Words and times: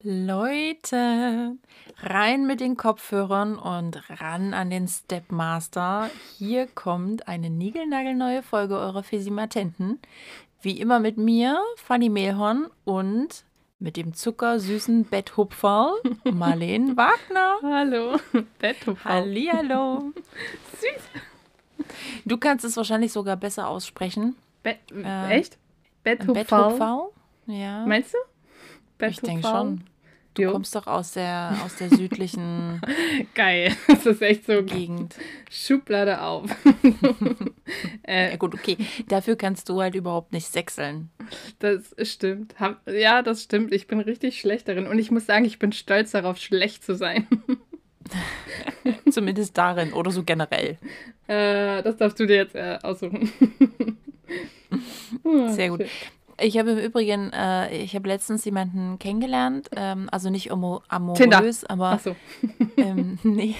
Leute, 0.00 1.58
rein 1.98 2.46
mit 2.46 2.60
den 2.60 2.78
Kopfhörern 2.78 3.58
und 3.58 4.08
ran 4.08 4.54
an 4.54 4.70
den 4.70 4.88
Stepmaster. 4.88 6.08
Hier 6.38 6.66
kommt 6.66 7.28
eine 7.28 7.50
niegelnagelneue 7.50 8.42
Folge 8.42 8.78
eurer 8.78 9.02
Fesimatenten. 9.02 10.00
Wie 10.62 10.80
immer 10.80 10.98
mit 10.98 11.18
mir, 11.18 11.60
Fanny 11.76 12.08
Mehlhorn 12.08 12.68
und 12.86 13.44
mit 13.78 13.96
dem 13.96 14.12
zuckersüßen 14.14 15.04
Betthupferl, 15.04 16.00
Marlene 16.24 16.96
Wagner. 16.96 17.56
Hallo, 17.62 18.16
Betthupferl. 18.58 19.12
Hallihallo. 19.12 20.12
Süß. 20.80 21.86
Du 22.24 22.38
kannst 22.38 22.64
es 22.64 22.76
wahrscheinlich 22.76 23.12
sogar 23.12 23.36
besser 23.36 23.68
aussprechen. 23.68 24.36
Be 24.62 24.76
äh, 24.94 25.38
echt? 25.38 25.58
Betthupferl? 26.02 26.34
Betthupferl? 26.34 27.10
Ja. 27.46 27.86
Meinst 27.86 28.14
du? 28.14 28.18
Betthupferl? 28.98 29.10
Ich 29.10 29.20
denke 29.20 29.48
schon. 29.48 29.84
Du 30.38 30.44
jo. 30.44 30.52
kommst 30.52 30.72
doch 30.76 30.86
aus 30.86 31.14
der, 31.14 31.58
aus 31.64 31.74
der 31.74 31.88
südlichen. 31.88 32.80
Geil. 33.34 33.74
Das 33.88 34.06
ist 34.06 34.22
echt 34.22 34.46
so. 34.46 34.62
Gegend. 34.62 35.16
Schublade 35.50 36.22
auf. 36.22 36.48
äh, 38.06 38.30
ja, 38.30 38.36
gut, 38.36 38.54
okay. 38.54 38.76
Dafür 39.08 39.34
kannst 39.34 39.68
du 39.68 39.80
halt 39.80 39.96
überhaupt 39.96 40.32
nicht 40.32 40.46
sechseln. 40.46 41.10
Das 41.58 41.92
stimmt. 42.02 42.54
Ja, 42.86 43.22
das 43.22 43.42
stimmt. 43.42 43.72
Ich 43.72 43.88
bin 43.88 43.98
richtig 43.98 44.38
schlecht 44.38 44.68
darin. 44.68 44.86
Und 44.86 45.00
ich 45.00 45.10
muss 45.10 45.26
sagen, 45.26 45.44
ich 45.44 45.58
bin 45.58 45.72
stolz 45.72 46.12
darauf, 46.12 46.38
schlecht 46.38 46.84
zu 46.84 46.94
sein. 46.94 47.26
Zumindest 49.10 49.58
darin 49.58 49.92
oder 49.92 50.12
so 50.12 50.22
generell. 50.22 50.78
Äh, 51.26 51.82
das 51.82 51.96
darfst 51.96 52.20
du 52.20 52.26
dir 52.26 52.36
jetzt 52.36 52.54
äh, 52.54 52.78
aussuchen. 52.80 53.32
Sehr 55.48 55.70
gut. 55.70 55.84
Ich 56.40 56.56
habe 56.58 56.70
im 56.70 56.78
Übrigen, 56.78 57.32
äh, 57.32 57.76
ich 57.76 57.94
habe 57.94 58.08
letztens 58.08 58.44
jemanden 58.44 58.98
kennengelernt, 58.98 59.70
ähm, 59.74 60.08
also 60.12 60.30
nicht 60.30 60.50
amorös, 60.52 61.18
Tinder. 61.18 61.42
aber. 61.68 61.90
Ach 61.92 62.00
so. 62.00 62.16
ähm, 62.76 63.18
nee. 63.22 63.56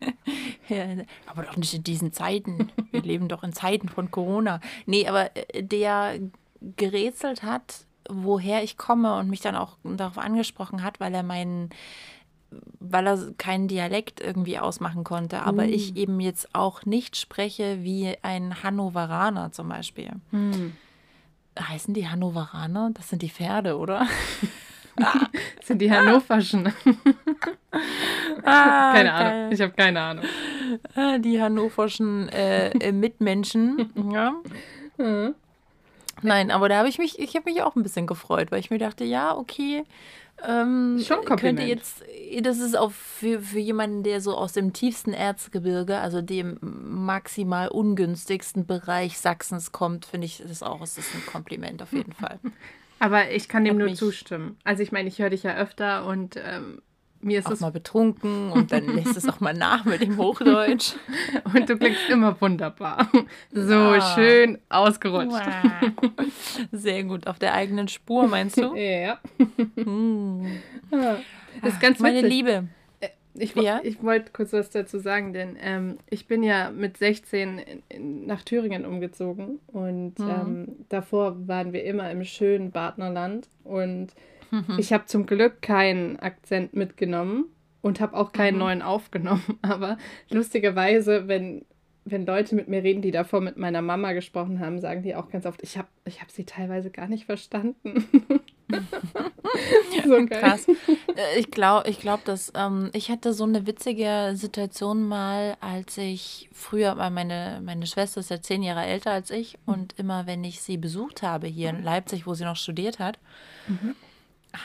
ja, 0.68 0.86
aber 1.26 1.44
doch 1.44 1.56
nicht 1.56 1.72
in 1.74 1.84
diesen 1.84 2.12
Zeiten. 2.12 2.70
Wir 2.90 3.02
leben 3.02 3.28
doch 3.28 3.44
in 3.44 3.52
Zeiten 3.52 3.88
von 3.88 4.10
Corona. 4.10 4.60
Nee, 4.86 5.06
aber 5.06 5.30
äh, 5.36 5.62
der 5.62 6.18
gerätselt 6.76 7.42
hat, 7.42 7.86
woher 8.08 8.62
ich 8.64 8.76
komme 8.76 9.16
und 9.16 9.30
mich 9.30 9.40
dann 9.40 9.56
auch 9.56 9.76
darauf 9.84 10.18
angesprochen 10.18 10.82
hat, 10.82 11.00
weil 11.00 11.14
er 11.14 11.22
meinen 11.22 11.70
weil 12.80 13.06
er 13.06 13.32
keinen 13.38 13.68
Dialekt 13.68 14.20
irgendwie 14.20 14.58
ausmachen 14.58 15.04
konnte, 15.04 15.42
aber 15.42 15.66
mm. 15.66 15.72
ich 15.72 15.94
eben 15.94 16.18
jetzt 16.18 16.52
auch 16.52 16.84
nicht 16.84 17.16
spreche 17.16 17.84
wie 17.84 18.16
ein 18.22 18.64
Hannoveraner 18.64 19.52
zum 19.52 19.68
Beispiel. 19.68 20.10
Mm 20.32 20.72
heißen 21.68 21.94
die 21.94 22.08
Hannoveraner? 22.08 22.90
Das 22.94 23.08
sind 23.08 23.22
die 23.22 23.30
Pferde, 23.30 23.76
oder? 23.76 24.06
das 24.96 25.08
sind 25.66 25.80
die 25.80 25.90
Hannoverschen. 25.90 26.66
ah, 28.44 28.92
keine 28.92 29.08
geil. 29.08 29.32
Ahnung. 29.32 29.52
Ich 29.52 29.60
habe 29.60 29.72
keine 29.72 30.00
Ahnung. 30.00 30.24
Ah, 30.94 31.18
die 31.18 31.40
hannoverschen 31.40 32.28
äh, 32.28 32.70
äh 32.70 32.92
Mitmenschen. 32.92 33.90
ja. 34.12 34.34
Mhm. 34.98 35.34
Nein, 36.22 36.50
aber 36.50 36.68
da 36.68 36.78
habe 36.78 36.88
ich 36.88 36.98
mich, 36.98 37.18
ich 37.18 37.34
habe 37.34 37.50
mich 37.50 37.62
auch 37.62 37.76
ein 37.76 37.82
bisschen 37.82 38.06
gefreut, 38.06 38.52
weil 38.52 38.60
ich 38.60 38.70
mir 38.70 38.78
dachte, 38.78 39.04
ja, 39.04 39.34
okay, 39.34 39.84
ähm, 40.46 41.02
Schon 41.04 41.24
Kompliment. 41.24 41.58
Könnte 41.58 41.62
jetzt, 41.62 42.02
das 42.42 42.58
ist 42.58 42.76
auch 42.76 42.92
für, 42.92 43.40
für 43.40 43.58
jemanden, 43.58 44.02
der 44.02 44.20
so 44.20 44.36
aus 44.36 44.52
dem 44.52 44.72
tiefsten 44.72 45.12
Erzgebirge, 45.12 45.98
also 45.98 46.22
dem 46.22 46.58
maximal 46.60 47.68
ungünstigsten 47.68 48.66
Bereich 48.66 49.18
Sachsens 49.18 49.72
kommt, 49.72 50.06
finde 50.06 50.26
ich 50.26 50.42
das 50.46 50.62
auch, 50.62 50.80
es 50.82 50.98
ist 50.98 51.14
ein 51.14 51.26
Kompliment 51.26 51.82
auf 51.82 51.92
jeden 51.92 52.12
Fall. 52.20 52.38
Aber 52.98 53.30
ich 53.30 53.48
kann 53.48 53.64
dem 53.64 53.78
Hat 53.78 53.86
nur 53.86 53.94
zustimmen. 53.94 54.58
Also 54.64 54.82
ich 54.82 54.92
meine, 54.92 55.08
ich 55.08 55.18
höre 55.18 55.30
dich 55.30 55.42
ja 55.42 55.56
öfter 55.56 56.06
und 56.06 56.36
ähm, 56.36 56.82
mir 57.22 57.38
ist 57.38 57.46
auch 57.46 57.52
es 57.52 57.60
mal 57.60 57.70
betrunken 57.70 58.50
und 58.50 58.72
dann 58.72 58.86
lässt 58.96 59.16
es 59.16 59.28
auch 59.28 59.40
mal 59.40 59.54
nach 59.54 59.84
mit 59.84 60.00
dem 60.00 60.16
Hochdeutsch. 60.16 60.94
und 61.54 61.68
du 61.68 61.76
klingst 61.76 62.08
immer 62.08 62.40
wunderbar. 62.40 63.10
So 63.52 63.72
ja. 63.72 64.14
schön 64.14 64.58
ausgerutscht. 64.68 65.32
Wow. 65.32 65.90
Sehr 66.72 67.04
gut. 67.04 67.26
Auf 67.26 67.38
der 67.38 67.54
eigenen 67.54 67.88
Spur, 67.88 68.26
meinst 68.26 68.56
du? 68.56 68.74
ja. 68.76 69.18
Hm. 69.76 70.60
Das 71.62 71.74
ist 71.74 71.80
ganz 71.80 71.98
Meine 71.98 72.18
witzig. 72.18 72.30
Liebe. 72.30 72.68
Äh, 73.00 73.08
ich, 73.34 73.54
ja? 73.54 73.80
ich 73.82 74.02
wollte 74.02 74.32
kurz 74.32 74.52
was 74.52 74.70
dazu 74.70 74.98
sagen, 74.98 75.32
denn 75.32 75.56
ähm, 75.60 75.98
ich 76.08 76.26
bin 76.26 76.42
ja 76.42 76.70
mit 76.70 76.96
16 76.96 77.58
in, 77.58 77.82
in, 77.88 78.26
nach 78.26 78.42
Thüringen 78.42 78.84
umgezogen 78.84 79.60
und 79.68 80.18
mhm. 80.18 80.28
ähm, 80.28 80.68
davor 80.88 81.46
waren 81.46 81.72
wir 81.72 81.84
immer 81.84 82.10
im 82.10 82.24
schönen 82.24 82.70
Badnerland 82.70 83.48
und 83.64 84.14
Mhm. 84.50 84.76
Ich 84.78 84.92
habe 84.92 85.06
zum 85.06 85.26
Glück 85.26 85.62
keinen 85.62 86.18
Akzent 86.18 86.74
mitgenommen 86.74 87.46
und 87.82 88.00
habe 88.00 88.16
auch 88.16 88.32
keinen 88.32 88.54
mhm. 88.54 88.60
neuen 88.60 88.82
aufgenommen. 88.82 89.58
Aber 89.62 89.98
lustigerweise, 90.28 91.28
wenn, 91.28 91.64
wenn 92.04 92.26
Leute 92.26 92.54
mit 92.54 92.68
mir 92.68 92.82
reden, 92.82 93.02
die 93.02 93.10
davor 93.10 93.40
mit 93.40 93.56
meiner 93.56 93.82
Mama 93.82 94.12
gesprochen 94.12 94.60
haben, 94.60 94.80
sagen 94.80 95.02
die 95.02 95.14
auch 95.14 95.30
ganz 95.30 95.46
oft, 95.46 95.62
ich 95.62 95.78
habe 95.78 95.88
ich 96.04 96.20
hab 96.20 96.30
sie 96.30 96.44
teilweise 96.44 96.90
gar 96.90 97.08
nicht 97.08 97.26
verstanden. 97.26 98.04
so 100.06 100.26
krass. 100.26 100.68
Äh, 100.68 101.38
ich 101.38 101.50
glaube, 101.50 101.88
ich 101.88 102.00
glaub, 102.00 102.24
dass 102.24 102.52
ähm, 102.54 102.90
ich 102.92 103.10
hatte 103.10 103.32
so 103.32 103.44
eine 103.44 103.66
witzige 103.66 104.32
Situation 104.34 105.06
mal, 105.08 105.56
als 105.60 105.98
ich 105.98 106.48
früher, 106.52 106.96
weil 106.96 107.10
meine, 107.10 107.60
meine 107.64 107.86
Schwester 107.86 108.20
ist 108.20 108.30
ja 108.30 108.40
zehn 108.40 108.62
Jahre 108.62 108.84
älter 108.84 109.10
als 109.12 109.30
ich 109.30 109.58
mhm. 109.66 109.74
und 109.74 109.98
immer, 109.98 110.26
wenn 110.26 110.44
ich 110.44 110.60
sie 110.60 110.76
besucht 110.76 111.22
habe 111.22 111.46
hier 111.46 111.70
in 111.70 111.82
Leipzig, 111.82 112.26
wo 112.26 112.34
sie 112.34 112.44
noch 112.44 112.56
studiert 112.56 112.98
hat, 112.98 113.18
mhm 113.66 113.94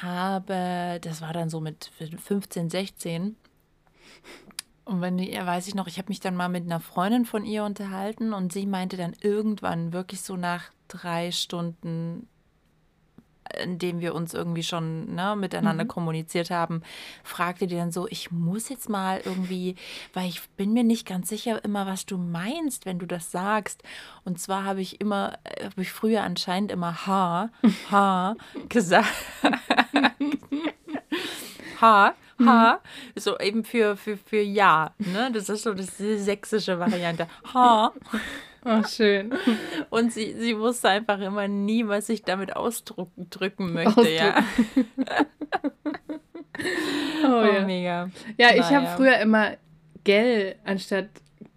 habe, 0.01 1.00
das 1.01 1.22
war 1.22 1.34
dann 1.34 1.50
so 1.50 1.59
mit 1.59 1.91
15, 1.97 2.69
16. 2.69 3.35
Und 4.85 5.01
wenn 5.01 5.18
weiß 5.18 5.68
ich 5.68 5.75
noch, 5.75 5.88
ich 5.88 5.97
habe 5.97 6.09
mich 6.09 6.19
dann 6.19 6.35
mal 6.35 6.50
mit 6.50 6.66
einer 6.66 6.79
Freundin 6.79 7.25
von 7.25 7.44
ihr 7.44 7.63
unterhalten 7.63 8.34
und 8.34 8.53
sie 8.53 8.68
meinte 8.68 8.97
dann 8.97 9.16
irgendwann, 9.19 9.94
wirklich 9.94 10.22
so 10.22 10.35
nach 10.35 10.72
drei 10.88 11.31
Stunden 11.31 12.28
in 13.63 13.79
dem 13.79 14.01
wir 14.01 14.16
uns 14.16 14.33
irgendwie 14.33 14.63
schon 14.63 15.16
ne, 15.16 15.35
miteinander 15.35 15.83
mhm. 15.83 15.89
kommuniziert 15.89 16.49
haben, 16.49 16.81
fragte 17.23 17.67
die 17.67 17.75
dann 17.75 17.91
so, 17.91 18.07
ich 18.07 18.31
muss 18.31 18.69
jetzt 18.69 18.89
mal 18.89 19.21
irgendwie, 19.23 19.75
weil 20.13 20.27
ich 20.27 20.41
bin 20.57 20.73
mir 20.73 20.83
nicht 20.83 21.07
ganz 21.07 21.29
sicher 21.29 21.63
immer, 21.63 21.85
was 21.85 22.05
du 22.05 22.17
meinst, 22.17 22.85
wenn 22.85 22.99
du 22.99 23.05
das 23.05 23.31
sagst. 23.31 23.83
Und 24.23 24.39
zwar 24.39 24.63
habe 24.63 24.81
ich 24.81 25.01
immer, 25.01 25.38
habe 25.63 25.81
ich 25.81 25.91
früher 25.91 26.23
anscheinend 26.23 26.71
immer 26.71 27.07
ha, 27.07 27.49
ha 27.91 28.35
gesagt. 28.69 29.07
ha, 31.81 32.13
ha, 32.43 32.79
so 33.16 33.39
eben 33.39 33.63
für, 33.63 33.97
für, 33.97 34.17
für 34.17 34.41
ja. 34.41 34.93
Ne? 34.97 35.31
Das 35.33 35.49
ist 35.49 35.63
so 35.63 35.73
das 35.73 35.97
sächsische 35.97 36.79
Variante. 36.79 37.27
Ha. 37.53 37.91
Oh, 38.65 38.83
schön. 38.83 39.33
Und 39.89 40.11
sie, 40.11 40.35
sie 40.39 40.57
wusste 40.57 40.89
einfach 40.89 41.19
immer 41.19 41.47
nie, 41.47 41.87
was 41.87 42.09
ich 42.09 42.23
damit 42.23 42.55
ausdrücken 42.55 43.73
möchte, 43.73 43.89
Ausdrücken. 43.89 44.15
ja. 44.15 44.43
oh, 47.23 47.27
oh, 47.27 47.45
ja. 47.45 47.65
mega. 47.65 48.09
Ja, 48.37 48.55
ich 48.55 48.63
habe 48.63 48.87
früher 48.95 49.19
immer 49.19 49.57
gell 50.03 50.55
anstatt 50.63 51.09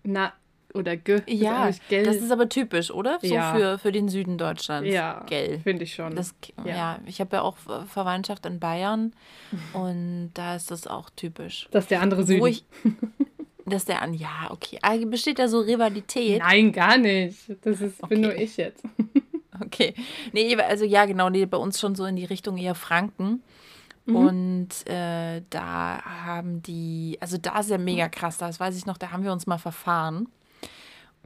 na 0.02 0.32
oder 0.74 0.96
ge. 0.96 1.22
Ja, 1.26 1.70
gell. 1.88 2.04
das 2.04 2.16
ist 2.16 2.30
aber 2.30 2.48
typisch, 2.48 2.90
oder? 2.90 3.18
So 3.22 3.34
ja. 3.34 3.54
für, 3.54 3.78
für 3.78 3.92
den 3.92 4.08
Süden 4.08 4.36
Deutschlands. 4.36 4.90
Ja, 4.90 5.24
gell. 5.26 5.60
Finde 5.60 5.84
ich 5.84 5.94
schon. 5.94 6.14
Das, 6.14 6.34
ja. 6.64 6.76
ja. 6.76 6.98
ich 7.06 7.20
habe 7.20 7.36
ja 7.36 7.42
auch 7.42 7.56
Verwandtschaft 7.86 8.44
in 8.46 8.60
Bayern 8.60 9.14
und 9.72 10.32
da 10.34 10.56
ist 10.56 10.70
das 10.70 10.86
auch 10.86 11.10
typisch. 11.10 11.68
Das 11.70 11.84
ist 11.84 11.90
der 11.90 12.02
andere 12.02 12.24
Süden. 12.24 12.42
Wo 12.42 12.46
ich, 12.46 12.64
dass 13.68 13.84
der 13.84 14.02
an, 14.02 14.14
ja, 14.14 14.48
okay. 14.50 14.78
Ah, 14.82 14.96
besteht 14.96 15.38
da 15.38 15.48
so 15.48 15.60
Rivalität? 15.60 16.40
Nein, 16.40 16.72
gar 16.72 16.98
nicht. 16.98 17.38
Das 17.62 17.80
ist, 17.80 18.02
okay. 18.02 18.14
bin 18.14 18.22
nur 18.22 18.34
ich 18.34 18.56
jetzt. 18.56 18.82
okay. 19.60 19.94
Nee, 20.32 20.56
also 20.56 20.84
ja, 20.84 21.06
genau, 21.06 21.30
nee, 21.30 21.46
bei 21.46 21.58
uns 21.58 21.80
schon 21.80 21.94
so 21.94 22.04
in 22.04 22.16
die 22.16 22.24
Richtung 22.24 22.56
eher 22.56 22.74
Franken. 22.74 23.42
Mhm. 24.06 24.16
Und 24.16 24.68
äh, 24.86 25.42
da 25.50 26.02
haben 26.02 26.62
die, 26.62 27.18
also 27.20 27.36
da 27.36 27.60
ist 27.60 27.70
ja 27.70 27.78
mega 27.78 28.08
krass, 28.08 28.38
das 28.38 28.58
weiß 28.58 28.76
ich 28.76 28.86
noch, 28.86 28.96
da 28.96 29.10
haben 29.10 29.24
wir 29.24 29.32
uns 29.32 29.46
mal 29.46 29.58
verfahren 29.58 30.28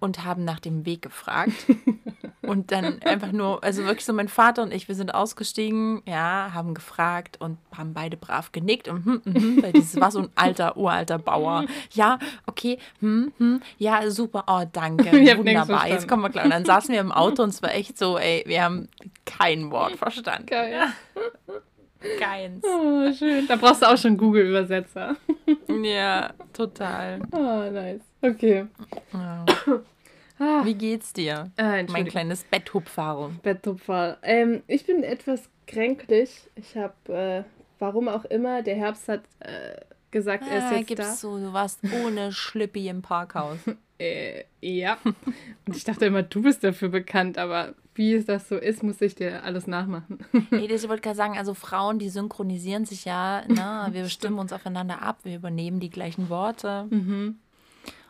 und 0.02 0.24
haben 0.24 0.44
nach 0.44 0.58
dem 0.58 0.84
Weg 0.84 1.02
gefragt. 1.02 1.52
und 2.42 2.72
dann 2.72 3.00
einfach 3.02 3.30
nur, 3.30 3.62
also 3.62 3.84
wirklich 3.84 4.04
so 4.04 4.12
mein 4.12 4.28
Vater 4.28 4.62
und 4.62 4.74
ich, 4.74 4.88
wir 4.88 4.96
sind 4.96 5.14
ausgestiegen, 5.14 6.02
ja, 6.06 6.50
haben 6.52 6.74
gefragt 6.74 7.36
und 7.40 7.56
haben 7.76 7.94
beide 7.94 8.16
brav 8.16 8.50
genickt 8.50 8.88
und 8.88 9.04
hm, 9.04 9.22
hm, 9.24 9.62
weil 9.62 9.72
dieses 9.72 10.00
war 10.00 10.10
so 10.10 10.18
ein 10.18 10.28
alter, 10.34 10.76
uralter 10.76 11.18
Bauer. 11.18 11.66
Ja, 11.92 12.18
okay, 12.46 12.78
hm, 12.98 13.32
hm, 13.38 13.62
ja, 13.78 14.10
super, 14.10 14.44
oh, 14.48 14.64
danke, 14.72 15.04
wunderbar, 15.38 15.88
jetzt 15.88 16.08
kommen 16.08 16.22
wir 16.24 16.30
klar. 16.30 16.44
Und 16.46 16.50
dann 16.50 16.64
saßen 16.64 16.92
wir 16.92 17.00
im 17.00 17.12
Auto 17.12 17.44
und 17.44 17.50
es 17.50 17.62
war 17.62 17.72
echt 17.72 17.96
so, 17.96 18.18
ey, 18.18 18.42
wir 18.44 18.64
haben 18.64 18.88
kein 19.24 19.70
Wort 19.70 19.92
verstanden. 19.92 20.46
Geil. 20.46 20.72
Ja. 20.72 20.92
Keins. 22.18 22.64
Oh, 22.64 23.12
schön. 23.12 23.46
Da 23.46 23.54
brauchst 23.54 23.82
du 23.82 23.86
auch 23.86 23.96
schon 23.96 24.16
Google-Übersetzer. 24.16 25.14
ja, 25.84 26.30
total. 26.52 27.20
Oh, 27.30 27.70
nice. 27.70 28.00
Okay. 28.20 28.66
Ja. 29.12 29.44
Wie 30.64 30.74
geht's 30.74 31.12
dir? 31.12 31.50
Äh, 31.56 31.84
mein 31.84 32.06
kleines 32.06 32.44
Betthupfer. 32.44 33.30
Betthupfer. 33.42 34.18
Ähm, 34.22 34.62
ich 34.66 34.86
bin 34.86 35.02
etwas 35.02 35.48
kränklich. 35.66 36.48
Ich 36.54 36.76
habe, 36.76 36.94
äh, 37.08 37.42
warum 37.78 38.08
auch 38.08 38.24
immer, 38.26 38.62
der 38.62 38.76
Herbst 38.76 39.08
hat 39.08 39.22
äh, 39.40 39.76
gesagt, 40.10 40.44
er 40.50 40.58
ist 40.58 40.64
Ah, 40.64 40.76
jetzt 40.76 40.86
gibt's 40.88 41.06
da. 41.06 41.12
so, 41.14 41.38
du 41.38 41.52
warst 41.52 41.80
ohne 42.04 42.32
Schlippi 42.32 42.88
im 42.88 43.02
Parkhaus. 43.02 43.58
Äh, 43.98 44.46
ja. 44.60 44.98
Und 45.04 45.76
ich 45.76 45.84
dachte 45.84 46.06
immer, 46.06 46.24
du 46.24 46.42
bist 46.42 46.64
dafür 46.64 46.88
bekannt, 46.88 47.38
aber 47.38 47.74
wie 47.94 48.14
es 48.14 48.24
das 48.24 48.48
so 48.48 48.56
ist, 48.56 48.82
muss 48.82 49.00
ich 49.00 49.14
dir 49.14 49.44
alles 49.44 49.68
nachmachen. 49.68 50.18
Nee, 50.50 50.64
ich 50.66 50.88
wollte 50.88 51.02
gerade 51.02 51.16
sagen, 51.16 51.38
also 51.38 51.54
Frauen, 51.54 52.00
die 52.00 52.08
synchronisieren 52.08 52.84
sich 52.84 53.04
ja, 53.04 53.42
ne? 53.46 53.90
wir 53.92 54.08
stimmen 54.08 54.40
uns 54.40 54.52
aufeinander 54.52 55.02
ab, 55.02 55.18
wir 55.22 55.36
übernehmen 55.36 55.78
die 55.78 55.90
gleichen 55.90 56.30
Worte. 56.30 56.86
Mhm. 56.90 57.36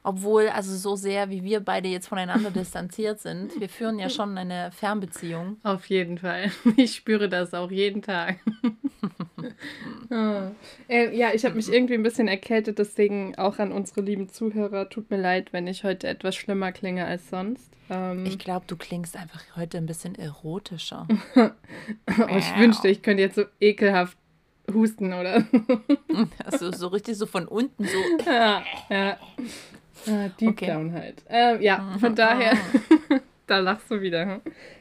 Obwohl, 0.05 0.49
also 0.49 0.75
so 0.77 0.97
sehr, 0.97 1.31
wie 1.31 1.45
wir 1.45 1.61
beide 1.61 1.89
jetzt 1.89 2.09
voneinander 2.09 2.51
distanziert 2.51 3.21
sind, 3.21 3.59
wir 3.61 3.69
führen 3.69 3.99
ja 4.01 4.11
schon 4.11 4.37
eine 4.37 4.73
Fernbeziehung. 4.73 5.59
Auf 5.63 5.87
jeden 5.87 6.19
Fall. 6.19 6.51
Ich 6.77 6.95
spüre 6.97 7.29
das 7.29 7.55
auch 7.55 7.71
jeden 7.71 8.03
Tag. 8.03 8.39
Ah. 10.11 10.51
äh, 10.89 11.17
ja, 11.17 11.31
ich 11.33 11.45
habe 11.45 11.55
mich 11.57 11.73
irgendwie 11.73 11.95
ein 11.95 12.03
bisschen 12.03 12.29
erkältet, 12.29 12.79
deswegen 12.79 13.37
auch 13.39 13.59
an 13.59 13.73
unsere 13.73 14.03
lieben 14.03 14.29
Zuhörer. 14.29 14.89
Tut 14.91 15.11
mir 15.11 15.17
leid, 15.17 15.53
wenn 15.53 15.67
ich 15.67 15.85
heute 15.85 16.07
etwas 16.07 16.37
schlimmer 16.37 16.71
klinge 16.71 17.07
als 17.07 17.29
sonst. 17.31 17.73
Ähm, 17.91 18.25
Ich 18.27 18.39
glaube, 18.39 18.67
du 18.69 18.77
klingst 18.77 19.17
einfach 19.17 19.41
heute 19.57 19.79
ein 19.79 19.87
bisschen 19.87 20.15
erotischer. 20.15 21.09
oh, 21.35 22.37
ich 22.37 22.57
wünschte, 22.57 22.89
ich 22.89 23.03
könnte 23.03 23.23
jetzt 23.23 23.37
so 23.37 23.45
ekelhaft 23.61 24.17
husten 24.73 25.13
oder. 25.13 25.45
Also 26.45 26.71
so 26.73 26.89
richtig 26.89 27.17
so 27.17 27.27
von 27.27 27.49
unten 27.49 27.85
so. 27.85 27.99
ja, 28.31 28.63
ja. 28.91 29.17
Ah, 30.07 30.29
deep 30.41 30.51
Okay. 30.51 30.67
down 30.67 30.93
halt. 30.93 31.23
Ähm, 31.29 31.61
ja, 31.63 31.97
von 31.99 32.15
daher, 32.15 32.57
da 33.47 33.59
lachst 33.59 33.91
du 33.91 34.01
wieder. 34.01 34.27
hm? 34.27 34.41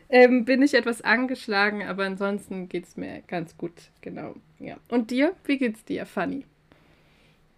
Ähm, 0.09 0.45
bin 0.45 0.61
ich 0.61 0.73
etwas 0.73 1.01
angeschlagen, 1.01 1.83
aber 1.87 2.05
ansonsten 2.05 2.67
geht 2.67 2.85
es 2.85 2.97
mir 2.97 3.21
ganz 3.27 3.55
gut. 3.57 3.73
Genau. 4.01 4.35
Ja. 4.59 4.77
Und 4.89 5.09
dir? 5.11 5.33
Wie 5.45 5.57
geht's 5.57 5.85
dir, 5.85 6.05
Fanny? 6.05 6.45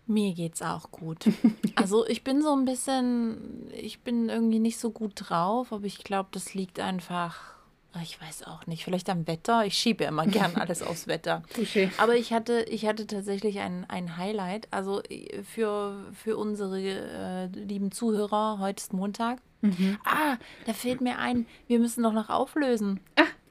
Mir 0.05 0.33
geht's 0.33 0.61
auch 0.61 0.91
gut. 0.91 1.25
Also 1.75 2.05
ich 2.07 2.23
bin 2.23 2.43
so 2.43 2.55
ein 2.55 2.65
bisschen, 2.65 3.67
ich 3.73 4.01
bin 4.01 4.29
irgendwie 4.29 4.59
nicht 4.59 4.77
so 4.77 4.91
gut 4.91 5.13
drauf, 5.15 5.73
aber 5.73 5.85
ich 5.85 6.03
glaube, 6.03 6.29
das 6.31 6.53
liegt 6.53 6.79
einfach, 6.79 7.52
ich 8.01 8.19
weiß 8.21 8.43
auch 8.47 8.65
nicht, 8.65 8.83
vielleicht 8.83 9.09
am 9.09 9.27
Wetter. 9.27 9.65
Ich 9.65 9.75
schiebe 9.77 10.03
ja 10.05 10.09
immer 10.09 10.25
gern 10.25 10.55
alles 10.57 10.81
aufs 10.81 11.07
Wetter. 11.07 11.43
Touché. 11.55 11.89
Aber 11.97 12.15
ich 12.15 12.33
hatte, 12.33 12.63
ich 12.63 12.85
hatte 12.87 13.05
tatsächlich 13.05 13.59
ein, 13.59 13.85
ein 13.89 14.17
Highlight. 14.17 14.67
Also 14.71 15.01
äh, 15.03 15.43
für, 15.43 16.05
für 16.13 16.37
unsere 16.37 16.79
äh, 16.81 17.45
lieben 17.47 17.91
Zuhörer, 17.91 18.57
heute 18.59 18.81
ist 18.81 18.93
Montag. 18.93 19.39
Ah, 20.03 20.35
da 20.65 20.73
fällt 20.73 20.99
mir 20.99 21.19
ein, 21.19 21.45
wir 21.67 21.79
müssen 21.79 22.03
doch 22.03 22.11
noch 22.11 22.29
auflösen. 22.29 22.99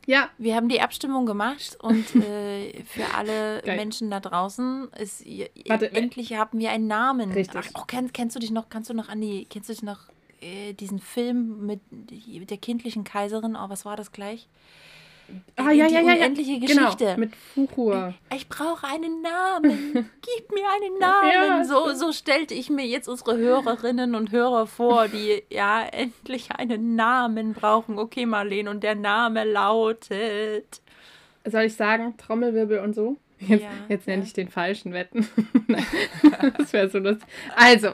Ja, 0.05 0.29
Wir 0.37 0.57
haben 0.57 0.69
die 0.69 0.81
Abstimmung 0.81 1.27
gemacht 1.27 1.79
und 1.81 2.15
äh, 2.17 2.83
für 2.83 3.15
alle 3.17 3.63
Geil. 3.63 3.77
Menschen 3.77 4.11
da 4.11 4.19
draußen 4.21 4.89
ist 5.01 5.25
ihr- 5.25 5.49
Warte, 5.69 5.87
äh, 5.93 5.97
endlich 5.97 6.35
haben 6.35 6.59
wir 6.59 6.71
einen 6.71 6.89
Namen. 6.89 7.31
Richtig. 7.33 7.61
Ach, 7.75 7.81
oh, 7.83 7.85
kennst, 7.87 8.13
kennst 8.13 8.35
du 8.37 8.41
dich 8.41 8.51
noch, 8.51 8.69
kannst 8.69 8.91
du 8.91 8.95
noch 8.95 9.09
an 9.09 9.21
die, 9.21 9.45
kennst 9.47 9.69
du 9.69 9.73
dich 9.73 9.83
noch 9.85 10.01
äh, 10.43 10.73
diesen 10.73 10.99
Film 10.99 11.67
mit 11.67 11.81
der 11.91 12.59
kindlichen 12.59 13.05
Kaiserin? 13.05 13.57
Oh, 13.57 13.69
was 13.69 13.85
war 13.85 13.97
das 13.97 14.13
gleich? 14.13 14.49
ah, 15.57 15.71
ja, 15.71 15.89
die 15.89 15.95
ja, 15.95 16.01
ja, 16.01 16.09
ja. 16.09 16.15
unendliche 16.17 16.61
Geschichte. 16.61 17.05
Genau, 17.05 17.17
mit 17.19 17.37
Fuchur. 17.37 18.15
Ich 18.35 18.49
brauche 18.49 18.87
einen 18.87 19.23
Namen. 19.23 19.93
Gib 20.21 20.53
mir 20.53 20.65
einen 20.75 20.99
Namen. 20.99 21.31
Ja. 21.33 21.65
So, 21.65 21.93
so 21.95 22.13
stellte 22.13 22.55
ich 22.55 22.71
mir 22.71 22.87
jetzt 22.87 23.09
unsere 23.09 23.37
Hörerinnen 23.37 24.15
und 24.15 24.33
Hörer 24.33 24.67
vor, 24.67 25.09
die 25.09 25.43
ja 25.51 25.85
endlich 25.85 26.51
einen 26.53 26.97
Namen 26.97 27.55
brauchen. 27.55 27.99
Okay, 27.99 28.27
Marlene, 28.27 28.71
und 28.71 28.83
der 28.83 28.95
Name 28.95 29.45
lautet. 29.45 30.81
Soll 31.45 31.63
ich 31.63 31.75
sagen, 31.75 32.17
Trommelwirbel 32.19 32.79
und 32.81 32.95
so? 32.95 33.17
Jetzt, 33.39 33.63
Ja, 33.63 33.71
jetzt 33.89 34.07
nenne 34.07 34.23
ich 34.23 34.33
den 34.33 34.49
falschen 34.49 34.93
Wetten. 34.93 35.27
Das 36.59 36.73
wäre 36.73 36.89
so 36.89 36.99
lustig. 36.99 37.29
Also, 37.57 37.91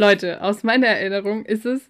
Leute, 0.00 0.42
aus 0.42 0.62
meiner 0.62 0.86
Erinnerung 0.88 1.44
ist 1.44 1.66
es 1.66 1.82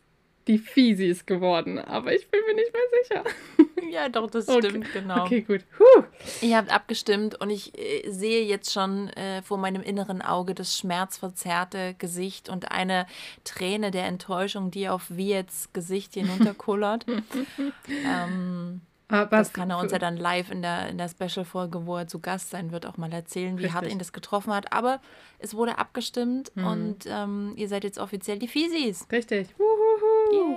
die 0.49 0.59
Fiesis 0.59 1.27
geworden, 1.27 1.79
aber 1.79 2.13
ich 2.15 2.29
bin 2.31 2.41
mir 2.47 2.55
nicht 2.55 2.73
mehr 2.73 2.83
sicher. 3.03 3.25
Ja, 3.91 4.09
doch, 4.09 4.31
das 4.31 4.47
Okay. 4.49 4.69
stimmt, 4.69 4.93
genau. 4.93 5.25
Okay, 5.25 5.41
gut. 5.41 5.65
Huh. 5.79 6.05
Ihr 6.43 6.57
habt 6.57 6.71
abgestimmt 6.73 7.41
und 7.41 7.51
ich 7.51 7.77
äh, 7.77 8.09
sehe 8.09 8.45
jetzt 8.45 8.73
schon 8.73 9.09
äh, 9.09 9.43
vor 9.43 9.59
meinem 9.59 9.83
inneren 9.83 10.23
Auge 10.23 10.55
das 10.55 10.79
schmerzverzerrte 10.79 11.95
Gesicht 11.99 12.49
und 12.49 12.71
eine 12.71 13.07
Träne 13.43 13.91
der 13.91 14.05
Enttäuschung, 14.05 14.71
die 14.71 14.89
auf 14.89 15.07
Wiets 15.09 15.71
Gesicht 15.73 16.15
hinunterkullert. 16.15 17.05
ähm, 17.89 18.81
Aber 19.11 19.37
das 19.37 19.53
kann 19.53 19.71
er 19.71 19.79
uns 19.79 19.93
ja 19.93 19.99
dann 19.99 20.17
live 20.17 20.51
in 20.51 20.63
der, 20.63 20.89
in 20.89 20.99
der 20.99 21.09
Special-Folge, 21.09 21.87
wo 21.87 21.97
er 21.97 22.07
zu 22.07 22.21
Gast 22.21 22.51
sein 22.51 22.73
wird, 22.73 22.87
auch 22.87 22.97
mal 22.97 23.13
erzählen, 23.13 23.59
wie 23.59 23.71
hart 23.71 23.83
Richtig. 23.83 23.93
ihn 23.93 23.99
das 23.99 24.13
getroffen 24.13 24.53
hat. 24.53 24.73
Aber 24.73 25.01
es 25.39 25.55
wurde 25.55 25.79
abgestimmt 25.79 26.53
und 26.57 27.07
ähm, 27.07 27.55
ihr 27.57 27.69
seid 27.69 27.85
jetzt 27.85 27.99
offiziell 27.99 28.39
die 28.39 28.49
Fiesis. 28.49 29.07
Richtig. 29.11 29.49
Huhuhu. 29.59 30.57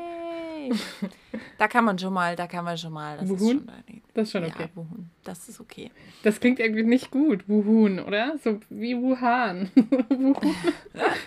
Yay! 0.69 1.09
da 1.57 1.67
kann 1.67 1.85
man 1.85 1.97
schon 1.99 2.13
mal, 2.13 2.35
da 2.35 2.47
kann 2.47 2.63
man 2.65 2.77
schon 2.77 2.93
mal. 2.93 3.17
Das 3.17 3.29
ist 3.29 3.39
Wuhun? 3.39 3.67
schon, 3.67 4.01
Das 4.13 4.23
ist 4.23 4.31
schon 4.31 4.43
ja, 4.43 4.49
okay. 4.49 4.69
Wuhun. 4.75 5.09
Das 5.23 5.49
ist 5.49 5.59
okay. 5.59 5.91
Das 6.23 6.39
klingt 6.39 6.59
irgendwie 6.59 6.83
nicht 6.83 7.11
gut. 7.11 7.47
Wuhun, 7.47 7.99
oder? 7.99 8.37
So 8.43 8.59
wie 8.69 8.95
Wuhan. 8.97 9.71
Wuhan. 10.09 10.55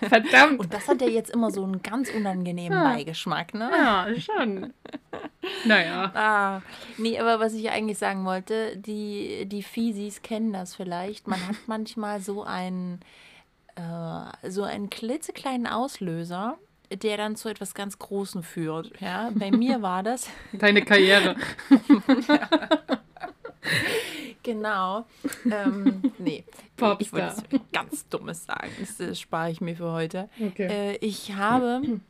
Verdammt. 0.09 0.61
Und 0.61 0.73
das 0.73 0.89
hat 0.89 1.01
ja 1.01 1.09
jetzt 1.09 1.31
immer 1.31 1.51
so 1.51 1.65
einen 1.65 1.83
ganz 1.83 2.11
unangenehmen 2.11 2.73
Ja. 2.79 2.85
Beigeschmack, 2.95 3.55
ne? 3.55 3.71
Ja, 3.73 4.07
schon. 4.19 4.73
Naja. 5.65 6.13
Ah, 6.15 6.63
nee, 6.99 7.19
aber 7.19 7.41
was 7.41 7.55
ich 7.55 7.71
eigentlich 7.71 7.99
sagen 7.99 8.25
wollte, 8.25 8.77
die, 8.77 9.47
die 9.47 9.63
Fiesis 9.63 10.23
kennen 10.23 10.53
das 10.53 10.75
vielleicht. 10.75 11.27
Man 11.29 11.41
hat 11.47 11.57
manchmal 11.67 12.21
so 12.21 12.43
einen, 12.43 13.01
äh, 13.77 14.51
so 14.51 14.63
einen 14.65 14.91
klitzekleinen 14.91 15.67
Auslöser, 15.67 16.59
der 16.93 17.17
dann 17.17 17.37
zu 17.37 17.49
etwas 17.49 17.75
ganz 17.75 17.99
Großem 17.99 18.43
führt. 18.43 18.93
Ja? 19.01 19.31
Bei 19.35 19.51
mir 19.51 19.83
war 19.83 20.03
das, 20.03 20.29
Deine 20.53 20.83
Karriere. 20.83 21.37
genau, 24.43 25.07
ähm, 25.51 26.03
nee, 26.19 26.45
ich 26.49 26.81
wollte 26.81 27.05
Popstar. 27.05 27.61
ganz 27.73 28.09
Dummes 28.09 28.45
sagen. 28.45 28.71
Das, 28.79 29.01
äh, 29.01 29.15
spare 29.15 29.51
ich 29.51 29.61
mir 29.61 29.77
für 29.77 29.93
heute. 29.93 30.29
Okay. 30.41 30.67
Äh, 30.67 30.97
ich 30.97 31.35
habe 31.35 32.01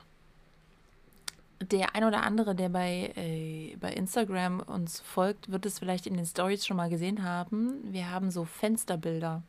der 1.61 1.95
ein 1.95 2.05
oder 2.05 2.23
andere, 2.23 2.55
der 2.55 2.69
bei, 2.69 3.13
äh, 3.17 3.77
bei 3.81 3.93
Instagram 3.93 4.61
uns 4.61 5.01
folgt, 5.01 5.51
wird 5.51 5.67
es 5.67 5.79
vielleicht 5.79 6.07
in 6.07 6.15
den 6.15 6.27
Stories 6.27 6.67
schon 6.67 6.77
mal 6.77 6.91
gesehen 6.91 7.23
haben. 7.23 7.93
Wir 7.93 8.11
haben 8.11 8.31
so 8.31 8.45
Fensterbilder. 8.45 9.43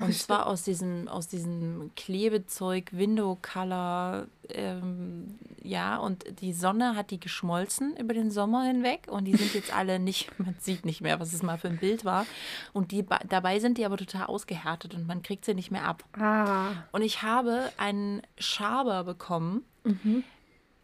Und 0.00 0.14
zwar 0.14 0.46
aus 0.46 0.62
diesem, 0.62 1.08
aus 1.08 1.28
diesem 1.28 1.90
Klebezeug, 1.96 2.90
Window 2.92 3.36
Color, 3.40 4.26
ähm, 4.50 5.38
ja, 5.62 5.96
und 5.96 6.40
die 6.40 6.52
Sonne 6.52 6.94
hat 6.94 7.10
die 7.10 7.20
geschmolzen 7.20 7.96
über 7.96 8.14
den 8.14 8.30
Sommer 8.30 8.64
hinweg 8.64 9.06
und 9.08 9.24
die 9.24 9.36
sind 9.36 9.54
jetzt 9.54 9.72
alle 9.76 9.98
nicht, 9.98 10.38
man 10.38 10.54
sieht 10.58 10.84
nicht 10.84 11.00
mehr, 11.00 11.20
was 11.20 11.32
es 11.32 11.42
mal 11.42 11.58
für 11.58 11.68
ein 11.68 11.78
Bild 11.78 12.04
war. 12.04 12.26
Und 12.72 12.92
die, 12.92 13.04
dabei 13.28 13.58
sind 13.58 13.78
die 13.78 13.84
aber 13.84 13.96
total 13.96 14.26
ausgehärtet 14.26 14.94
und 14.94 15.06
man 15.06 15.22
kriegt 15.22 15.44
sie 15.44 15.54
nicht 15.54 15.70
mehr 15.70 15.84
ab. 15.84 16.04
Ah. 16.18 16.70
Und 16.92 17.02
ich 17.02 17.22
habe 17.22 17.70
einen 17.76 18.22
Schaber 18.38 19.04
bekommen, 19.04 19.64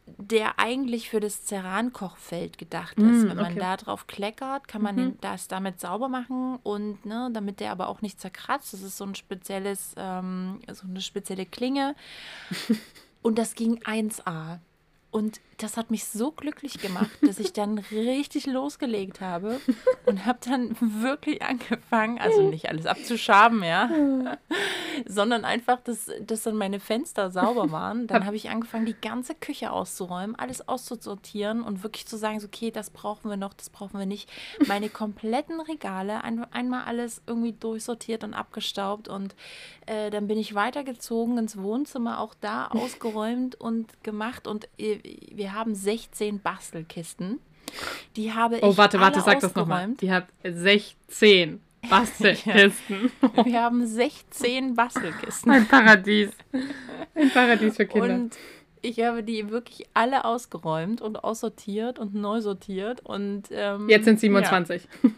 der 0.07 0.59
eigentlich 0.59 1.09
für 1.09 1.21
das 1.21 1.45
Ceran-Kochfeld 1.47 2.59
gedacht 2.59 2.99
ist. 2.99 3.25
Mm, 3.25 3.29
Wenn 3.29 3.37
man 3.37 3.53
okay. 3.53 3.61
da 3.61 3.77
drauf 3.77 4.07
kleckert, 4.07 4.69
kann 4.69 4.83
man 4.83 4.97
den, 4.97 5.21
das 5.21 5.49
damit 5.49 5.81
sauber 5.81 6.09
machen 6.09 6.59
und 6.63 7.07
ne, 7.07 7.31
damit 7.33 7.61
der 7.61 7.71
aber 7.73 7.89
auch 7.89 8.03
nicht 8.03 8.21
zerkratzt. 8.21 8.75
Das 8.75 8.83
ist 8.83 8.99
so 8.99 9.05
ein 9.05 9.15
spezielles, 9.15 9.95
ähm, 9.97 10.61
so 10.73 10.87
eine 10.87 11.01
spezielle 11.01 11.47
Klinge. 11.47 11.95
Und 13.23 13.39
das 13.39 13.55
ging 13.55 13.79
1A. 13.79 14.59
Und 15.15 15.41
das 15.59 15.77
hat 15.77 15.93
mich 15.93 16.07
so 16.07 16.33
glücklich 16.33 16.81
gemacht, 16.81 17.11
dass 17.23 17.39
ich 17.39 17.53
dann 17.53 17.79
richtig 17.79 18.47
losgelegt 18.47 19.21
habe 19.21 19.61
und 20.07 20.27
habe 20.27 20.41
dann 20.45 20.75
wirklich 20.81 21.41
angefangen, 21.41 22.19
also 22.19 22.51
nicht 22.51 22.69
alles 22.69 22.87
abzuschaben, 22.87 23.63
ja, 23.63 23.89
sondern 25.07 25.45
einfach, 25.45 25.79
dass, 25.81 26.11
dass 26.21 26.43
dann 26.43 26.57
meine 26.57 26.81
Fenster 26.81 27.31
sauber 27.31 27.71
waren. 27.71 28.09
Dann 28.09 28.27
habe 28.27 28.35
ich 28.35 28.51
angefangen, 28.51 28.87
die 28.87 29.01
ganze 29.01 29.37
Küche 29.37 29.71
auszuräumen, 29.71 30.35
alles 30.35 30.67
auszusortieren 30.67 31.63
und 31.63 31.85
wirklich 31.85 32.07
zu 32.07 32.17
sagen, 32.17 32.41
so, 32.41 32.49
okay, 32.49 32.73
das 32.73 32.91
brauchen 32.91 33.31
wir 33.31 33.37
noch, 33.37 33.55
das 33.55 33.71
brauchen 33.71 33.99
wir 33.99 34.07
nicht. 34.07 34.29
Meine 34.67 34.89
kompletten 34.89 35.61
Regale, 35.61 36.25
ein, 36.25 36.45
einmal 36.53 36.85
alles 36.87 37.23
irgendwie 37.29 37.53
durchsortiert 37.53 38.25
und 38.25 38.35
abgestaubt 38.35 39.07
und 39.07 39.37
äh, 39.87 40.11
dann 40.11 40.27
bin 40.27 40.39
ich 40.39 40.55
weitergezogen 40.55 41.39
ins 41.39 41.57
Wohnzimmer, 41.57 42.19
auch 42.19 42.35
da 42.41 42.67
ausgeräumt 42.71 43.55
und 43.55 44.03
gemacht 44.03 44.47
und 44.47 44.69
äh, 44.79 45.04
wir 45.33 45.53
haben 45.53 45.75
16 45.75 46.41
Bastelkisten. 46.41 47.41
Die 48.17 48.33
habe 48.33 48.59
Oh, 48.63 48.71
ich 48.71 48.77
warte, 48.77 49.01
warte, 49.01 49.17
alle 49.17 49.25
sag 49.25 49.41
das 49.41 49.55
nochmal. 49.55 49.95
Die 50.01 50.11
hat 50.13 50.27
16 50.45 51.61
Bastelkisten. 51.89 53.11
Wir 53.45 53.63
haben 53.63 53.87
16 53.87 54.75
Bastelkisten. 54.75 55.53
Ein 55.53 55.67
Paradies. 55.67 56.31
Ein 57.15 57.31
Paradies 57.31 57.77
für 57.77 57.87
Kinder. 57.87 58.15
Und 58.15 58.37
ich 58.81 59.01
habe 59.01 59.23
die 59.23 59.51
wirklich 59.51 59.87
alle 59.95 60.25
ausgeräumt 60.25 61.01
und 61.01 61.25
aussortiert 61.25 61.99
und 61.99 62.15
neu 62.15 62.41
sortiert 62.41 63.01
und 63.01 63.45
ähm, 63.51 63.89
jetzt 63.89 64.05
sind 64.05 64.21
27. 64.21 64.87
Ja. 65.03 65.11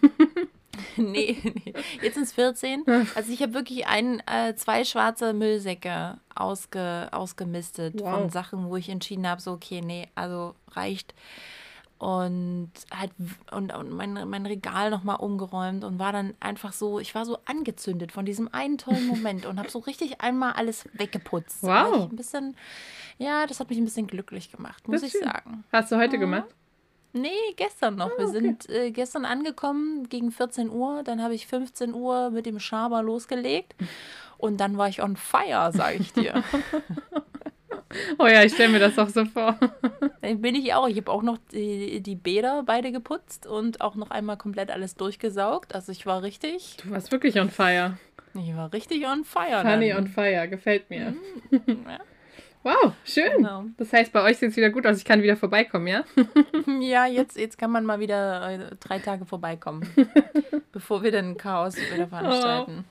nee, 0.97 1.37
nee, 1.43 1.75
jetzt 2.03 2.15
sind 2.15 2.25
es 2.25 2.33
14. 2.33 2.85
Also 3.15 3.33
ich 3.33 3.43
habe 3.43 3.55
wirklich 3.55 3.87
ein, 3.87 4.23
äh, 4.27 4.55
zwei 4.55 4.85
schwarze 4.85 5.33
Müllsäcke 5.33 6.19
ausge, 6.35 7.09
ausgemistet 7.13 7.95
wow. 7.99 8.15
von 8.15 8.31
Sachen, 8.31 8.69
wo 8.69 8.77
ich 8.77 8.89
entschieden 8.89 9.29
habe, 9.29 9.41
so 9.41 9.53
okay, 9.53 9.81
nee, 9.81 10.09
also 10.15 10.55
reicht 10.73 11.15
und 11.99 12.71
halt 12.95 13.11
und, 13.51 13.75
und 13.75 13.91
mein, 13.91 14.29
mein 14.29 14.45
Regal 14.45 14.91
nochmal 14.91 15.17
umgeräumt 15.17 15.83
und 15.83 15.99
war 15.99 16.13
dann 16.13 16.35
einfach 16.41 16.73
so, 16.73 16.99
ich 17.01 17.15
war 17.15 17.25
so 17.25 17.39
angezündet 17.47 18.13
von 18.13 18.27
diesem 18.27 18.53
einen 18.53 18.77
tollen 18.77 19.07
Moment 19.09 19.47
und 19.47 19.59
habe 19.59 19.71
so 19.71 19.79
richtig 19.79 20.21
einmal 20.21 20.53
alles 20.53 20.87
weggeputzt. 20.93 21.63
Wow. 21.63 22.11
Ein 22.11 22.17
bisschen, 22.17 22.57
ja, 23.19 23.47
das 23.47 23.61
hat 23.61 23.71
mich 23.71 23.79
ein 23.79 23.85
bisschen 23.85 24.07
glücklich 24.07 24.53
gemacht, 24.53 24.87
muss 24.89 25.03
ich 25.03 25.13
schön. 25.13 25.25
sagen. 25.25 25.65
Hast 25.73 25.91
du 25.91 25.97
heute 25.97 26.17
ja. 26.17 26.21
gemacht? 26.21 26.55
Nee, 27.21 27.29
gestern 27.57 27.97
noch. 27.97 28.11
Ah, 28.11 28.19
Wir 28.19 28.29
sind 28.29 28.69
äh, 28.69 28.91
gestern 28.91 29.25
angekommen 29.25 30.09
gegen 30.09 30.31
14 30.31 30.71
Uhr. 30.71 31.03
Dann 31.05 31.23
habe 31.23 31.35
ich 31.35 31.47
15 31.47 31.95
Uhr 31.95 32.31
mit 32.31 32.47
dem 32.47 32.61
Schaber 32.61 33.03
losgelegt. 33.03 33.75
Und 34.39 34.59
dann 34.61 34.77
war 34.77 34.89
ich 34.89 35.03
on 35.03 35.17
fire, 35.17 35.71
sage 35.73 35.97
ich 36.01 36.13
dir. 36.13 36.43
Oh 38.19 38.27
ja, 38.27 38.43
ich 38.43 38.53
stelle 38.53 38.71
mir 38.73 38.79
das 38.79 38.99
auch 38.99 39.09
so 39.09 39.25
vor. 39.25 39.59
Bin 40.21 40.55
ich 40.55 40.75
auch. 40.75 40.89
Ich 40.89 40.97
habe 40.99 41.11
auch 41.11 41.23
noch 41.23 41.39
die, 41.53 42.01
die 42.03 42.17
Bäder 42.17 42.63
beide 42.67 42.93
geputzt 42.93 43.47
und 43.47 43.81
auch 43.81 43.95
noch 43.95 44.11
einmal 44.11 44.37
komplett 44.37 44.71
alles 44.71 44.97
durchgesaugt. 44.97 45.75
Also 45.75 45.93
ich 45.93 46.05
war 46.05 46.23
richtig. 46.23 46.77
Du 46.83 46.91
warst 46.91 47.13
wirklich 47.13 47.39
on 47.41 47.49
fire. 47.49 47.97
Ich 48.35 48.55
war 48.55 48.73
richtig 48.73 49.07
on 49.07 49.25
fire. 49.25 49.63
Funny 49.63 49.95
on 49.95 50.09
fire, 50.09 50.49
gefällt 50.49 50.91
mir. 50.91 51.15
Mhm. 51.51 51.87
Ja. 51.89 51.99
Wow, 52.67 52.95
schön. 53.05 53.31
Genau. 53.37 53.67
Das 53.77 53.93
heißt, 53.93 54.13
bei 54.13 54.25
euch 54.25 54.39
sieht 54.39 54.51
es 54.51 54.57
wieder 54.57 54.71
gut 54.71 54.89
aus. 54.89 54.99
Ich 54.99 55.05
kann 55.05 55.23
wieder 55.23 55.37
vorbeikommen, 55.37 55.87
ja? 55.87 56.03
ja, 56.81 57.07
jetzt, 57.07 57.37
jetzt 57.37 57.59
kann 57.59 57.71
man 57.71 57.85
mal 57.85 58.01
wieder 58.01 58.51
äh, 58.51 58.75
drei 58.81 58.99
Tage 58.99 59.25
vorbeikommen, 59.25 59.89
bevor 60.73 61.05
wir 61.05 61.13
dann 61.13 61.37
Chaos 61.37 61.77
wieder 61.77 62.09
veranstalten. 62.09 62.85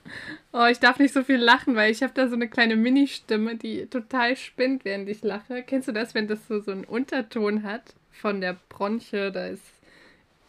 Oh. 0.54 0.60
oh, 0.60 0.66
ich 0.66 0.78
darf 0.78 0.98
nicht 0.98 1.12
so 1.12 1.22
viel 1.22 1.36
lachen, 1.36 1.76
weil 1.76 1.92
ich 1.92 2.02
habe 2.02 2.14
da 2.14 2.26
so 2.26 2.36
eine 2.36 2.48
kleine 2.48 2.74
Mini-Stimme, 2.74 3.56
die 3.56 3.84
total 3.84 4.34
spinnt, 4.36 4.86
während 4.86 5.10
ich 5.10 5.22
lache. 5.22 5.62
Kennst 5.62 5.88
du 5.88 5.92
das, 5.92 6.14
wenn 6.14 6.26
das 6.26 6.48
so, 6.48 6.58
so 6.60 6.70
einen 6.72 6.84
Unterton 6.84 7.62
hat 7.62 7.82
von 8.12 8.40
der 8.40 8.56
Bronche? 8.70 9.30
Da 9.30 9.48
ist 9.48 9.74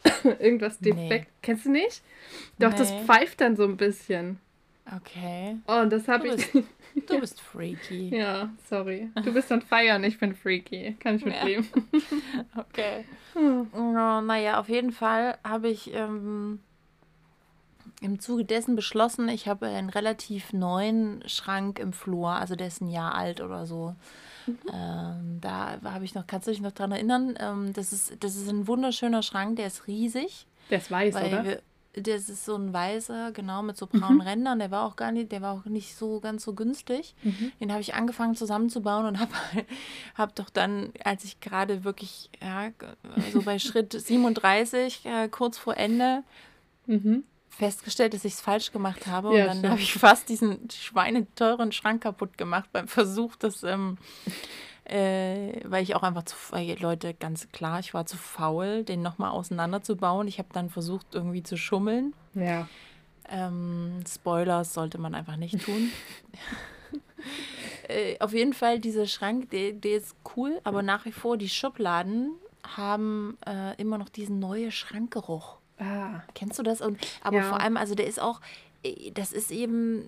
irgendwas 0.39 0.79
defekt. 0.79 1.27
Nee. 1.27 1.37
Kennst 1.41 1.65
du 1.65 1.71
nicht? 1.71 2.01
Doch, 2.59 2.71
nee. 2.71 2.77
das 2.77 2.93
pfeift 3.05 3.41
dann 3.41 3.57
so 3.57 3.65
ein 3.65 3.75
bisschen. 3.75 4.39
Okay. 4.95 5.57
Oh, 5.67 5.81
und 5.81 5.91
das 5.91 6.07
habe 6.07 6.29
ich. 6.29 6.49
Du 7.07 7.19
bist 7.19 7.41
freaky. 7.41 8.09
ja, 8.15 8.49
sorry. 8.69 9.09
Du 9.23 9.33
bist 9.33 9.51
dann 9.51 9.61
feiern, 9.61 10.03
ich 10.03 10.17
bin 10.17 10.33
freaky. 10.33 10.95
Kann 10.99 11.17
ich 11.17 11.25
mitleben. 11.25 11.67
Ja. 11.91 11.99
okay. 12.61 13.05
Hm. 13.33 13.67
Oh, 13.73 14.21
naja, 14.21 14.59
auf 14.59 14.69
jeden 14.69 14.91
Fall 14.91 15.37
habe 15.43 15.69
ich 15.69 15.93
ähm, 15.93 16.59
im 18.01 18.19
Zuge 18.19 18.45
dessen 18.45 18.75
beschlossen, 18.75 19.27
ich 19.29 19.47
habe 19.47 19.67
einen 19.67 19.89
relativ 19.89 20.53
neuen 20.53 21.23
Schrank 21.27 21.79
im 21.79 21.93
Flur, 21.93 22.29
also 22.29 22.55
der 22.55 22.67
ist 22.67 22.81
ein 22.81 22.89
Jahr 22.89 23.15
alt 23.15 23.41
oder 23.41 23.65
so. 23.65 23.95
Mhm. 24.45 24.57
Ähm, 24.73 25.37
da 25.41 25.79
habe 25.83 26.05
ich 26.05 26.15
noch, 26.15 26.25
kannst 26.27 26.47
du 26.47 26.51
dich 26.51 26.61
noch 26.61 26.71
dran 26.71 26.91
erinnern? 26.91 27.35
Ähm, 27.39 27.73
das, 27.73 27.91
ist, 27.91 28.23
das 28.23 28.35
ist 28.35 28.49
ein 28.49 28.67
wunderschöner 28.67 29.23
Schrank, 29.23 29.57
der 29.57 29.67
ist 29.67 29.87
riesig. 29.87 30.47
Der 30.69 30.77
ist 30.77 30.91
weiß, 30.91 31.15
oder? 31.15 31.43
Wir, 31.43 31.61
das 32.01 32.29
ist 32.29 32.45
so 32.45 32.55
ein 32.55 32.73
weißer, 32.73 33.31
genau, 33.31 33.63
mit 33.63 33.77
so 33.77 33.87
braunen 33.87 34.15
mhm. 34.15 34.21
Rändern. 34.21 34.59
Der 34.59 34.71
war 34.71 34.85
auch 34.85 34.95
gar 34.95 35.11
nicht, 35.11 35.31
der 35.31 35.41
war 35.41 35.53
auch 35.53 35.65
nicht 35.65 35.95
so 35.95 36.19
ganz 36.19 36.43
so 36.43 36.53
günstig. 36.53 37.15
Mhm. 37.23 37.51
Den 37.59 37.71
habe 37.71 37.81
ich 37.81 37.93
angefangen 37.93 38.35
zusammenzubauen 38.35 39.05
und 39.05 39.19
habe 39.19 39.31
hab 40.15 40.35
doch 40.35 40.49
dann, 40.49 40.91
als 41.03 41.23
ich 41.23 41.39
gerade 41.39 41.83
wirklich, 41.83 42.29
ja, 42.41 42.69
so 43.33 43.41
bei 43.41 43.59
Schritt 43.59 43.93
37, 43.99 45.05
äh, 45.05 45.27
kurz 45.29 45.57
vor 45.57 45.77
Ende, 45.77 46.23
mhm. 46.85 47.23
festgestellt, 47.49 48.13
dass 48.13 48.25
ich 48.25 48.33
es 48.33 48.41
falsch 48.41 48.71
gemacht 48.71 49.07
habe. 49.07 49.37
Ja, 49.37 49.51
und 49.51 49.63
dann 49.63 49.71
habe 49.71 49.81
ich 49.81 49.93
fast 49.93 50.29
diesen 50.29 50.69
schweineteuren 50.69 51.71
Schrank 51.71 52.03
kaputt 52.03 52.37
gemacht 52.37 52.69
beim 52.71 52.87
Versuch, 52.87 53.35
das 53.35 53.63
ähm, 53.63 53.97
äh, 54.89 55.59
weil 55.65 55.83
ich 55.83 55.95
auch 55.95 56.03
einfach 56.03 56.23
zu, 56.23 56.35
Leute, 56.79 57.13
ganz 57.13 57.51
klar, 57.51 57.79
ich 57.79 57.93
war 57.93 58.05
zu 58.05 58.17
faul, 58.17 58.83
den 58.83 59.01
nochmal 59.01 59.31
auseinanderzubauen. 59.31 60.27
Ich 60.27 60.39
habe 60.39 60.49
dann 60.53 60.69
versucht, 60.69 61.07
irgendwie 61.13 61.43
zu 61.43 61.57
schummeln. 61.57 62.13
Ja. 62.33 62.67
Ähm, 63.29 64.03
Spoilers 64.07 64.73
sollte 64.73 64.97
man 64.97 65.13
einfach 65.13 65.35
nicht 65.35 65.61
tun. 65.63 65.91
äh, 67.89 68.17
auf 68.19 68.33
jeden 68.33 68.53
Fall, 68.53 68.79
dieser 68.79 69.07
Schrank, 69.07 69.49
der, 69.49 69.73
der 69.73 69.97
ist 69.97 70.15
cool, 70.35 70.59
aber 70.63 70.81
nach 70.81 71.03
wie 71.05 71.11
vor, 71.11 71.37
die 71.37 71.49
Schubladen 71.49 72.31
haben 72.75 73.37
äh, 73.45 73.75
immer 73.81 73.97
noch 73.97 74.09
diesen 74.09 74.39
neuen 74.39 74.71
Schrankgeruch. 74.71 75.57
Ah. 75.79 76.21
Kennst 76.33 76.57
du 76.57 76.63
das? 76.63 76.81
Und, 76.81 76.97
aber 77.21 77.37
ja. 77.37 77.43
vor 77.43 77.59
allem, 77.59 77.77
also 77.77 77.93
der 77.93 78.07
ist 78.07 78.21
auch, 78.21 78.41
das 79.13 79.31
ist 79.31 79.51
eben, 79.51 80.07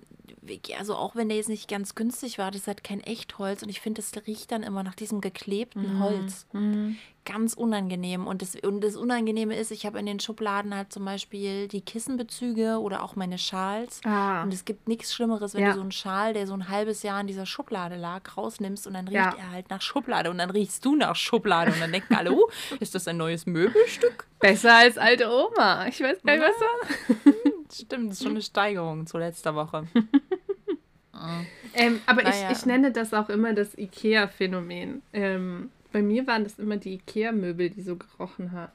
also 0.78 0.94
auch 0.94 1.16
wenn 1.16 1.28
der 1.28 1.36
jetzt 1.36 1.48
nicht 1.48 1.68
ganz 1.68 1.94
günstig 1.94 2.38
war, 2.38 2.50
das 2.50 2.62
ist 2.62 2.66
halt 2.66 2.84
kein 2.84 3.00
Echtholz 3.00 3.62
und 3.62 3.68
ich 3.68 3.80
finde, 3.80 4.00
das 4.00 4.12
riecht 4.26 4.52
dann 4.52 4.62
immer 4.62 4.82
nach 4.82 4.94
diesem 4.94 5.20
geklebten 5.20 5.96
mhm. 5.96 6.02
Holz. 6.02 6.46
Mhm. 6.52 6.96
Ganz 7.26 7.52
unangenehm. 7.52 8.26
Und 8.26 8.40
das, 8.40 8.56
und 8.56 8.82
das 8.82 8.96
Unangenehme 8.96 9.54
ist, 9.54 9.70
ich 9.70 9.84
habe 9.84 9.98
in 9.98 10.06
den 10.06 10.20
Schubladen 10.20 10.74
halt 10.74 10.90
zum 10.90 11.04
Beispiel 11.04 11.68
die 11.68 11.82
Kissenbezüge 11.82 12.78
oder 12.80 13.02
auch 13.02 13.14
meine 13.14 13.36
Schals. 13.36 14.00
Ah. 14.04 14.42
Und 14.42 14.54
es 14.54 14.64
gibt 14.64 14.88
nichts 14.88 15.12
Schlimmeres, 15.12 15.52
wenn 15.52 15.62
ja. 15.62 15.70
du 15.70 15.74
so 15.74 15.80
einen 15.82 15.92
Schal, 15.92 16.32
der 16.32 16.46
so 16.46 16.54
ein 16.54 16.68
halbes 16.68 17.02
Jahr 17.02 17.20
in 17.20 17.26
dieser 17.26 17.44
Schublade 17.44 17.96
lag, 17.96 18.36
rausnimmst 18.36 18.86
und 18.86 18.94
dann 18.94 19.06
riecht 19.06 19.16
ja. 19.16 19.34
er 19.36 19.50
halt 19.50 19.68
nach 19.68 19.82
Schublade 19.82 20.30
und 20.30 20.38
dann 20.38 20.50
riechst 20.50 20.82
du 20.84 20.96
nach 20.96 21.14
Schublade 21.14 21.72
und 21.72 21.80
dann 21.80 21.92
denken 21.92 22.14
alle, 22.14 22.32
oh, 22.32 22.48
ist 22.80 22.94
das 22.94 23.06
ein 23.06 23.18
neues 23.18 23.44
Möbelstück? 23.44 24.26
Besser 24.38 24.74
als 24.74 24.96
alte 24.96 25.28
Oma. 25.28 25.86
Ich 25.88 26.00
weiß 26.00 26.22
gar 26.22 26.36
nicht, 26.36 26.42
was 26.42 26.56
da. 26.58 27.30
Stimmt, 27.72 28.10
das 28.10 28.18
ist 28.18 28.22
schon 28.22 28.32
eine 28.32 28.42
Steigerung 28.42 29.06
zu 29.06 29.18
letzter 29.18 29.54
Woche. 29.54 29.86
ähm, 31.74 32.00
aber 32.06 32.22
naja. 32.22 32.50
ich, 32.50 32.58
ich 32.58 32.66
nenne 32.66 32.92
das 32.92 33.14
auch 33.14 33.28
immer 33.28 33.52
das 33.52 33.76
IKEA-Phänomen. 33.76 35.02
Ähm, 35.12 35.70
bei 35.92 36.02
mir 36.02 36.26
waren 36.26 36.44
das 36.44 36.58
immer 36.58 36.76
die 36.76 36.94
IKEA-Möbel, 36.94 37.70
die 37.70 37.82
so 37.82 37.96
gerochen 37.96 38.52
haben. 38.52 38.72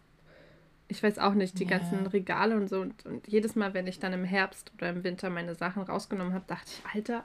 Ich 0.87 1.01
weiß 1.01 1.17
auch 1.17 1.33
nicht, 1.33 1.57
die 1.59 1.65
yeah. 1.65 1.79
ganzen 1.79 2.05
Regale 2.07 2.55
und 2.55 2.69
so. 2.69 2.79
Und, 2.79 3.05
und, 3.05 3.27
jedes 3.27 3.55
Mal, 3.55 3.73
wenn 3.73 3.87
ich 3.87 3.99
dann 3.99 4.13
im 4.13 4.23
Herbst 4.23 4.71
oder 4.77 4.89
im 4.89 5.03
Winter 5.03 5.31
meine 5.31 5.55
Sachen 5.55 5.81
rausgenommen 5.81 6.33
habe, 6.33 6.45
dachte 6.47 6.69
ich, 6.69 6.95
Alter, 6.95 7.23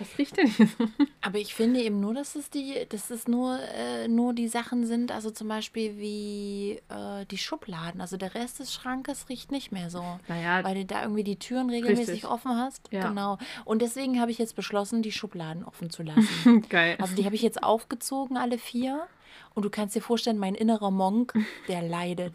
was 0.00 0.18
riecht 0.18 0.36
denn 0.36 0.48
hier 0.48 0.66
so? 0.66 0.88
Aber 1.20 1.38
ich 1.38 1.54
finde 1.54 1.80
eben 1.80 2.00
nur, 2.00 2.14
dass 2.14 2.34
es 2.34 2.50
die, 2.50 2.86
dass 2.88 3.10
es 3.10 3.28
nur, 3.28 3.58
äh, 3.76 4.08
nur 4.08 4.32
die 4.32 4.48
Sachen 4.48 4.86
sind, 4.86 5.12
also 5.12 5.30
zum 5.30 5.48
Beispiel 5.48 5.96
wie 5.98 6.80
äh, 6.88 7.26
die 7.30 7.38
Schubladen. 7.38 8.00
Also 8.00 8.16
der 8.16 8.34
Rest 8.34 8.58
des 8.58 8.72
Schrankes 8.72 9.28
riecht 9.28 9.52
nicht 9.52 9.70
mehr 9.70 9.90
so. 9.90 10.02
Naja, 10.28 10.64
weil 10.64 10.74
du 10.74 10.84
da 10.84 11.02
irgendwie 11.02 11.24
die 11.24 11.38
Türen 11.38 11.70
regelmäßig 11.70 12.08
richtig. 12.08 12.30
offen 12.30 12.56
hast. 12.56 12.88
Ja. 12.90 13.08
Genau. 13.08 13.38
Und 13.64 13.82
deswegen 13.82 14.20
habe 14.20 14.30
ich 14.30 14.38
jetzt 14.38 14.56
beschlossen, 14.56 15.02
die 15.02 15.12
Schubladen 15.12 15.64
offen 15.64 15.90
zu 15.90 16.02
lassen. 16.02 16.62
Geil. 16.68 16.96
Also 16.98 17.14
die 17.14 17.24
habe 17.24 17.34
ich 17.34 17.42
jetzt 17.42 17.62
aufgezogen, 17.62 18.36
alle 18.36 18.58
vier. 18.58 19.06
Und 19.54 19.64
du 19.64 19.70
kannst 19.70 19.96
dir 19.96 20.00
vorstellen, 20.00 20.38
mein 20.38 20.54
innerer 20.54 20.90
Monk, 20.90 21.34
der 21.68 21.82
leidet. 21.82 22.34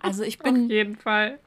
Also 0.00 0.22
ich 0.22 0.38
bin. 0.40 0.64
Auf 0.64 0.70
jeden 0.70 0.96
Fall. 0.96 1.38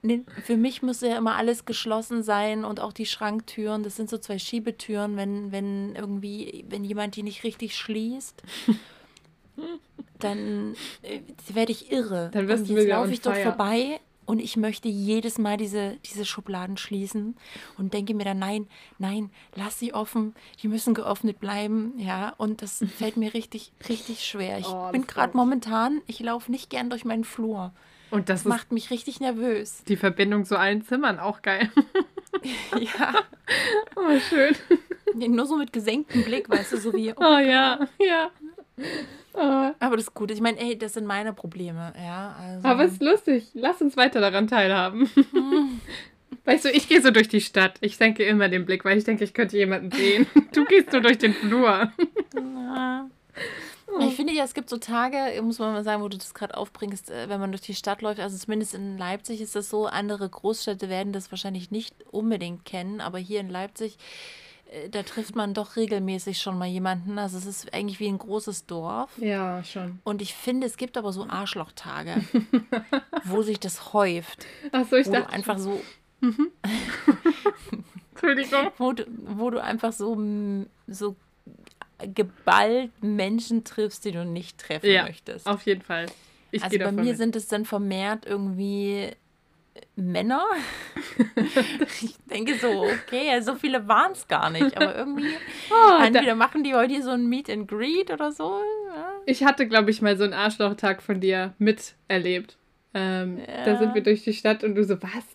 Für 0.44 0.58
mich 0.58 0.82
muss 0.82 1.02
ja 1.02 1.18
immer 1.18 1.36
alles 1.36 1.66
geschlossen 1.66 2.24
sein 2.24 2.64
und 2.64 2.80
auch 2.80 2.94
die 2.94 3.06
Schranktüren. 3.06 3.84
Das 3.84 3.96
sind 3.96 4.10
so 4.10 4.18
zwei 4.18 4.38
Schiebetüren, 4.38 5.18
wenn, 5.18 5.52
wenn 5.52 5.96
irgendwie, 5.96 6.66
wenn 6.70 6.84
jemand 6.84 7.16
die 7.16 7.24
nicht 7.24 7.44
richtig 7.44 7.76
schließt. 7.76 8.44
dann 10.20 10.76
äh, 11.02 11.22
werde 11.54 11.72
ich 11.72 11.92
irre. 11.92 12.30
Dann 12.32 12.48
wirst 12.48 12.70
und 12.70 12.76
jetzt 12.76 12.88
laufe 12.88 13.12
ich 13.12 13.22
dort 13.22 13.38
vorbei 13.38 14.00
und 14.30 14.38
ich 14.38 14.58
möchte 14.58 14.88
jedes 14.88 15.40
Mal 15.40 15.58
diese, 15.58 15.98
diese 16.06 16.24
Schubladen 16.24 16.78
schließen 16.78 17.36
und 17.80 17.96
denke 17.96 18.14
mir 18.14 18.26
dann, 18.26 18.38
nein, 18.38 18.68
nein, 19.00 19.32
lass 19.56 19.80
sie 19.80 19.92
offen, 19.96 20.36
die 20.62 20.68
müssen 20.68 20.94
geöffnet 20.94 21.40
bleiben. 21.40 21.94
Ja, 21.98 22.36
und 22.38 22.62
das 22.62 22.86
fällt 22.98 23.18
mir 23.18 23.34
richtig, 23.34 23.74
richtig 23.90 24.24
schwer. 24.24 24.60
Ich 24.60 24.68
oh, 24.68 24.92
bin 24.92 25.08
gerade 25.08 25.36
momentan, 25.36 26.04
ich 26.06 26.20
laufe 26.20 26.52
nicht 26.52 26.70
gern 26.70 26.92
durch 26.92 27.06
meinen 27.06 27.24
Flur. 27.24 27.74
Und 28.12 28.30
das, 28.30 28.44
das 28.44 28.50
macht 28.50 28.72
mich 28.72 28.92
richtig 28.92 29.20
nervös. 29.20 29.84
Die 29.88 29.98
Verbindung 29.98 30.46
zu 30.46 30.60
allen 30.60 30.84
Zimmern 30.84 31.18
auch 31.20 31.42
geil. 31.42 31.72
ja. 32.80 33.16
Oh, 33.96 34.20
schön. 34.30 34.56
Nur 35.16 35.48
so 35.48 35.58
mit 35.58 35.74
gesenktem 35.74 36.24
Blick, 36.24 36.48
weißt 36.48 36.74
du, 36.74 36.78
so 36.78 36.94
wie. 36.94 37.14
Oh, 37.14 37.16
oh 37.20 37.40
ja, 37.40 37.80
ja. 38.00 38.30
Aber 39.34 39.96
das 39.96 40.06
ist 40.06 40.14
gut. 40.14 40.32
Ich 40.32 40.42
meine, 40.42 40.60
ey, 40.60 40.78
das 40.78 40.94
sind 40.94 41.06
meine 41.06 41.34
Probleme, 41.34 41.94
ja. 41.98 42.36
Also. 42.40 42.68
Aber 42.68 42.84
es 42.84 42.94
ist 42.94 43.02
lustig. 43.02 43.48
Lass 43.54 43.82
uns 43.82 43.96
weiter 43.96 44.20
daran 44.20 44.48
teilhaben. 44.48 45.10
Hm. 45.32 45.82
Weißt 46.46 46.66
du, 46.66 46.70
ich 46.70 46.88
gehe 46.88 47.02
so 47.02 47.12
durch 47.12 47.28
die 47.28 47.42
Stadt. 47.42 47.78
Ich 47.82 47.98
senke 47.98 48.24
immer 48.24 48.50
den 48.50 48.66
Blick, 48.66 48.86
weil 48.86 48.98
ich 48.98 49.04
denke, 49.04 49.24
ich 49.24 49.34
könnte 49.34 49.58
jemanden 49.58 49.92
sehen. 49.92 50.26
Du 50.54 50.66
gehst 50.66 50.92
so 50.92 51.00
durch 51.00 51.18
den 51.18 51.34
Flur. 51.34 51.92
Ja. 52.36 53.10
Ich 54.00 54.16
finde 54.16 54.34
ja, 54.34 54.44
es 54.44 54.54
gibt 54.54 54.70
so 54.70 54.78
Tage, 54.78 55.42
muss 55.42 55.60
man 55.60 55.74
mal 55.74 55.84
sagen, 55.84 56.02
wo 56.02 56.08
du 56.08 56.18
das 56.18 56.34
gerade 56.34 56.56
aufbringst, 56.56 57.10
äh, 57.10 57.30
wenn 57.30 57.40
man 57.40 57.52
durch 57.52 57.62
die 57.62 57.76
Stadt 57.76 58.02
läuft. 58.02 58.20
Also 58.20 58.38
zumindest 58.38 58.74
in 58.74 58.98
Leipzig 58.98 59.42
ist 59.42 59.56
das 59.56 59.70
so. 59.70 59.88
Andere 59.88 60.30
Großstädte 60.30 60.90
werden 60.90 61.14
das 61.14 61.32
wahrscheinlich 61.32 61.72
nicht 61.72 61.96
unbedingt 62.12 62.66
kennen, 62.66 63.02
aber 63.02 63.18
hier 63.18 63.40
in 63.40 63.50
Leipzig 63.50 63.98
da 64.92 65.04
trifft 65.04 65.36
man 65.36 65.54
doch 65.54 65.76
regelmäßig 65.76 66.40
schon 66.42 66.58
mal 66.58 66.68
jemanden. 66.68 67.18
Also 67.18 67.38
es 67.38 67.46
ist 67.46 67.74
eigentlich 67.74 68.00
wie 68.00 68.08
ein 68.08 68.18
großes 68.20 68.66
Dorf. 68.68 69.10
Ja, 69.18 69.64
schon. 69.64 70.00
Und 70.04 70.22
ich 70.22 70.34
finde, 70.36 70.68
es 70.68 70.78
gibt 70.78 70.98
aber 70.98 71.12
so 71.12 71.26
Arschlochtage, 71.28 72.16
wo 73.24 73.42
sich 73.42 73.60
das 73.60 73.94
häuft. 73.94 74.46
Ach 74.72 74.86
so, 74.90 74.96
ich 74.98 75.08
wo 75.08 75.12
dachte. 75.14 75.28
du 75.28 75.34
einfach 75.34 75.58
so, 75.58 75.82
Entschuldigung. 78.12 78.72
wo 78.78 78.94
du, 78.94 79.06
wo 79.26 79.50
du 79.50 79.62
einfach 79.64 79.94
so, 79.94 80.18
so 80.88 81.16
geballt 82.14 82.92
Menschen 83.02 83.64
triffst, 83.64 84.06
die 84.06 84.12
du 84.12 84.24
nicht 84.26 84.58
treffen 84.58 84.90
Ja, 84.90 85.04
möchtest. 85.04 85.48
Auf 85.48 85.64
jeden 85.66 85.82
Fall. 85.82 86.06
Ich 86.52 86.64
also 86.64 86.78
bei 86.80 86.92
mir 86.92 87.04
mit. 87.04 87.18
sind 87.18 87.36
es 87.36 87.48
dann 87.48 87.66
vermehrt 87.66 88.26
irgendwie 88.26 89.12
Männer. 89.96 90.44
ich 92.02 92.16
denke 92.30 92.58
so, 92.58 92.84
okay, 92.84 93.40
so 93.42 93.56
viele 93.56 93.88
waren 93.88 94.12
es 94.14 94.28
gar 94.28 94.50
nicht, 94.50 94.76
aber 94.78 94.96
irgendwie 94.96 95.24
Oh, 95.70 95.98
da, 96.00 96.06
entweder 96.06 96.36
machen 96.36 96.64
die 96.64 96.74
heute 96.74 97.02
so 97.02 97.12
ein 97.12 97.28
Meet 97.28 97.50
and 97.50 97.68
Greet 97.68 98.12
oder 98.12 98.32
so. 98.32 98.62
Ja. 98.88 99.12
ich 99.26 99.44
hatte, 99.44 99.68
glaube 99.68 99.92
ich, 99.92 100.02
mal 100.02 100.18
so 100.18 100.24
einen 100.24 100.34
Arschlochtag 100.34 101.02
von 101.02 101.20
dir 101.20 101.54
miterlebt. 101.60 102.58
Ähm, 102.94 103.40
Da 103.66 103.72
Ja. 103.72 103.76
sind 103.78 103.94
wir 103.94 104.02
durch 104.04 104.24
die 104.24 104.34
Stadt 104.34 104.64
und 104.64 104.76
du 104.76 104.84
so, 104.84 105.02
was? 105.02 105.26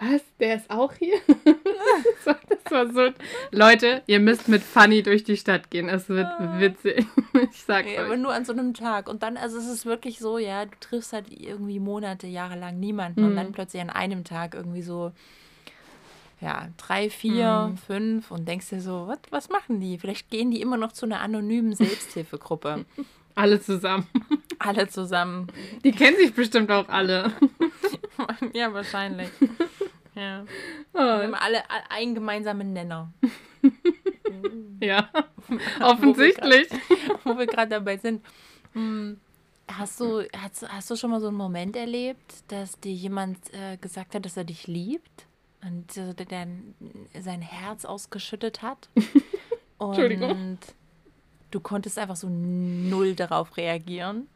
Was? 0.00 0.22
Der 0.38 0.56
ist 0.56 0.70
auch 0.70 0.92
hier? 0.94 1.16
das, 1.44 2.26
war, 2.26 2.38
das 2.48 2.72
war 2.72 2.92
so. 2.92 3.12
Leute, 3.50 4.02
ihr 4.06 4.20
müsst 4.20 4.46
mit 4.48 4.62
Funny 4.62 5.02
durch 5.02 5.24
die 5.24 5.36
Stadt 5.36 5.70
gehen. 5.70 5.88
Es 5.88 6.08
wird 6.08 6.28
witzig. 6.58 7.04
Ich 7.52 7.62
sag's 7.62 7.88
Ja, 7.92 8.02
aber 8.04 8.14
euch. 8.14 8.18
nur 8.20 8.32
an 8.32 8.44
so 8.44 8.52
einem 8.52 8.74
Tag. 8.74 9.08
Und 9.08 9.22
dann, 9.22 9.36
also 9.36 9.58
es 9.58 9.66
ist 9.68 9.86
wirklich 9.86 10.18
so, 10.18 10.38
ja, 10.38 10.64
du 10.66 10.72
triffst 10.80 11.12
halt 11.12 11.26
irgendwie 11.30 11.78
Monate, 11.80 12.26
Jahre 12.26 12.58
lang 12.58 12.78
niemanden 12.80 13.22
und 13.24 13.32
Mhm. 13.32 13.36
dann 13.36 13.52
plötzlich 13.52 13.80
an 13.82 13.90
einem 13.90 14.24
Tag 14.24 14.54
irgendwie 14.54 14.82
so, 14.82 15.12
ja, 16.40 16.68
drei, 16.76 17.10
vier, 17.10 17.70
Mhm. 17.72 17.76
fünf 17.76 18.30
und 18.30 18.46
denkst 18.46 18.68
dir 18.70 18.80
so, 18.80 19.06
was, 19.08 19.18
was 19.30 19.48
machen 19.48 19.80
die? 19.80 19.98
Vielleicht 19.98 20.30
gehen 20.30 20.50
die 20.50 20.60
immer 20.60 20.76
noch 20.76 20.92
zu 20.92 21.06
einer 21.06 21.20
anonymen 21.20 21.74
Selbsthilfegruppe. 21.74 22.84
Alle 23.38 23.60
zusammen. 23.60 24.06
Alle 24.58 24.88
zusammen. 24.88 25.46
Die 25.84 25.92
kennen 25.92 26.16
sich 26.16 26.34
bestimmt 26.34 26.68
auch 26.72 26.88
alle. 26.88 27.32
ja, 28.52 28.74
wahrscheinlich. 28.74 29.28
Ja. 30.16 30.44
Oh, 30.92 30.98
Wir 30.98 31.22
haben 31.22 31.34
alle 31.34 31.62
einen 31.90 32.16
gemeinsamen 32.16 32.72
Nenner. 32.72 33.12
ja, 34.82 35.08
offensichtlich. 35.80 36.68
Wo 37.22 37.38
wir 37.38 37.46
gerade 37.46 37.70
dabei 37.70 37.98
sind. 37.98 38.24
Hm, 38.72 39.20
Hast 39.70 40.00
du, 40.00 40.26
hast, 40.36 40.68
hast 40.68 40.90
du 40.90 40.96
schon 40.96 41.10
mal 41.10 41.20
so 41.20 41.28
einen 41.28 41.36
Moment 41.36 41.76
erlebt, 41.76 42.42
dass 42.48 42.80
dir 42.80 42.92
jemand 42.92 43.38
äh, 43.52 43.76
gesagt 43.76 44.14
hat, 44.16 44.24
dass 44.24 44.36
er 44.36 44.44
dich 44.44 44.66
liebt 44.66 45.26
und 45.62 45.96
äh, 45.96 46.14
der 46.14 46.26
dann 46.26 46.74
sein 47.20 47.42
Herz 47.42 47.84
ausgeschüttet 47.84 48.62
hat? 48.62 48.88
Und 49.76 49.90
Entschuldigung. 49.90 50.58
Du 51.50 51.60
konntest 51.60 51.98
einfach 51.98 52.16
so 52.16 52.28
null 52.28 53.14
darauf 53.14 53.56
reagieren? 53.56 54.28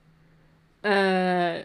Äh, 0.83 1.62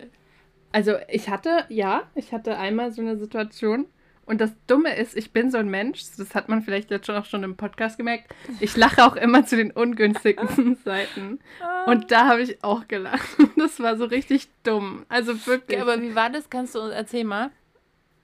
also 0.72 0.96
ich 1.10 1.30
hatte, 1.30 1.66
ja, 1.70 2.04
ich 2.16 2.34
hatte 2.34 2.58
einmal 2.58 2.92
so 2.92 3.02
eine 3.02 3.18
Situation. 3.18 3.88
Und 4.26 4.42
das 4.42 4.52
Dumme 4.68 4.94
ist, 4.98 5.16
ich 5.16 5.32
bin 5.32 5.52
so 5.52 5.58
ein 5.58 5.70
Mensch, 5.70 6.02
das 6.18 6.36
hat 6.36 6.50
man 6.50 6.62
vielleicht 6.62 6.92
jetzt 6.92 7.06
schon 7.06 7.16
auch 7.16 7.24
schon 7.24 7.44
im 7.44 7.56
Podcast 7.56 7.98
gemerkt, 7.98 8.30
ich 8.60 8.76
lache 8.76 9.06
auch 9.06 9.16
immer 9.16 9.46
zu 9.46 9.56
den 9.56 9.72
ungünstigsten 9.72 10.76
Seiten. 10.84 11.40
Und 11.86 12.12
da 12.12 12.28
habe 12.28 12.42
ich 12.42 12.62
auch 12.64 12.88
gelacht. 12.88 13.26
Das 13.56 13.80
war 13.80 13.98
so 13.98 14.06
richtig 14.06 14.50
dumm. 14.64 15.06
Also 15.08 15.34
wirklich. 15.46 15.80
Okay, 15.80 15.82
aber 15.82 16.02
wie 16.02 16.14
war 16.14 16.30
das? 16.30 16.50
Kannst 16.50 16.76
du 16.76 16.80
erzähl 16.80 17.24
mal? 17.24 17.52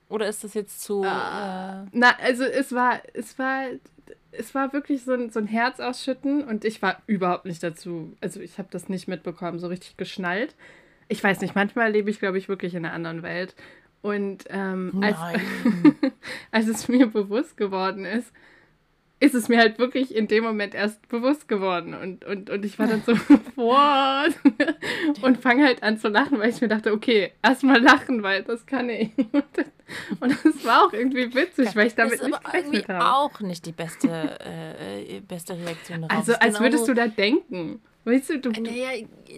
Oder 0.08 0.28
ist 0.28 0.44
das 0.44 0.54
jetzt 0.54 0.82
zu. 0.82 1.02
Ah. 1.04 1.84
Äh, 1.84 1.88
Na, 1.92 2.14
also 2.22 2.44
es 2.44 2.72
war, 2.72 3.00
es 3.14 3.38
war, 3.38 3.64
es 4.38 4.54
war 4.54 4.72
wirklich 4.72 5.04
so 5.04 5.12
ein, 5.12 5.30
so 5.30 5.38
ein 5.40 5.46
Herz 5.46 5.80
ausschütten 5.80 6.44
und 6.44 6.64
ich 6.64 6.82
war 6.82 7.02
überhaupt 7.06 7.44
nicht 7.44 7.62
dazu, 7.62 8.16
also 8.20 8.40
ich 8.40 8.58
habe 8.58 8.68
das 8.70 8.88
nicht 8.88 9.08
mitbekommen, 9.08 9.58
so 9.58 9.68
richtig 9.68 9.96
geschnallt. 9.96 10.54
Ich 11.08 11.22
weiß 11.22 11.40
nicht, 11.40 11.54
manchmal 11.54 11.92
lebe 11.92 12.10
ich, 12.10 12.18
glaube 12.18 12.38
ich, 12.38 12.48
wirklich 12.48 12.74
in 12.74 12.84
einer 12.84 12.94
anderen 12.94 13.22
Welt. 13.22 13.54
Und 14.00 14.44
ähm, 14.50 15.02
als, 15.02 15.16
als 16.50 16.66
es 16.66 16.88
mir 16.88 17.06
bewusst 17.06 17.56
geworden 17.56 18.04
ist, 18.04 18.32
ist 19.24 19.34
es 19.34 19.48
mir 19.48 19.58
halt 19.58 19.78
wirklich 19.78 20.14
in 20.14 20.28
dem 20.28 20.44
Moment 20.44 20.74
erst 20.74 21.08
bewusst 21.08 21.48
geworden. 21.48 21.94
Und, 21.94 22.24
und, 22.24 22.50
und 22.50 22.64
ich 22.64 22.78
war 22.78 22.86
dann 22.86 23.02
so, 23.06 23.12
what? 23.56 24.34
Und 25.22 25.38
fange 25.40 25.64
halt 25.64 25.82
an 25.82 25.98
zu 25.98 26.08
lachen, 26.08 26.38
weil 26.38 26.50
ich 26.50 26.60
mir 26.60 26.68
dachte, 26.68 26.92
okay, 26.92 27.32
erstmal 27.42 27.80
lachen, 27.80 28.22
weil 28.22 28.42
das 28.42 28.66
kann 28.66 28.88
ich. 28.90 29.10
Und 30.20 30.32
es 30.44 30.64
war 30.64 30.86
auch 30.86 30.92
irgendwie 30.94 31.34
witzig, 31.34 31.76
weil 31.76 31.88
ich 31.88 31.94
damit 31.94 32.14
ist 32.14 32.26
nicht 32.26 32.42
gerechnet 32.42 32.88
habe. 32.88 33.04
auch 33.14 33.40
nicht 33.40 33.66
die 33.66 33.72
beste, 33.72 34.08
äh, 34.40 35.20
beste 35.20 35.54
Reaktion 35.58 36.02
darauf. 36.02 36.16
Also, 36.16 36.32
als 36.40 36.58
würdest 36.58 36.86
genauso- 36.86 36.94
du 36.94 36.94
da 36.94 37.06
denken. 37.08 37.82
Weißt 38.06 38.30
du, 38.30 38.38
du, 38.38 38.50
du 38.52 38.60
Naja, 38.62 38.88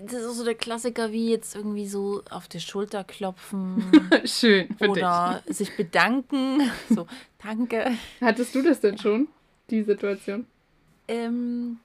das 0.04 0.12
ist 0.22 0.36
so 0.38 0.44
der 0.44 0.54
Klassiker, 0.56 1.10
wie 1.12 1.30
jetzt 1.30 1.54
irgendwie 1.54 1.86
so 1.86 2.22
auf 2.30 2.48
die 2.48 2.58
Schulter 2.60 3.04
klopfen 3.04 3.84
schön 4.24 4.68
für 4.78 4.88
oder 4.88 5.42
sich 5.46 5.76
bedanken. 5.76 6.62
So, 6.90 7.06
danke. 7.42 7.84
dich. 7.90 7.98
Hattest 8.20 8.54
du 8.54 8.62
das 8.62 8.80
denn 8.80 8.98
schon, 8.98 9.28
die 9.70 9.82
Situation? 9.82 10.46
Ähm, 11.08 11.78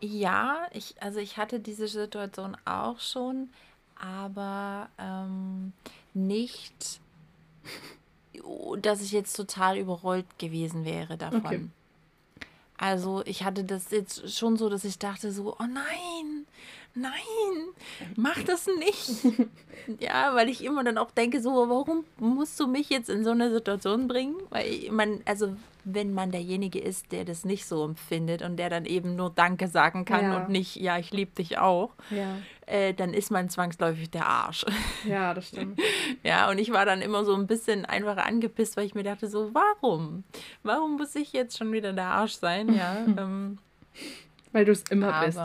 ja, 0.00 0.66
ich, 0.72 0.94
also 1.00 1.18
ich 1.20 1.36
hatte 1.36 1.60
diese 1.60 1.88
Situation 1.88 2.56
auch 2.64 3.00
schon, 3.00 3.50
aber 3.96 4.88
ähm, 4.98 5.72
nicht, 6.14 7.00
dass 8.78 9.00
ich 9.02 9.12
jetzt 9.12 9.34
total 9.34 9.78
überrollt 9.78 10.38
gewesen 10.38 10.84
wäre 10.84 11.16
davon. 11.16 11.44
Okay. 11.44 11.68
Also 12.78 13.22
ich 13.26 13.44
hatte 13.44 13.62
das 13.62 13.90
jetzt 13.92 14.36
schon 14.36 14.56
so, 14.56 14.68
dass 14.68 14.84
ich 14.84 14.98
dachte 14.98 15.30
so, 15.30 15.54
oh 15.56 15.66
nein, 15.66 16.46
nein, 16.94 17.12
mach 18.16 18.42
das 18.44 18.66
nicht. 18.78 19.24
ja, 20.00 20.34
weil 20.34 20.48
ich 20.48 20.64
immer 20.64 20.84
dann 20.84 20.98
auch 20.98 21.10
denke 21.10 21.40
so, 21.40 21.50
warum 21.50 22.04
musst 22.18 22.58
du 22.60 22.66
mich 22.66 22.90
jetzt 22.90 23.08
in 23.10 23.24
so 23.24 23.30
eine 23.30 23.50
Situation 23.50 24.08
bringen? 24.08 24.36
Weil 24.50 24.88
man, 24.90 25.20
also 25.24 25.56
wenn 25.84 26.14
man 26.14 26.30
derjenige 26.30 26.78
ist, 26.78 27.10
der 27.10 27.24
das 27.24 27.44
nicht 27.44 27.66
so 27.66 27.84
empfindet 27.84 28.42
und 28.42 28.56
der 28.56 28.70
dann 28.70 28.84
eben 28.84 29.16
nur 29.16 29.30
Danke 29.30 29.66
sagen 29.66 30.04
kann 30.04 30.24
Ja. 30.30 30.36
und 30.36 30.48
nicht, 30.48 30.76
ja, 30.76 30.96
ich 30.98 31.10
liebe 31.10 31.32
dich 31.32 31.58
auch, 31.58 31.90
Ja. 32.10 32.36
äh, 32.66 32.94
dann 32.94 33.12
ist 33.14 33.32
man 33.32 33.48
zwangsläufig 33.48 34.08
der 34.10 34.26
Arsch. 34.26 34.64
Ja, 35.04 35.34
das 35.34 35.48
stimmt. 35.48 35.80
Ja, 36.22 36.48
und 36.50 36.58
ich 36.58 36.70
war 36.72 36.84
dann 36.86 37.02
immer 37.02 37.24
so 37.24 37.34
ein 37.34 37.48
bisschen 37.48 37.84
einfach 37.84 38.16
angepisst, 38.16 38.76
weil 38.76 38.86
ich 38.86 38.94
mir 38.94 39.02
dachte, 39.02 39.26
so, 39.28 39.50
warum? 39.54 40.22
Warum 40.62 40.98
muss 40.98 41.16
ich 41.16 41.32
jetzt 41.32 41.58
schon 41.58 41.72
wieder 41.72 41.92
der 41.92 42.04
Arsch 42.06 42.34
sein? 42.34 42.72
Ja, 42.72 42.98
ähm, 43.18 43.58
Weil 44.52 44.64
du 44.64 44.70
es 44.72 44.82
immer 44.88 45.24
bist. 45.24 45.40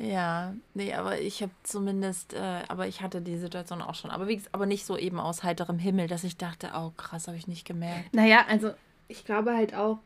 Ja, 0.00 0.54
nee, 0.72 0.94
aber 0.94 1.20
ich 1.20 1.42
habe 1.42 1.52
zumindest, 1.62 2.32
äh, 2.32 2.62
aber 2.68 2.88
ich 2.88 3.02
hatte 3.02 3.20
die 3.20 3.36
Situation 3.36 3.82
auch 3.82 3.94
schon. 3.94 4.10
Aber 4.10 4.28
wie 4.28 4.40
aber 4.52 4.64
nicht 4.64 4.86
so 4.86 4.96
eben 4.96 5.20
aus 5.20 5.42
heiterem 5.42 5.78
Himmel, 5.78 6.06
dass 6.06 6.24
ich 6.24 6.38
dachte, 6.38 6.70
oh 6.74 6.90
krass, 6.96 7.26
habe 7.28 7.36
ich 7.36 7.46
nicht 7.46 7.66
gemerkt. 7.66 8.14
Naja, 8.14 8.46
also 8.48 8.70
ich 9.08 9.24
glaube 9.26 9.54
halt 9.54 9.74
auch, 9.74 9.98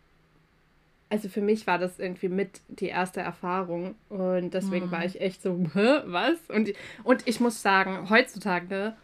also 1.10 1.28
für 1.28 1.42
mich 1.42 1.66
war 1.68 1.78
das 1.78 2.00
irgendwie 2.00 2.28
mit 2.28 2.60
die 2.68 2.86
erste 2.88 3.20
Erfahrung 3.20 3.94
und 4.08 4.52
deswegen 4.52 4.86
Mhm. 4.86 4.90
war 4.90 5.04
ich 5.04 5.20
echt 5.20 5.42
so, 5.42 5.64
Hä, 5.74 6.00
was? 6.06 6.38
Und, 6.48 6.70
und 7.04 7.22
ich 7.28 7.38
muss 7.38 7.62
sagen, 7.62 8.10
heutzutage, 8.10 8.94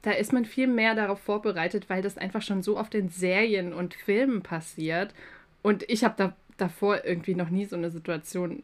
da 0.00 0.12
ist 0.12 0.32
man 0.32 0.46
viel 0.46 0.68
mehr 0.68 0.94
darauf 0.94 1.20
vorbereitet, 1.20 1.90
weil 1.90 2.00
das 2.00 2.16
einfach 2.16 2.40
schon 2.40 2.62
so 2.62 2.78
oft 2.78 2.94
in 2.94 3.10
Serien 3.10 3.74
und 3.74 3.92
Filmen 3.94 4.42
passiert. 4.42 5.12
Und 5.62 5.82
ich 5.90 6.02
habe 6.04 6.14
da 6.16 6.32
davor 6.56 7.04
irgendwie 7.04 7.34
noch 7.34 7.50
nie 7.50 7.66
so 7.66 7.76
eine 7.76 7.90
Situation 7.90 8.62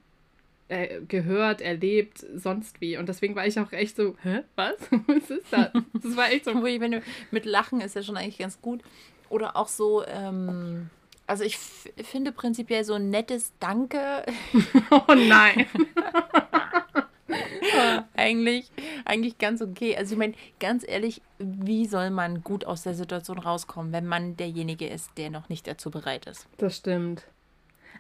äh, 0.69 1.01
gehört, 1.07 1.61
erlebt, 1.61 2.25
sonst 2.35 2.81
wie. 2.81 2.97
Und 2.97 3.09
deswegen 3.09 3.37
war 3.37 3.47
ich 3.47 3.59
auch 3.59 3.73
echt 3.73 3.97
so, 3.97 4.17
hä, 4.23 4.41
was? 4.57 4.77
Was 5.07 5.31
ist 5.31 5.53
das? 5.53 5.71
Das 6.03 6.17
war 6.17 6.31
echt 6.31 6.45
so, 6.45 6.55
Wo 6.55 6.67
ich, 6.67 6.81
wenn 6.81 6.93
du 6.93 7.03
mit 7.31 7.45
Lachen 7.45 7.81
ist 7.81 7.95
ja 7.95 8.03
schon 8.03 8.17
eigentlich 8.17 8.39
ganz 8.39 8.61
gut. 8.61 8.83
Oder 9.29 9.57
auch 9.57 9.69
so, 9.69 10.05
ähm, 10.07 10.91
also 11.27 11.45
ich 11.45 11.59
finde 11.59 12.33
prinzipiell 12.33 12.85
so 12.85 12.95
ein 12.95 13.11
nettes 13.11 13.53
Danke 13.59 14.25
oh 14.91 15.15
nein. 15.15 15.67
eigentlich, 18.15 18.71
eigentlich 19.05 19.39
ganz 19.39 19.61
okay. 19.61 19.97
Also 19.97 20.15
ich 20.15 20.19
meine, 20.19 20.35
ganz 20.61 20.85
ehrlich, 20.87 21.21
wie 21.39 21.87
soll 21.87 22.11
man 22.11 22.43
gut 22.43 22.65
aus 22.65 22.83
der 22.83 22.95
Situation 22.95 23.39
rauskommen, 23.39 23.93
wenn 23.93 24.07
man 24.07 24.37
derjenige 24.37 24.87
ist, 24.87 25.11
der 25.17 25.31
noch 25.31 25.49
nicht 25.49 25.67
dazu 25.67 25.91
bereit 25.91 26.27
ist? 26.27 26.47
Das 26.59 26.77
stimmt. 26.77 27.27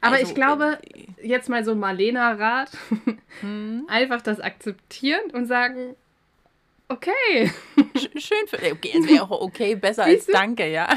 Aber 0.00 0.16
Also, 0.16 0.28
ich 0.28 0.34
glaube, 0.34 0.78
äh, 0.94 1.26
jetzt 1.26 1.48
mal 1.48 1.64
so 1.64 1.74
Marlena-Rat, 1.74 2.70
hm, 3.40 3.84
einfach 3.88 4.22
das 4.22 4.40
akzeptieren 4.40 5.30
und 5.32 5.46
sagen, 5.46 5.94
okay. 6.88 7.50
sch- 7.94 8.20
schön 8.20 8.46
für 8.48 8.56
Okay, 8.72 8.92
es 8.98 9.08
wäre 9.08 9.22
auch 9.24 9.40
okay, 9.40 9.74
besser 9.74 10.04
als? 10.04 10.26
Danke, 10.26 10.68
ja. 10.70 10.88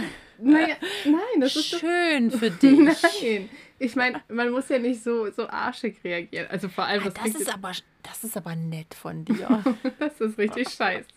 Naja, 0.41 0.75
nein, 1.03 1.41
das 1.41 1.55
ist 1.55 1.65
Schön 1.79 2.31
für 2.31 2.49
dich. 2.49 2.79
Nein. 2.79 3.49
Ich 3.81 3.95
meine, 3.95 4.21
man 4.29 4.51
muss 4.51 4.67
ja 4.69 4.77
nicht 4.79 5.03
so, 5.03 5.29
so 5.31 5.47
arschig 5.47 5.97
reagieren. 6.03 6.47
Also 6.49 6.67
vor 6.69 6.85
allem, 6.85 7.01
Ah, 7.03 7.09
das, 7.09 7.13
Das 7.15 7.41
ist, 7.41 7.53
aber, 7.53 7.71
das 8.03 8.23
ist 8.23 8.35
aber 8.37 8.55
nett 8.55 8.93
von 8.93 9.23
dir. 9.25 9.63
das 9.99 10.19
ist 10.21 10.37
richtig 10.37 10.69
scheiße. 10.69 11.07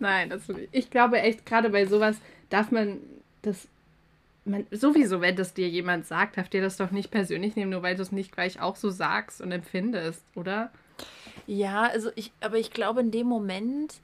Nein, 0.00 0.30
das 0.30 0.42
ich 0.72 0.90
glaube 0.90 1.20
echt, 1.20 1.46
gerade 1.46 1.70
bei 1.70 1.86
sowas 1.86 2.16
darf 2.50 2.70
man 2.72 3.00
das 3.42 3.68
man, 4.44 4.66
sowieso, 4.70 5.20
wenn 5.20 5.36
das 5.36 5.54
dir 5.54 5.68
jemand 5.68 6.06
sagt, 6.06 6.36
darf 6.36 6.48
dir 6.48 6.62
das 6.62 6.76
doch 6.76 6.90
nicht 6.90 7.10
persönlich 7.10 7.56
nehmen, 7.56 7.70
nur 7.70 7.82
weil 7.82 7.96
du 7.96 8.02
es 8.02 8.12
nicht 8.12 8.32
gleich 8.32 8.60
auch 8.60 8.76
so 8.76 8.90
sagst 8.90 9.40
und 9.40 9.52
empfindest, 9.52 10.24
oder? 10.34 10.70
Ja, 11.46 11.82
also 11.84 12.10
ich, 12.16 12.32
aber 12.40 12.58
ich 12.58 12.70
glaube 12.70 13.00
in 13.00 13.10
dem 13.10 13.26
Moment, 13.26 14.00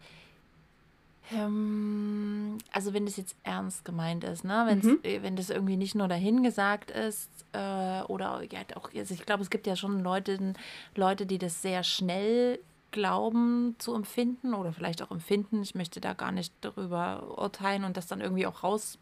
ähm, 1.32 2.58
also 2.72 2.94
wenn 2.94 3.04
das 3.04 3.16
jetzt 3.16 3.36
ernst 3.42 3.84
gemeint 3.84 4.24
ist, 4.24 4.44
ne? 4.44 4.64
Wenn's, 4.66 4.84
mhm. 4.84 5.00
Äh, 5.02 5.22
wenn 5.22 5.36
das 5.36 5.50
irgendwie 5.50 5.76
nicht 5.76 5.94
nur 5.94 6.08
dahingesagt 6.08 6.90
ist 6.90 7.30
äh, 7.52 8.02
oder 8.02 8.42
ja 8.50 8.60
auch, 8.76 8.90
also 8.94 9.14
ich 9.14 9.26
glaube, 9.26 9.42
es 9.42 9.50
gibt 9.50 9.66
ja 9.66 9.76
schon 9.76 10.02
Leute, 10.02 10.54
Leute, 10.94 11.26
die 11.26 11.38
das 11.38 11.62
sehr 11.62 11.82
schnell 11.84 12.58
glauben 12.90 13.76
zu 13.78 13.94
empfinden 13.94 14.54
oder 14.54 14.72
vielleicht 14.72 15.02
auch 15.02 15.10
empfinden. 15.10 15.62
Ich 15.62 15.74
möchte 15.74 16.00
da 16.00 16.14
gar 16.14 16.32
nicht 16.32 16.54
darüber 16.62 17.38
urteilen 17.38 17.84
und 17.84 17.96
das 17.96 18.06
dann 18.06 18.20
irgendwie 18.20 18.46
auch 18.46 18.62
raus 18.62 18.98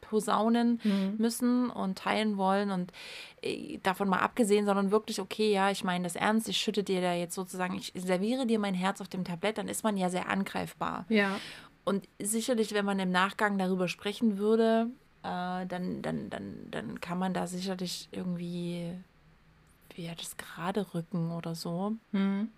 posaunen 0.00 0.80
mhm. 0.82 1.14
müssen 1.18 1.70
und 1.70 1.98
teilen 1.98 2.36
wollen 2.36 2.70
und 2.70 2.92
äh, 3.42 3.78
davon 3.82 4.08
mal 4.08 4.20
abgesehen, 4.20 4.66
sondern 4.66 4.90
wirklich, 4.90 5.20
okay, 5.20 5.52
ja, 5.52 5.70
ich 5.70 5.84
meine 5.84 6.04
das 6.04 6.16
ernst, 6.16 6.48
ich 6.48 6.56
schütte 6.56 6.82
dir 6.82 7.00
da 7.00 7.14
jetzt 7.14 7.34
sozusagen, 7.34 7.76
ich 7.76 7.92
serviere 7.94 8.46
dir 8.46 8.58
mein 8.58 8.74
Herz 8.74 9.00
auf 9.00 9.08
dem 9.08 9.24
Tablett, 9.24 9.58
dann 9.58 9.68
ist 9.68 9.84
man 9.84 9.96
ja 9.96 10.10
sehr 10.10 10.28
angreifbar. 10.28 11.04
Ja. 11.08 11.38
Und 11.84 12.08
sicherlich, 12.20 12.74
wenn 12.74 12.84
man 12.84 12.98
im 12.98 13.10
Nachgang 13.10 13.58
darüber 13.58 13.88
sprechen 13.88 14.38
würde, 14.38 14.88
äh, 15.22 15.66
dann, 15.66 16.02
dann, 16.02 16.30
dann, 16.30 16.70
dann 16.70 17.00
kann 17.00 17.18
man 17.18 17.34
da 17.34 17.46
sicherlich 17.46 18.08
irgendwie, 18.12 18.92
wie 19.94 20.06
ja, 20.06 20.14
das 20.14 20.36
gerade 20.36 20.94
rücken 20.94 21.32
oder 21.32 21.54
so. 21.54 21.94
Mhm. 22.12 22.50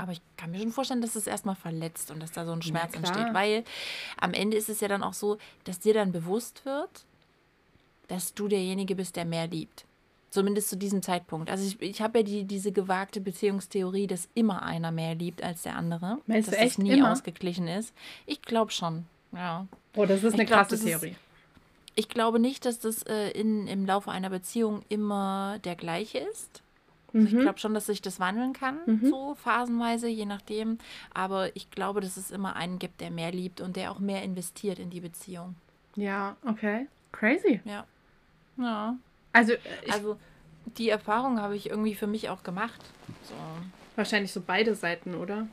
Aber 0.00 0.12
ich 0.12 0.22
kann 0.38 0.50
mir 0.50 0.58
schon 0.58 0.72
vorstellen, 0.72 1.02
dass 1.02 1.14
es 1.14 1.26
erstmal 1.26 1.56
verletzt 1.56 2.10
und 2.10 2.22
dass 2.22 2.32
da 2.32 2.46
so 2.46 2.52
ein 2.52 2.62
Schmerz 2.62 2.92
ja, 2.94 2.98
entsteht. 2.98 3.34
Weil 3.34 3.64
am 4.18 4.32
Ende 4.32 4.56
ist 4.56 4.70
es 4.70 4.80
ja 4.80 4.88
dann 4.88 5.02
auch 5.02 5.12
so, 5.12 5.36
dass 5.64 5.78
dir 5.78 5.92
dann 5.92 6.10
bewusst 6.10 6.64
wird, 6.64 7.04
dass 8.08 8.32
du 8.32 8.48
derjenige 8.48 8.94
bist, 8.94 9.16
der 9.16 9.26
mehr 9.26 9.46
liebt. 9.46 9.84
Zumindest 10.30 10.70
zu 10.70 10.76
diesem 10.76 11.02
Zeitpunkt. 11.02 11.50
Also 11.50 11.66
ich, 11.66 11.82
ich 11.82 12.00
habe 12.00 12.20
ja 12.20 12.24
die, 12.24 12.44
diese 12.44 12.72
gewagte 12.72 13.20
Beziehungstheorie, 13.20 14.06
dass 14.06 14.28
immer 14.34 14.62
einer 14.62 14.90
mehr 14.90 15.14
liebt 15.14 15.42
als 15.42 15.62
der 15.62 15.76
andere. 15.76 16.18
Meinst 16.26 16.48
dass 16.48 16.56
du 16.56 16.60
echt 16.60 16.72
es 16.72 16.78
nie 16.78 16.92
immer? 16.92 17.12
ausgeglichen 17.12 17.68
ist. 17.68 17.92
Ich 18.26 18.40
glaube 18.40 18.70
schon, 18.70 19.06
ja. 19.32 19.66
Oh, 19.96 20.06
das 20.06 20.22
ist 20.22 20.34
eine 20.34 20.46
glaub, 20.46 20.68
krasse 20.68 20.82
Theorie. 20.82 21.10
Ist, 21.10 21.18
ich 21.96 22.08
glaube 22.08 22.38
nicht, 22.38 22.64
dass 22.64 22.78
das 22.78 23.02
äh, 23.02 23.30
in, 23.30 23.66
im 23.66 23.84
Laufe 23.84 24.10
einer 24.10 24.30
Beziehung 24.30 24.82
immer 24.88 25.58
der 25.64 25.74
gleiche 25.74 26.18
ist. 26.18 26.62
Mhm. 27.12 27.26
Ich 27.26 27.38
glaube 27.38 27.58
schon, 27.58 27.74
dass 27.74 27.86
sich 27.86 28.02
das 28.02 28.20
wandeln 28.20 28.52
kann, 28.52 28.78
mhm. 28.86 29.10
so 29.10 29.34
phasenweise, 29.34 30.08
je 30.08 30.26
nachdem. 30.26 30.78
Aber 31.12 31.54
ich 31.56 31.70
glaube, 31.70 32.00
dass 32.00 32.16
es 32.16 32.30
immer 32.30 32.56
einen 32.56 32.78
gibt, 32.78 33.00
der 33.00 33.10
mehr 33.10 33.32
liebt 33.32 33.60
und 33.60 33.76
der 33.76 33.90
auch 33.90 33.98
mehr 33.98 34.22
investiert 34.22 34.78
in 34.78 34.90
die 34.90 35.00
Beziehung. 35.00 35.56
Ja, 35.96 36.36
okay. 36.46 36.86
Crazy. 37.12 37.60
Ja. 37.64 37.84
Ja. 38.56 38.96
Also, 39.32 39.54
also 39.90 40.16
die 40.78 40.90
Erfahrung 40.90 41.40
habe 41.40 41.56
ich 41.56 41.70
irgendwie 41.70 41.94
für 41.94 42.06
mich 42.06 42.28
auch 42.28 42.42
gemacht. 42.42 42.80
So. 43.24 43.34
Wahrscheinlich 43.96 44.32
so 44.32 44.40
beide 44.40 44.74
Seiten, 44.74 45.14
oder? 45.14 45.48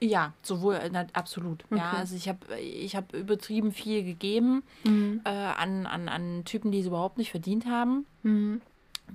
Ja, 0.00 0.34
sowohl, 0.42 0.78
na, 0.92 1.06
absolut. 1.14 1.64
Okay. 1.70 1.78
Ja, 1.78 1.92
also 1.92 2.16
ich 2.16 2.28
habe 2.28 2.58
ich 2.58 2.96
hab 2.96 3.14
übertrieben 3.14 3.72
viel 3.72 4.04
gegeben 4.04 4.62
mhm. 4.84 5.22
äh, 5.24 5.30
an, 5.30 5.86
an, 5.86 6.08
an 6.08 6.44
Typen, 6.44 6.70
die 6.70 6.80
es 6.80 6.86
überhaupt 6.86 7.16
nicht 7.16 7.30
verdient 7.30 7.66
haben. 7.66 8.04
Mhm 8.22 8.60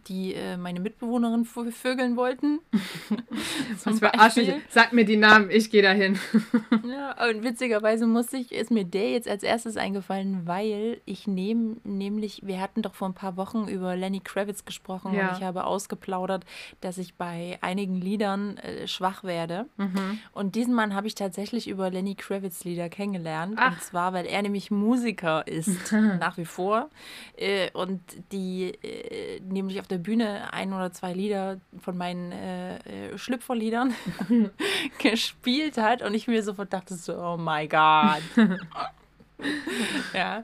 die 0.07 0.33
äh, 0.33 0.57
meine 0.57 0.79
Mitbewohnerin 0.79 1.45
vögeln 1.45 2.15
wollten. 2.15 2.59
Was 3.83 3.99
für 3.99 4.13
Arschig. 4.13 4.53
Sag 4.69 4.93
mir 4.93 5.05
die 5.05 5.17
Namen, 5.17 5.49
ich 5.51 5.69
gehe 5.69 5.81
dahin. 5.81 6.17
ja, 6.89 7.29
und 7.29 7.43
witzigerweise 7.43 8.07
muss 8.07 8.31
ich, 8.33 8.51
ist 8.51 8.71
mir 8.71 8.85
der 8.85 9.11
jetzt 9.11 9.27
als 9.27 9.43
erstes 9.43 9.77
eingefallen, 9.77 10.41
weil 10.45 11.01
ich 11.05 11.27
nehme, 11.27 11.77
nämlich, 11.83 12.41
wir 12.45 12.59
hatten 12.61 12.81
doch 12.81 12.95
vor 12.95 13.09
ein 13.09 13.13
paar 13.13 13.37
Wochen 13.37 13.67
über 13.67 13.95
Lenny 13.95 14.21
Kravitz 14.21 14.65
gesprochen 14.65 15.13
ja. 15.13 15.29
und 15.29 15.37
ich 15.37 15.43
habe 15.43 15.65
ausgeplaudert, 15.65 16.45
dass 16.79 16.97
ich 16.97 17.15
bei 17.15 17.57
einigen 17.61 17.95
Liedern 17.95 18.57
äh, 18.57 18.87
schwach 18.87 19.23
werde. 19.23 19.67
Mhm. 19.77 20.19
Und 20.31 20.55
diesen 20.55 20.73
Mann 20.73 20.95
habe 20.95 21.07
ich 21.07 21.15
tatsächlich 21.15 21.67
über 21.67 21.89
Lenny 21.89 22.15
Kravitz 22.15 22.63
Lieder 22.63 22.89
kennengelernt. 22.89 23.55
Ach. 23.57 23.73
Und 23.73 23.81
zwar, 23.81 24.13
weil 24.13 24.25
er 24.25 24.41
nämlich 24.41 24.71
Musiker 24.71 25.45
ist, 25.47 25.91
nach 26.19 26.37
wie 26.37 26.45
vor. 26.45 26.89
Äh, 27.37 27.71
und 27.71 28.01
die 28.31 28.73
äh, 28.81 29.39
nämlich 29.41 29.80
auf 29.81 29.87
der 29.87 29.97
Bühne 29.97 30.53
ein 30.53 30.71
oder 30.71 30.93
zwei 30.93 31.11
Lieder 31.13 31.59
von 31.79 31.97
meinen 31.97 32.31
äh, 32.31 32.77
äh 32.77 33.17
Schlüpferliedern 33.17 33.93
gespielt 34.99 35.77
hat 35.77 36.01
und 36.01 36.13
ich 36.13 36.27
mir 36.27 36.43
sofort 36.43 36.71
dachte 36.71 36.95
so, 36.95 37.17
oh 37.17 37.37
my 37.37 37.67
God. 37.67 38.21
ja. 40.13 40.43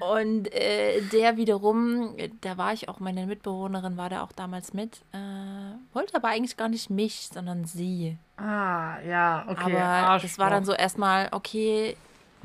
Und 0.00 0.52
äh, 0.52 1.00
der 1.12 1.36
wiederum, 1.36 2.16
da 2.40 2.58
war 2.58 2.72
ich 2.72 2.88
auch, 2.88 3.00
meine 3.00 3.26
Mitbewohnerin 3.26 3.96
war 3.96 4.10
da 4.10 4.22
auch 4.22 4.32
damals 4.32 4.74
mit, 4.74 5.00
äh, 5.12 5.94
wollte 5.94 6.14
aber 6.14 6.28
eigentlich 6.28 6.56
gar 6.56 6.68
nicht 6.68 6.90
mich, 6.90 7.28
sondern 7.32 7.64
sie. 7.64 8.18
Ah, 8.36 8.98
ja, 9.00 9.44
okay. 9.48 9.76
Aber 9.76 9.80
Arschloch. 9.80 10.28
das 10.28 10.38
war 10.38 10.50
dann 10.50 10.64
so 10.64 10.72
erstmal, 10.72 11.28
okay, 11.32 11.96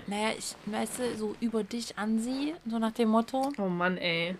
naja, 0.07 0.29
ich 0.37 0.55
weißt 0.65 0.99
du, 0.99 1.17
so 1.17 1.35
über 1.39 1.63
dich 1.63 1.97
an 1.97 2.19
sie, 2.19 2.55
so 2.65 2.79
nach 2.79 2.91
dem 2.91 3.09
Motto. 3.09 3.51
Oh 3.57 3.67
Mann, 3.67 3.97
ey. 3.97 4.35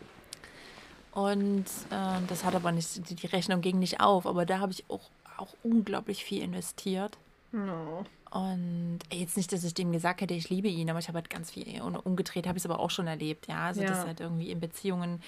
Und 1.12 1.65
äh, 1.89 2.19
das 2.28 2.43
hat 2.43 2.56
aber 2.56 2.71
nicht, 2.71 3.10
die, 3.10 3.15
die 3.15 3.28
Rechnung 3.28 3.62
ging 3.62 3.80
nicht 3.80 4.00
auf, 4.00 4.26
aber 4.26 4.45
da 4.45 4.60
habe 4.60 4.71
ich 4.71 4.86
auch, 4.89 5.10
auch 5.38 5.54
unglaublich 5.63 6.24
viel 6.24 6.41
investiert. 6.41 7.17
No. 7.52 8.06
Und 8.32 9.00
jetzt 9.12 9.36
nicht, 9.36 9.52
dass 9.52 9.65
ich 9.65 9.74
dem 9.74 9.91
gesagt 9.91 10.21
hätte, 10.21 10.34
ich 10.34 10.50
liebe 10.50 10.69
ihn, 10.69 10.89
aber 10.89 11.00
ich 11.00 11.10
habe 11.10 11.17
halt 11.17 11.30
ganz 11.30 11.52
viel 11.52 11.65
umgedreht, 11.82 12.47
habe 12.47 12.58
ich 12.58 12.63
es 12.63 12.69
aber 12.69 12.80
auch 12.80 12.89
schon 12.89 13.08
erlebt, 13.08 13.47
ja. 13.47 13.65
Also 13.65 13.82
ja. 13.82 13.89
dass 13.89 14.06
halt 14.06 14.21
irgendwie 14.21 14.52
in 14.52 14.62
Beziehungen 14.62 15.21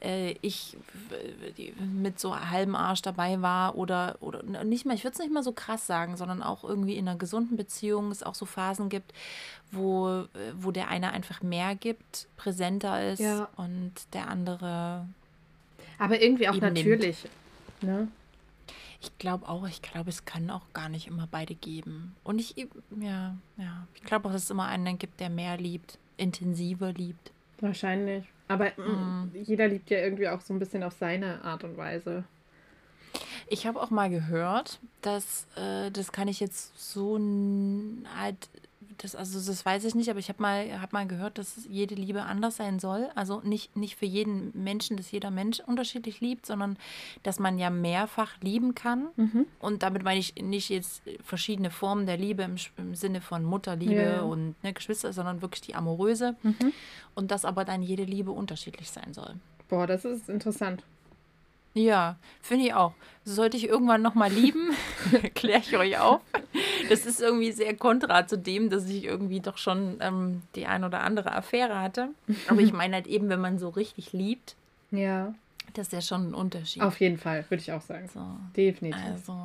äh, 0.00 0.36
ich 0.40 0.76
mit 1.80 2.20
so 2.20 2.38
halbem 2.38 2.76
Arsch 2.76 3.02
dabei 3.02 3.42
war 3.42 3.74
oder, 3.76 4.18
oder 4.20 4.44
nicht 4.62 4.86
mal, 4.86 4.94
ich 4.94 5.02
würde 5.02 5.14
es 5.14 5.18
nicht 5.18 5.32
mal 5.32 5.42
so 5.42 5.50
krass 5.50 5.88
sagen, 5.88 6.16
sondern 6.16 6.44
auch 6.44 6.62
irgendwie 6.62 6.96
in 6.96 7.08
einer 7.08 7.18
gesunden 7.18 7.56
Beziehung 7.56 8.12
es 8.12 8.22
auch 8.22 8.36
so 8.36 8.46
Phasen 8.46 8.88
gibt, 8.88 9.12
wo, 9.72 10.24
wo 10.56 10.70
der 10.70 10.86
eine 10.86 11.10
einfach 11.10 11.42
mehr 11.42 11.74
gibt, 11.74 12.28
präsenter 12.36 13.10
ist 13.10 13.18
ja. 13.18 13.48
und 13.56 13.94
der 14.12 14.28
andere 14.28 15.08
aber 15.98 16.20
irgendwie 16.20 16.48
auch 16.48 16.56
natürlich. 16.56 17.26
Ne? 17.80 18.08
Ich 19.00 19.18
glaube 19.18 19.48
auch, 19.48 19.66
ich 19.68 19.82
glaube, 19.82 20.08
es 20.08 20.24
kann 20.24 20.50
auch 20.50 20.72
gar 20.72 20.88
nicht 20.88 21.06
immer 21.06 21.28
beide 21.30 21.54
geben. 21.54 22.16
Und 22.24 22.38
ich, 22.38 22.56
ja, 22.56 23.36
ja, 23.58 23.86
ich 23.94 24.02
glaube 24.02 24.28
auch, 24.28 24.32
dass 24.32 24.44
es 24.44 24.50
immer 24.50 24.66
einen 24.66 24.98
gibt, 24.98 25.20
der 25.20 25.28
mehr 25.28 25.58
liebt, 25.58 25.98
intensiver 26.16 26.92
liebt. 26.92 27.30
Wahrscheinlich. 27.60 28.24
Aber 28.48 28.70
mm. 28.76 29.30
jeder 29.44 29.68
liebt 29.68 29.90
ja 29.90 29.98
irgendwie 29.98 30.28
auch 30.28 30.40
so 30.40 30.54
ein 30.54 30.58
bisschen 30.58 30.82
auf 30.82 30.94
seine 30.94 31.42
Art 31.44 31.64
und 31.64 31.76
Weise. 31.76 32.24
Ich 33.48 33.66
habe 33.66 33.80
auch 33.80 33.90
mal 33.90 34.10
gehört, 34.10 34.80
dass, 35.02 35.46
äh, 35.56 35.90
das 35.90 36.12
kann 36.12 36.28
ich 36.28 36.40
jetzt 36.40 36.72
so 36.78 37.18
halt 38.18 38.48
das, 38.98 39.14
also 39.14 39.38
das 39.38 39.64
weiß 39.64 39.84
ich 39.84 39.94
nicht, 39.94 40.10
aber 40.10 40.18
ich 40.18 40.28
habe 40.28 40.42
mal, 40.42 40.80
hab 40.80 40.92
mal 40.92 41.06
gehört, 41.06 41.38
dass 41.38 41.66
jede 41.68 41.94
Liebe 41.94 42.22
anders 42.22 42.56
sein 42.56 42.78
soll. 42.78 43.08
Also 43.14 43.40
nicht, 43.40 43.76
nicht 43.76 43.96
für 43.96 44.06
jeden 44.06 44.52
Menschen, 44.54 44.96
dass 44.96 45.10
jeder 45.10 45.30
Mensch 45.30 45.60
unterschiedlich 45.60 46.20
liebt, 46.20 46.46
sondern 46.46 46.76
dass 47.22 47.38
man 47.38 47.58
ja 47.58 47.70
mehrfach 47.70 48.32
lieben 48.40 48.74
kann. 48.74 49.08
Mhm. 49.16 49.46
Und 49.58 49.82
damit 49.82 50.02
meine 50.02 50.20
ich 50.20 50.34
nicht 50.36 50.68
jetzt 50.68 51.02
verschiedene 51.22 51.70
Formen 51.70 52.06
der 52.06 52.16
Liebe 52.16 52.42
im, 52.42 52.56
im 52.76 52.94
Sinne 52.94 53.20
von 53.20 53.44
Mutterliebe 53.44 53.94
ja. 53.94 54.22
und 54.22 54.54
ne, 54.62 54.72
Geschwister, 54.72 55.12
sondern 55.12 55.42
wirklich 55.42 55.62
die 55.62 55.74
amoröse. 55.74 56.36
Mhm. 56.42 56.72
Und 57.14 57.30
dass 57.30 57.44
aber 57.44 57.64
dann 57.64 57.82
jede 57.82 58.04
Liebe 58.04 58.30
unterschiedlich 58.30 58.90
sein 58.90 59.12
soll. 59.14 59.34
Boah, 59.68 59.86
das 59.86 60.04
ist 60.04 60.28
interessant. 60.28 60.82
Ja, 61.74 62.16
finde 62.40 62.66
ich 62.66 62.74
auch. 62.74 62.92
Sollte 63.24 63.56
ich 63.56 63.68
irgendwann 63.68 64.00
nochmal 64.00 64.30
lieben, 64.30 64.70
kläre 65.34 65.60
ich 65.60 65.76
euch 65.76 65.98
auf. 65.98 66.20
Das 66.88 67.06
ist 67.06 67.20
irgendwie 67.20 67.52
sehr 67.52 67.74
kontra 67.76 68.26
zu 68.26 68.36
dem, 68.38 68.70
dass 68.70 68.88
ich 68.88 69.04
irgendwie 69.04 69.40
doch 69.40 69.58
schon 69.58 69.98
ähm, 70.00 70.42
die 70.54 70.66
ein 70.66 70.84
oder 70.84 71.02
andere 71.02 71.32
Affäre 71.32 71.80
hatte. 71.80 72.08
Aber 72.48 72.60
ich 72.60 72.72
meine 72.74 72.94
halt 72.94 73.06
eben, 73.06 73.28
wenn 73.28 73.40
man 73.40 73.58
so 73.58 73.68
richtig 73.68 74.12
liebt, 74.12 74.56
ja. 74.90 75.34
das 75.74 75.88
ist 75.88 75.92
ja 75.92 76.00
schon 76.00 76.30
ein 76.30 76.34
Unterschied. 76.34 76.82
Auf 76.82 77.00
jeden 77.00 77.18
Fall, 77.18 77.44
würde 77.48 77.60
ich 77.62 77.72
auch 77.72 77.82
sagen. 77.82 78.08
So. 78.12 78.20
Definitiv. 78.56 79.02
Also, 79.04 79.36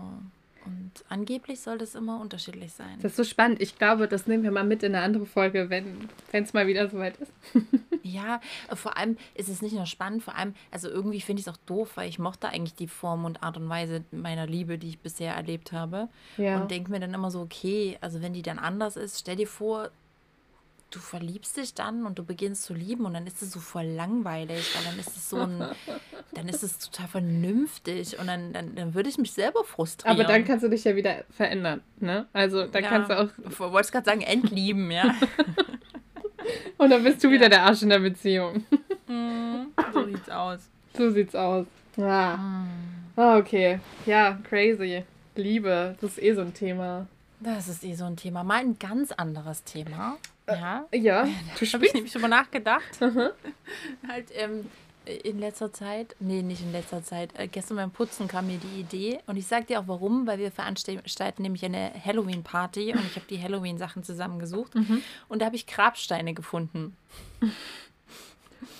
und 0.70 0.92
angeblich 1.10 1.60
soll 1.60 1.80
das 1.80 1.96
immer 1.96 2.22
unterschiedlich 2.22 2.72
sein. 2.72 2.98
Das 3.02 3.14
ist 3.14 3.18
so 3.18 3.24
spannend. 3.24 3.62
Ich 3.62 3.78
glaube, 3.78 4.08
das 4.08 4.28
nehmen 4.28 4.44
wir 4.44 4.52
mal 4.52 4.64
mit 4.64 4.84
in 4.84 4.94
eine 4.94 5.04
andere 5.04 5.26
Folge, 5.26 5.70
wenn 5.70 6.10
es 6.32 6.54
mal 6.54 6.68
wieder 6.68 6.88
soweit 6.88 7.18
ist. 7.18 7.32
ja, 8.04 8.40
vor 8.74 8.96
allem 8.98 9.18
ist 9.34 9.50
es 9.50 9.62
nicht 9.62 9.74
nur 9.74 9.88
spannend, 9.88 10.24
vor 10.24 10.36
allem, 10.36 10.54
also 10.70 10.88
irgendwie 10.90 11.22
finde 11.22 11.40
ich 11.40 11.48
es 11.48 11.54
auch 11.54 11.60
doof, 11.66 11.92
weil 11.96 12.08
ich 12.08 12.20
mochte 12.20 12.50
eigentlich 12.50 12.76
die 12.76 12.88
Form 12.88 13.26
und 13.26 13.42
Art 13.42 13.58
und 13.58 13.68
Weise 13.68 14.04
meiner 14.12 14.46
Liebe, 14.46 14.78
die 14.78 14.90
ich 14.90 15.00
bisher 15.00 15.34
erlebt 15.34 15.72
habe. 15.72 16.10
Ja. 16.38 16.62
Und 16.62 16.70
denke 16.70 16.92
mir 16.92 17.00
dann 17.00 17.14
immer 17.14 17.32
so, 17.32 17.42
okay, 17.42 17.98
also 18.02 18.22
wenn 18.22 18.34
die 18.34 18.44
dann 18.44 18.60
anders 18.60 18.96
ist, 18.96 19.20
stell 19.20 19.36
dir 19.36 19.48
vor, 19.48 19.90
du 20.92 21.00
verliebst 21.00 21.58
dich 21.58 21.74
dann 21.74 22.06
und 22.06 22.18
du 22.20 22.24
beginnst 22.24 22.64
zu 22.64 22.74
lieben 22.74 23.06
und 23.06 23.14
dann 23.14 23.28
ist 23.28 23.42
es 23.42 23.52
so 23.52 23.60
voll 23.60 23.86
langweilig, 23.86 24.76
weil 24.76 24.84
dann 24.84 25.00
ist 25.00 25.16
es 25.16 25.30
so 25.30 25.38
ein, 25.38 25.64
dann 26.34 26.48
ist 26.50 26.64
es 26.64 26.80
total 26.80 27.08
vernünftig 27.08 28.18
und 28.20 28.28
dann, 28.28 28.54
dann, 28.54 28.76
dann 28.76 28.94
würde 28.94 29.10
ich 29.10 29.18
mich 29.18 29.32
selber 29.32 29.64
frustrieren. 29.64 30.20
Aber 30.20 30.28
dann 30.28 30.46
kannst 30.46 30.64
du 30.64 30.70
dich 30.70 30.84
ja 30.84 30.96
wieder 30.96 31.24
verändern, 31.30 31.82
ne? 32.00 32.28
Also 32.34 32.66
dann 32.68 32.84
ja, 32.84 32.90
kannst 32.90 33.10
du 33.10 33.20
auch. 33.20 33.30
Ich 33.50 33.60
wollte 33.60 33.92
gerade 33.92 34.06
sagen, 34.06 34.22
entlieben, 34.22 34.92
ja. 34.92 35.16
Und 36.78 36.90
dann 36.90 37.04
bist 37.04 37.24
du 37.24 37.30
wieder 37.30 37.50
der 37.50 37.64
Arsch 37.64 37.84
in 37.84 37.90
der 37.90 38.00
Beziehung. 38.00 38.66
Mhm, 39.12 39.74
so 39.92 40.06
sieht's 40.06 40.30
aus. 40.30 40.60
So 40.96 41.10
sieht's 41.10 41.34
aus. 41.34 41.66
Ah. 41.98 42.38
Ah, 43.16 43.38
okay. 43.38 43.80
Ja, 44.06 44.38
crazy. 44.48 45.04
Liebe, 45.36 45.96
das 46.00 46.12
ist 46.12 46.22
eh 46.22 46.36
so 46.36 46.42
ein 46.42 46.54
Thema. 46.54 47.08
Das 47.40 47.68
ist 47.70 47.84
eh 47.84 47.96
so 47.96 48.06
ein 48.06 48.18
Thema. 48.18 48.44
Mal 48.44 48.60
ein 48.60 48.78
ganz 48.78 49.12
anderes 49.12 49.64
Thema. 49.64 50.18
Ja. 50.52 50.86
Ja, 50.94 51.24
du 51.60 51.66
Da 51.66 51.74
habe 51.74 51.86
ich 51.86 51.94
nämlich 51.94 52.14
drüber 52.14 52.28
nachgedacht. 52.28 52.84
halt 54.08 54.28
ähm, 54.34 54.66
in 55.24 55.40
letzter 55.40 55.74
Zeit, 55.74 56.16
nee, 56.20 56.42
nicht 56.42 56.62
in 56.62 56.72
letzter 56.72 57.04
Zeit, 57.04 57.32
äh, 57.38 57.48
gestern 57.48 57.78
beim 57.78 57.92
Putzen 57.92 58.28
kam 58.28 58.48
mir 58.48 58.58
die 58.58 58.80
Idee 58.80 59.20
und 59.26 59.38
ich 59.38 59.48
sag 59.48 59.68
dir 59.68 59.80
auch 59.80 59.88
warum, 59.88 60.28
weil 60.28 60.38
wir 60.38 60.52
veranstalten 60.52 61.42
nämlich 61.42 61.66
eine 61.66 61.92
Halloween-Party 62.06 62.94
und 62.94 63.06
ich 63.06 63.16
habe 63.16 63.26
die 63.30 63.42
Halloween-Sachen 63.42 64.04
zusammengesucht 64.04 64.76
und 65.28 65.42
da 65.42 65.46
habe 65.48 65.56
ich 65.56 65.66
Grabsteine 65.66 66.34
gefunden. 66.34 66.96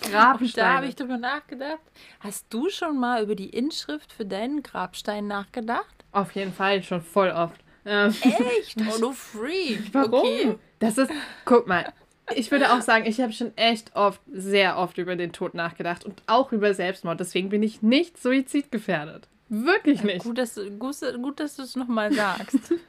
Und 0.04 0.12
da 0.12 0.28
habe 0.28 0.38
Grabsteine. 0.38 0.88
ich 0.88 0.96
drüber 0.96 1.16
nachgedacht. 1.16 1.80
Hast 2.20 2.46
du 2.50 2.68
schon 2.68 2.98
mal 2.98 3.22
über 3.22 3.34
die 3.34 3.50
Inschrift 3.50 4.12
für 4.12 4.24
deinen 4.26 4.62
Grabstein 4.62 5.26
nachgedacht? 5.26 6.04
Auf 6.12 6.32
jeden 6.32 6.52
Fall, 6.52 6.82
schon 6.82 7.02
voll 7.02 7.30
oft. 7.30 7.60
Ähm, 7.86 8.14
Echt? 8.22 8.76
Oh, 8.94 8.98
du 9.00 9.12
Freak. 9.12 9.80
Warum? 9.92 10.12
Okay. 10.20 10.54
Das 10.78 10.98
ist, 10.98 11.10
guck 11.44 11.66
mal, 11.66 11.92
ich 12.34 12.50
würde 12.50 12.72
auch 12.72 12.80
sagen, 12.80 13.06
ich 13.06 13.20
habe 13.20 13.32
schon 13.32 13.56
echt 13.56 13.94
oft, 13.96 14.20
sehr 14.32 14.78
oft 14.78 14.98
über 14.98 15.16
den 15.16 15.32
Tod 15.32 15.54
nachgedacht 15.54 16.04
und 16.04 16.22
auch 16.26 16.52
über 16.52 16.72
Selbstmord. 16.74 17.20
Deswegen 17.20 17.48
bin 17.48 17.62
ich 17.62 17.82
nicht 17.82 18.20
suizidgefährdet. 18.22 19.28
Wirklich 19.48 20.04
nicht. 20.04 20.22
Gut, 20.24 20.38
dass, 20.38 20.54
du- 20.54 20.70
gut, 20.70 20.96
gut, 21.22 21.40
dass 21.40 21.56
du 21.56 21.62
es 21.62 21.76
nochmal 21.76 22.12
sagst. 22.12 22.58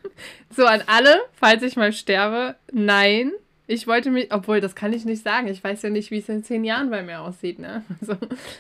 So 0.56 0.66
an 0.66 0.84
alle, 0.86 1.20
falls 1.34 1.64
ich 1.64 1.76
mal 1.78 1.92
sterbe, 1.94 2.56
nein. 2.72 3.32
Ich 3.66 3.88
wollte 3.88 4.12
mich, 4.12 4.32
obwohl 4.32 4.62
das 4.62 4.76
kann 4.76 4.94
ich 4.94 5.04
nicht 5.06 5.24
sagen. 5.24 5.48
Ich 5.48 5.64
weiß 5.64 5.82
ja 5.82 5.90
nicht, 5.90 6.12
wie 6.12 6.20
es 6.20 6.30
in 6.30 6.44
zehn 6.44 6.64
Jahren 6.64 6.92
bei 6.92 7.02
mir 7.02 7.22
aussieht. 7.22 7.58
Ne? 7.58 7.84
Also, 8.02 8.18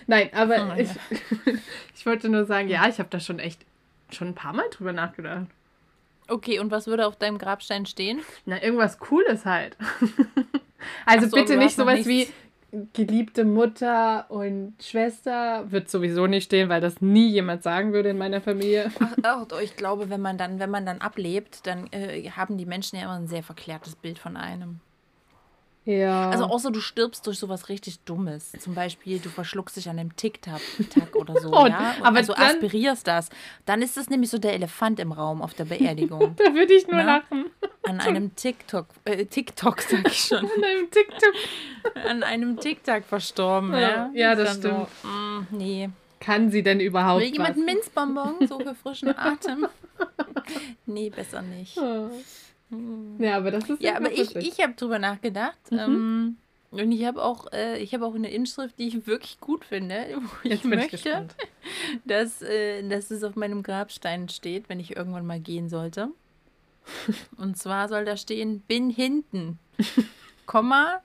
nein, 0.08 0.30
aber 0.34 0.72
Oh, 0.76 0.80
ich, 0.80 0.90
ich 1.96 2.06
wollte 2.08 2.30
nur 2.30 2.46
sagen, 2.46 2.68
ja, 2.70 2.88
ich 2.88 2.98
habe 2.98 3.10
da 3.12 3.20
schon 3.20 3.38
echt 3.38 3.62
schon 4.12 4.30
ein 4.30 4.34
paar 4.36 4.54
Mal 4.54 4.66
drüber 4.72 4.92
nachgedacht. 4.94 5.46
Okay, 6.32 6.60
und 6.60 6.72
was 6.72 6.88
würde 6.88 7.06
auf 7.08 7.18
deinem 7.18 7.38
Grabstein 7.38 7.86
stehen? 7.86 8.22
Na, 8.46 8.64
irgendwas 8.64 9.00
Cooles 9.00 9.46
halt. 9.46 9.76
also 11.06 11.26
Ach 11.26 11.30
so, 11.30 11.36
bitte 11.36 11.58
nicht 11.58 11.76
sowas 11.76 12.06
wie 12.06 12.30
geliebte 12.94 13.44
Mutter 13.44 14.28
und 14.30 14.76
Schwester. 14.82 15.70
Wird 15.70 15.90
sowieso 15.90 16.28
nicht 16.28 16.46
stehen, 16.46 16.70
weil 16.70 16.80
das 16.80 17.02
nie 17.02 17.28
jemand 17.28 17.64
sagen 17.64 17.92
würde 17.92 18.10
in 18.10 18.18
meiner 18.18 18.40
Familie. 18.40 18.92
Ach, 19.24 19.46
doch, 19.46 19.60
ich 19.60 19.76
glaube, 19.76 20.10
wenn 20.10 20.22
man 20.22 20.38
dann, 20.38 20.60
wenn 20.60 20.70
man 20.70 20.86
dann 20.86 21.02
ablebt, 21.02 21.68
dann 21.68 21.88
äh, 21.92 22.30
haben 22.30 22.58
die 22.58 22.66
Menschen 22.66 22.96
ja 22.96 23.04
immer 23.04 23.16
ein 23.16 23.28
sehr 23.28 23.44
verklärtes 23.44 23.98
Bild 23.98 24.18
von 24.18 24.38
einem. 24.38 24.80
Ja. 25.84 26.30
Also 26.30 26.44
außer 26.46 26.70
du 26.70 26.80
stirbst 26.80 27.26
durch 27.26 27.40
sowas 27.40 27.68
richtig 27.68 28.02
Dummes. 28.02 28.52
Zum 28.60 28.76
Beispiel, 28.76 29.18
du 29.18 29.30
verschluckst 29.30 29.78
dich 29.78 29.90
an 29.90 29.98
einem 29.98 30.16
Tic-Tac 30.16 30.62
Tac 30.92 31.16
oder 31.16 31.40
so, 31.42 31.50
Und- 31.52 31.72
ja? 31.72 31.96
aber 32.04 32.18
also 32.18 32.34
dann- 32.34 32.44
aspirierst 32.56 33.08
das. 33.08 33.30
Dann 33.66 33.82
ist 33.82 33.98
das 33.98 34.08
nämlich 34.10 34.30
so 34.30 34.38
der 34.38 34.54
Elefant 34.54 35.00
im 35.00 35.12
Raum 35.12 35.42
auf 35.42 35.56
der 35.56 35.66
Beerdigung. 35.66 36.36
da 36.38 36.54
würde 36.54 36.74
ich 36.76 36.88
nur 36.88 37.02
Na? 37.02 37.18
lachen. 37.18 37.46
An 37.84 38.00
einem 38.00 38.36
TikTok, 38.36 38.86
äh, 39.06 39.26
TikTok 39.26 39.82
sag 39.82 40.08
ich 40.08 40.20
schon, 40.20 40.38
An 40.56 40.64
einem 40.64 40.92
TikTok. 40.92 41.34
an 42.08 42.24
einem 42.24 42.60
TikTok 42.60 43.04
verstorben, 43.04 43.74
Ja, 43.74 43.80
ja? 43.80 44.10
ja, 44.14 44.36
das 44.36 44.60
dann 44.60 44.88
So, 45.02 45.08
mm, 45.08 45.48
nee. 45.50 45.90
Kann 46.20 46.52
sie 46.52 46.62
denn 46.62 46.80
überhaupt 46.80 47.22
Will 47.24 47.32
jemand 47.34 47.56
einen 47.56 47.66
Minzbonbon, 47.66 48.48
so 48.48 48.60
für 48.60 48.76
frischen 48.76 49.18
Atem? 49.18 49.66
nee, 50.86 51.10
besser 51.10 51.42
nicht. 51.42 51.76
Ja, 53.20 53.38
aber 53.38 53.52
das 53.52 53.70
ist 53.70 53.82
Ja, 53.82 53.98
aber 53.98 54.12
ich, 54.12 54.36
ich 54.36 54.60
habe 54.62 54.74
drüber 54.74 55.00
nachgedacht. 55.00 55.58
Mhm. 55.72 55.78
Ähm, 55.80 56.38
und 56.72 56.92
ich 56.94 57.04
habe 57.06 57.22
auch, 57.24 57.52
äh, 57.52 57.78
ich 57.80 57.94
habe 57.94 58.06
auch 58.06 58.16
eine 58.16 58.32
Inschrift, 58.32 58.80
die 58.80 58.88
ich 58.88 59.06
wirklich 59.08 59.40
gut 59.42 59.66
finde. 59.66 59.96
wo 60.16 60.22
Ich 60.44 60.52
Jetzt 60.52 60.60
ich 60.60 60.70
möchte, 60.70 60.92
gespannt. 60.92 61.36
dass, 62.06 62.42
äh, 62.42 62.88
dass 62.88 63.12
es 63.12 63.24
auf 63.24 63.36
meinem 63.36 63.62
Grabstein 63.64 64.30
steht, 64.30 64.70
wenn 64.70 64.80
ich 64.80 64.96
irgendwann 64.96 65.26
mal 65.26 65.40
gehen 65.40 65.68
sollte. 65.70 66.10
Und 67.38 67.58
zwar 67.58 67.90
soll 67.90 68.06
da 68.06 68.16
stehen, 68.18 68.62
bin 68.62 68.90
hinten, 68.90 69.60
Komma, 70.46 71.02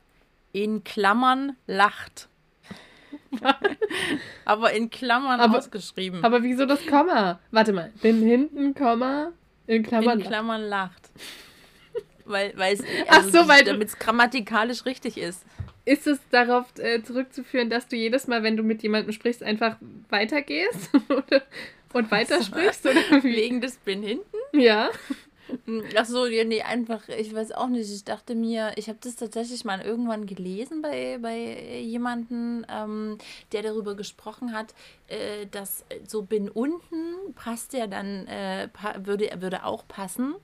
in 0.52 0.84
Klammern 0.84 1.56
lacht. 1.66 2.28
Aber 4.44 4.72
in 4.72 4.88
Klammern 4.90 5.40
Aber- 5.40 5.58
ausgeschrieben. 5.58 6.24
Aber 6.24 6.42
wieso 6.42 6.64
das 6.66 6.84
Komma? 6.86 7.38
Warte 7.50 7.72
mal. 7.72 7.92
Bin 8.00 8.22
hinten, 8.22 8.74
Komma, 8.74 9.32
in 9.66 9.82
Klammern. 9.82 10.20
in 10.20 10.26
Klammern 10.26 10.62
lacht. 10.62 11.10
Weil, 11.14 11.22
weil 12.26 12.74
es, 12.74 12.82
Ach 13.08 13.18
also 13.18 13.42
so, 13.42 13.48
weil 13.48 13.64
damit 13.64 13.88
es 13.88 13.98
grammatikalisch 13.98 14.84
richtig 14.84 15.18
ist. 15.18 15.44
Ist 15.84 16.06
es 16.06 16.18
darauf 16.30 16.66
äh, 16.78 17.02
zurückzuführen, 17.02 17.70
dass 17.70 17.86
du 17.86 17.94
jedes 17.96 18.26
Mal, 18.26 18.42
wenn 18.42 18.56
du 18.56 18.64
mit 18.64 18.82
jemandem 18.82 19.12
sprichst, 19.12 19.42
einfach 19.42 19.76
weitergehst 20.08 20.90
oder, 21.08 21.42
und 21.92 22.10
weitersprichst? 22.10 22.84
Oder 22.86 23.22
wie? 23.22 23.36
Wegen 23.36 23.60
des 23.60 23.76
bin 23.76 24.02
hinten? 24.02 24.36
Ja. 24.52 24.90
Ach 25.96 26.04
so, 26.04 26.26
ja, 26.26 26.44
nee, 26.44 26.62
einfach, 26.62 27.08
ich 27.08 27.32
weiß 27.34 27.52
auch 27.52 27.68
nicht. 27.68 27.90
Ich 27.90 28.04
dachte 28.04 28.34
mir, 28.34 28.72
ich 28.76 28.88
habe 28.88 28.98
das 29.00 29.16
tatsächlich 29.16 29.64
mal 29.64 29.80
irgendwann 29.80 30.26
gelesen 30.26 30.82
bei, 30.82 31.18
bei 31.20 31.80
jemandem, 31.80 32.66
ähm, 32.68 33.18
der 33.52 33.62
darüber 33.62 33.94
gesprochen 33.94 34.52
hat, 34.52 34.74
äh, 35.06 35.46
dass 35.46 35.84
so 36.06 36.22
bin 36.22 36.48
unten 36.48 37.34
passt 37.36 37.72
ja 37.74 37.86
dann, 37.86 38.26
äh, 38.26 38.68
würde, 38.98 39.30
würde 39.38 39.64
auch 39.64 39.86
passen. 39.86 40.34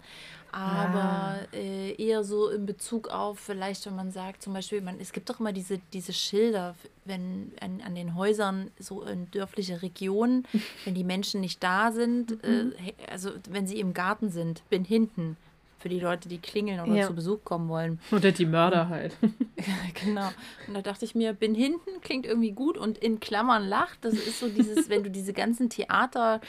Aber 0.53 1.39
äh, 1.55 1.95
eher 1.95 2.25
so 2.25 2.49
in 2.51 2.67
Bezug 2.67 3.09
auf, 3.09 3.39
vielleicht, 3.41 3.87
wenn 3.87 3.97
man 3.97 4.13
sagt, 4.13 4.43
zum 4.43 4.53
Beispiel, 4.53 4.81
man, 4.83 5.01
es 5.01 5.13
gibt 5.13 5.29
doch 5.31 5.41
immer 5.41 5.53
diese, 5.53 5.79
diese 5.93 6.13
Schilder, 6.13 6.75
wenn 7.05 7.53
an, 7.61 7.81
an 7.85 7.95
den 7.95 8.15
Häusern, 8.15 8.71
so 8.79 9.03
in 9.03 9.31
dörfliche 9.31 9.83
Regionen, 9.83 10.47
wenn 10.85 10.95
die 10.95 11.05
Menschen 11.05 11.41
nicht 11.41 11.63
da 11.63 11.91
sind, 11.93 12.33
äh, 12.45 12.67
he- 12.77 12.95
also 13.11 13.31
wenn 13.51 13.67
sie 13.67 13.81
im 13.81 13.95
Garten 13.95 14.29
sind, 14.31 14.63
bin 14.71 14.85
hinten. 14.85 15.37
Für 15.79 15.89
die 15.89 15.99
Leute, 15.99 16.29
die 16.29 16.39
klingeln 16.39 16.79
oder 16.79 16.95
Ja. 16.95 17.07
zu 17.09 17.13
Besuch 17.15 17.41
kommen 17.43 17.69
wollen. 17.69 17.99
Oder 18.13 18.31
die 18.31 18.47
Mörder 18.47 18.89
halt. 18.89 19.17
genau. 20.05 20.29
Und 20.69 20.75
da 20.75 20.81
dachte 20.83 21.05
ich 21.05 21.17
mir, 21.17 21.33
bin 21.33 21.57
hinten 21.57 22.01
klingt 22.03 22.25
irgendwie 22.25 22.53
gut 22.53 22.79
und 22.79 22.99
in 22.99 23.19
Klammern 23.19 23.67
lacht. 23.67 23.99
Das 24.03 24.15
ist 24.15 24.39
so 24.39 24.49
dieses, 24.49 24.89
wenn 24.89 25.03
du 25.03 25.11
diese 25.11 25.33
ganzen 25.33 25.71
Theater. 25.71 26.41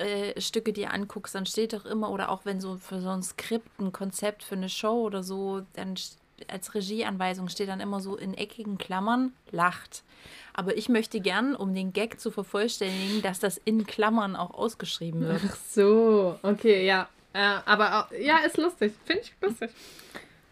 Äh, 0.00 0.40
Stücke 0.40 0.72
dir 0.72 0.92
anguckst, 0.92 1.34
dann 1.34 1.46
steht 1.46 1.72
doch 1.72 1.84
immer, 1.84 2.10
oder 2.10 2.30
auch 2.30 2.44
wenn 2.44 2.60
so 2.60 2.76
für 2.76 3.00
so 3.00 3.10
ein 3.10 3.22
Skript, 3.22 3.78
ein 3.78 3.92
Konzept 3.92 4.42
für 4.42 4.56
eine 4.56 4.68
Show 4.68 5.02
oder 5.02 5.22
so, 5.22 5.62
dann 5.74 5.94
als 6.48 6.74
Regieanweisung 6.74 7.48
steht 7.48 7.68
dann 7.68 7.80
immer 7.80 8.00
so 8.00 8.16
in 8.16 8.34
eckigen 8.34 8.78
Klammern, 8.78 9.32
lacht. 9.50 10.02
Aber 10.54 10.76
ich 10.76 10.88
möchte 10.88 11.20
gern, 11.20 11.54
um 11.54 11.74
den 11.74 11.92
Gag 11.92 12.20
zu 12.20 12.30
vervollständigen, 12.30 13.22
dass 13.22 13.40
das 13.40 13.60
in 13.64 13.86
Klammern 13.86 14.36
auch 14.36 14.54
ausgeschrieben 14.54 15.20
wird. 15.20 15.42
Ach 15.46 15.56
so, 15.68 16.38
okay, 16.42 16.86
ja. 16.86 17.08
Äh, 17.32 17.58
aber 17.64 18.00
auch, 18.00 18.12
ja, 18.18 18.38
ist 18.38 18.56
lustig. 18.56 18.92
Finde 19.04 19.22
ich 19.22 19.34
lustig. 19.40 19.70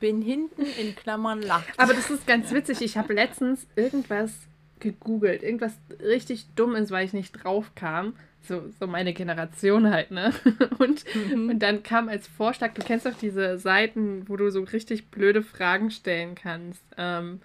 Bin 0.01 0.23
hinten 0.23 0.63
in 0.79 0.95
Klammern 0.95 1.43
lacht. 1.43 1.69
Aber 1.77 1.93
das 1.93 2.11
ist 2.11 2.27
ganz 2.27 2.53
witzig. 2.53 2.83
Ich 2.83 2.97
habe 2.97 3.15
letztens 3.15 3.67
irgendwas 3.75 4.33
gegoogelt. 4.79 5.43
Irgendwas 5.43 5.73
richtig 6.01 6.47
Dummes, 6.55 6.91
weil 6.91 7.05
ich 7.05 7.13
nicht 7.13 7.33
drauf 7.33 7.73
kam. 7.75 8.15
So, 8.43 8.63
so 8.81 8.87
meine 8.87 9.13
Generation 9.13 9.91
halt, 9.91 10.11
ne? 10.11 10.33
Und, 10.79 11.05
und 11.35 11.59
dann 11.59 11.83
kam 11.83 12.09
als 12.09 12.27
Vorschlag, 12.29 12.73
du 12.73 12.83
kennst 12.83 13.05
doch 13.05 13.15
diese 13.21 13.59
Seiten, 13.59 14.29
wo 14.29 14.37
du 14.37 14.51
so 14.51 14.63
richtig 14.63 15.09
blöde 15.11 15.43
Fragen 15.43 15.91
stellen 15.91 16.35
kannst. 16.35 16.83
Ähm, 16.97 17.41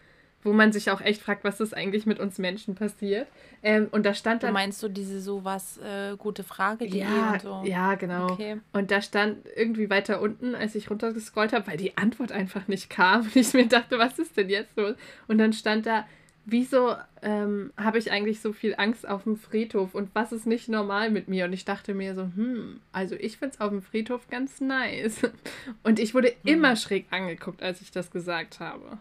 wo 0.45 0.51
man 0.51 0.73
sich 0.73 0.91
auch 0.91 0.99
echt 0.99 1.21
fragt, 1.21 1.45
was 1.45 1.61
ist 1.61 1.73
eigentlich 1.75 2.05
mit 2.05 2.19
uns 2.19 2.37
Menschen 2.37 2.75
passiert. 2.75 3.27
Ähm, 3.63 3.87
und 3.91 4.05
da 4.05 4.13
stand 4.13 4.43
Du 4.43 4.47
dann. 4.47 4.53
meinst 4.53 4.79
so 4.79 4.89
diese 4.89 5.21
sowas, 5.21 5.77
äh, 5.77 6.17
gute 6.17 6.43
Frage, 6.43 6.85
die 6.85 6.99
Ja, 6.99 7.37
so. 7.41 7.61
ja, 7.65 7.95
genau. 7.95 8.29
Okay. 8.31 8.57
Und 8.73 8.91
da 8.91 9.01
stand 9.01 9.37
irgendwie 9.55 9.89
weiter 9.89 10.19
unten, 10.21 10.53
als 10.53 10.75
ich 10.75 10.89
runtergescrollt 10.89 11.53
habe, 11.53 11.67
weil 11.67 11.77
die 11.77 11.95
Antwort 11.97 12.33
einfach 12.33 12.67
nicht 12.67 12.89
kam. 12.89 13.21
Und 13.21 13.35
ich 13.37 13.53
mir 13.53 13.67
dachte, 13.67 13.97
was 13.99 14.19
ist 14.19 14.35
denn 14.35 14.49
jetzt 14.49 14.75
los? 14.75 14.95
Und 15.29 15.37
dann 15.37 15.53
stand 15.53 15.85
da, 15.85 16.05
wieso 16.45 16.95
ähm, 17.21 17.71
habe 17.77 17.97
ich 17.97 18.11
eigentlich 18.11 18.41
so 18.41 18.53
viel 18.53 18.75
Angst 18.77 19.07
auf 19.07 19.23
dem 19.23 19.37
Friedhof 19.37 19.95
und 19.95 20.09
was 20.13 20.31
ist 20.31 20.45
nicht 20.45 20.69
normal 20.69 21.09
mit 21.09 21.27
mir? 21.27 21.45
Und 21.45 21.53
ich 21.53 21.65
dachte 21.65 21.93
mir 21.93 22.15
so, 22.15 22.23
hm, 22.23 22.79
also 22.91 23.15
ich 23.15 23.37
finde 23.37 23.55
es 23.55 23.61
auf 23.61 23.69
dem 23.69 23.81
Friedhof 23.81 24.27
ganz 24.29 24.59
nice. 24.61 25.21
Und 25.83 25.99
ich 25.99 26.13
wurde 26.13 26.33
immer 26.43 26.75
schräg 26.75 27.05
angeguckt, 27.11 27.61
als 27.63 27.81
ich 27.81 27.91
das 27.91 28.11
gesagt 28.11 28.59
habe. 28.59 28.97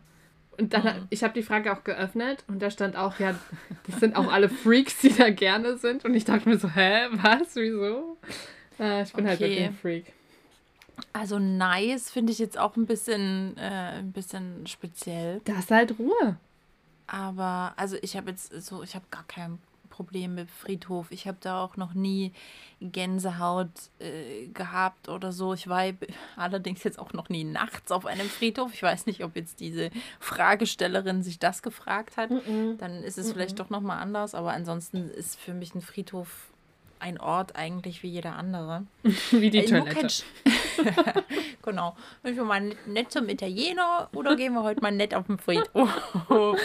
Und 0.58 0.74
dann, 0.74 0.84
Mhm. 0.84 1.06
ich 1.10 1.24
habe 1.24 1.32
die 1.34 1.42
Frage 1.42 1.72
auch 1.72 1.82
geöffnet 1.82 2.44
und 2.46 2.60
da 2.60 2.70
stand 2.70 2.94
auch, 2.94 3.18
ja, 3.18 3.34
das 3.86 4.00
sind 4.00 4.16
auch 4.16 4.30
alle 4.30 4.48
Freaks, 4.50 5.00
die 5.00 5.08
da 5.16 5.30
gerne 5.30 5.78
sind. 5.78 6.04
Und 6.04 6.14
ich 6.14 6.24
dachte 6.26 6.48
mir 6.48 6.58
so, 6.58 6.68
hä, 6.68 7.06
was, 7.12 7.56
wieso? 7.56 8.18
Äh, 8.78 9.02
ich 9.02 9.12
bin 9.14 9.26
halt 9.26 9.40
Okay. 9.40 9.48
wirklich 9.48 9.64
ein 9.64 9.74
Freak. 9.74 10.12
Also 11.14 11.38
nice 11.38 12.10
finde 12.10 12.32
ich 12.32 12.38
jetzt 12.38 12.58
auch 12.58 12.76
ein 12.76 12.86
bisschen, 12.86 13.56
äh, 13.56 13.98
ein 13.98 14.12
bisschen 14.12 14.66
speziell. 14.66 15.40
Da 15.44 15.58
ist 15.58 15.70
halt 15.70 15.98
Ruhe. 15.98 16.36
Aber 17.12 17.74
also 17.76 17.96
ich 18.00 18.16
habe 18.16 18.30
jetzt 18.30 18.52
so, 18.62 18.82
ich 18.82 18.94
habe 18.94 19.04
gar 19.10 19.24
kein 19.24 19.58
Problem 19.90 20.34
mit 20.34 20.50
Friedhof. 20.50 21.08
Ich 21.10 21.26
habe 21.28 21.36
da 21.40 21.62
auch 21.62 21.76
noch 21.76 21.92
nie 21.92 22.32
Gänsehaut 22.80 23.68
äh, 23.98 24.46
gehabt 24.46 25.10
oder 25.10 25.30
so. 25.30 25.52
Ich 25.52 25.68
war 25.68 25.82
allerdings 26.36 26.82
jetzt 26.84 26.98
auch 26.98 27.12
noch 27.12 27.28
nie 27.28 27.44
nachts 27.44 27.92
auf 27.92 28.06
einem 28.06 28.30
Friedhof. 28.30 28.72
Ich 28.72 28.82
weiß 28.82 29.04
nicht, 29.04 29.22
ob 29.22 29.36
jetzt 29.36 29.60
diese 29.60 29.90
Fragestellerin 30.20 31.22
sich 31.22 31.38
das 31.38 31.62
gefragt 31.62 32.16
hat. 32.16 32.30
Mm 32.30 32.38
-mm. 32.38 32.76
Dann 32.78 33.02
ist 33.02 33.18
es 33.18 33.28
mm 33.28 33.32
vielleicht 33.32 33.60
doch 33.60 33.68
noch 33.68 33.82
mal 33.82 33.98
anders. 33.98 34.34
Aber 34.34 34.54
ansonsten 34.54 35.10
ist 35.10 35.38
für 35.38 35.52
mich 35.52 35.74
ein 35.74 35.82
Friedhof 35.82 36.51
ein 37.02 37.18
Ort 37.18 37.56
eigentlich 37.56 38.02
wie 38.02 38.08
jeder 38.08 38.36
andere. 38.36 38.86
wie 39.30 39.50
die 39.50 39.58
äh, 39.58 39.64
Toilette. 39.66 40.24
genau. 41.62 41.96
Möchten 42.22 42.38
wir 42.38 42.44
mal 42.44 42.74
nett 42.86 43.12
zum 43.12 43.28
Italiener 43.28 44.08
oder 44.14 44.36
gehen 44.36 44.54
wir 44.54 44.62
heute 44.62 44.80
mal 44.80 44.92
nett 44.92 45.14
auf 45.14 45.26
den 45.26 45.38
Friedhof? 45.38 45.90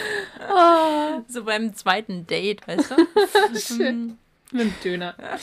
So 1.26 1.44
beim 1.44 1.74
zweiten 1.74 2.26
Date, 2.26 2.66
weißt 2.66 2.92
du? 2.92 3.58
Schön. 3.58 4.18
Mit 4.50 4.62
dem 4.62 4.74
Döner. 4.82 5.14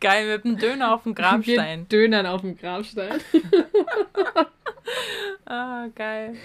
Geil, 0.00 0.26
mit 0.26 0.44
dem 0.44 0.58
Döner 0.58 0.94
auf 0.94 1.02
dem 1.02 1.14
Grabstein. 1.14 1.80
Mit 1.80 1.92
Dönern 1.92 2.26
auf 2.26 2.40
dem 2.40 2.56
Grabstein. 2.56 3.20
ah, 5.44 5.88
geil. 5.94 6.36